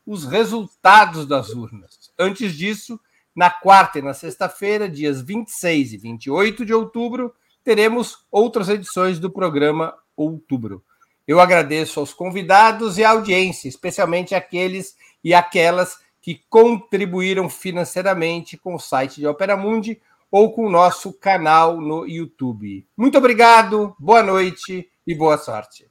os 0.05 0.23
resultados 0.23 1.25
das 1.25 1.49
urnas. 1.49 2.13
Antes 2.17 2.53
disso, 2.53 2.97
na 3.35 3.49
quarta 3.49 3.99
e 3.99 4.01
na 4.01 4.13
sexta-feira, 4.13 4.87
dias 4.87 5.21
26 5.21 5.91
e 5.91 5.97
28 5.97 6.65
de 6.65 6.73
outubro, 6.73 7.35
teremos 7.65 8.25
outras 8.31 8.69
edições 8.69 9.19
do 9.19 9.29
programa 9.29 9.93
Outubro. 10.15 10.81
Eu 11.29 11.39
agradeço 11.39 11.99
aos 11.99 12.11
convidados 12.11 12.97
e 12.97 13.03
à 13.03 13.11
audiência, 13.11 13.69
especialmente 13.69 14.33
aqueles 14.33 14.97
e 15.23 15.31
aquelas 15.31 15.99
que 16.19 16.41
contribuíram 16.49 17.47
financeiramente 17.47 18.57
com 18.57 18.73
o 18.73 18.79
site 18.79 19.17
de 19.19 19.27
Opera 19.27 19.55
Mundi 19.55 20.01
ou 20.31 20.51
com 20.51 20.65
o 20.65 20.71
nosso 20.71 21.13
canal 21.13 21.79
no 21.79 22.07
YouTube. 22.07 22.83
Muito 22.97 23.19
obrigado, 23.19 23.95
boa 23.99 24.23
noite 24.23 24.89
e 25.05 25.13
boa 25.13 25.37
sorte. 25.37 25.87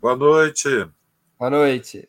Boa 0.00 0.16
noite. 0.16 0.88
Boa 1.38 1.50
noite. 1.50 2.08